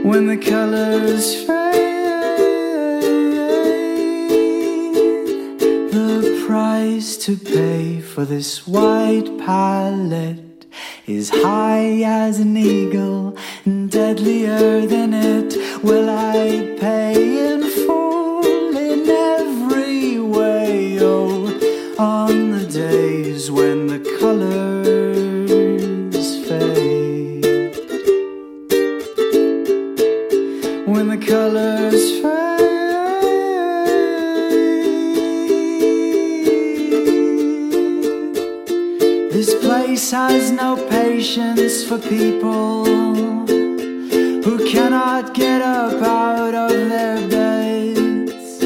when 0.02 0.26
the 0.26 0.36
colors 0.36 1.34
fade. 1.46 1.72
The 5.92 6.44
price 6.46 7.16
to 7.18 7.36
pay 7.36 8.00
for 8.00 8.24
this 8.24 8.66
white 8.66 9.30
palette 9.38 10.66
is 11.06 11.30
high 11.30 12.02
as 12.04 12.40
an 12.40 12.56
eagle 12.56 13.36
and 13.64 13.90
deadlier 13.90 14.86
than 14.86 15.14
it. 15.14 15.56
Will 15.84 16.10
I 16.10 16.76
pay 16.80 17.46
in 17.46 17.51
for 41.92 42.08
people 42.08 42.86
who 44.44 44.54
cannot 44.72 45.34
get 45.34 45.60
up 45.60 46.02
out 46.02 46.54
of 46.54 46.70
their 46.70 47.28
beds. 47.28 48.64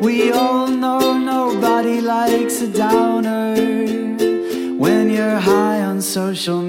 We 0.00 0.30
all 0.30 0.68
know 0.68 1.18
nobody 1.18 2.00
likes 2.00 2.60
a 2.62 2.68
downer 2.68 3.56
when 4.76 5.10
you're 5.10 5.40
high 5.40 5.80
on 5.82 6.00
social 6.00 6.62
media 6.62 6.67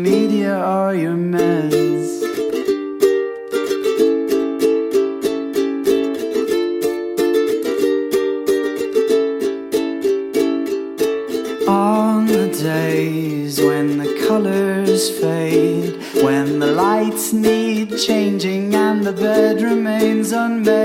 bed 19.20 19.62
remains 19.62 20.32
unmade. 20.32 20.79